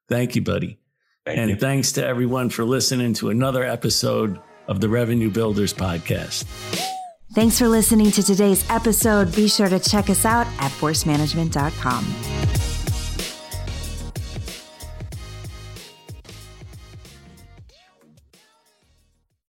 Thank 0.08 0.36
you, 0.36 0.42
buddy. 0.42 0.80
Thank 1.26 1.38
and 1.38 1.50
you. 1.52 1.56
thanks 1.56 1.92
to 1.94 2.06
everyone 2.06 2.50
for 2.50 2.64
listening 2.66 3.14
to 3.16 3.30
another 3.30 3.64
episode 3.64 4.40
of 4.68 4.82
the 4.82 4.90
Revenue 4.90 5.30
Builders 5.30 5.74
Podcast. 5.74 6.46
Thanks 7.34 7.60
for 7.60 7.68
listening 7.68 8.10
to 8.12 8.24
today's 8.24 8.68
episode. 8.72 9.36
Be 9.36 9.48
sure 9.48 9.70
to 9.70 9.80
check 9.80 10.10
us 10.10 10.26
out 10.26 10.48
at 10.60 10.72
forcemanagement.com. 10.72 12.59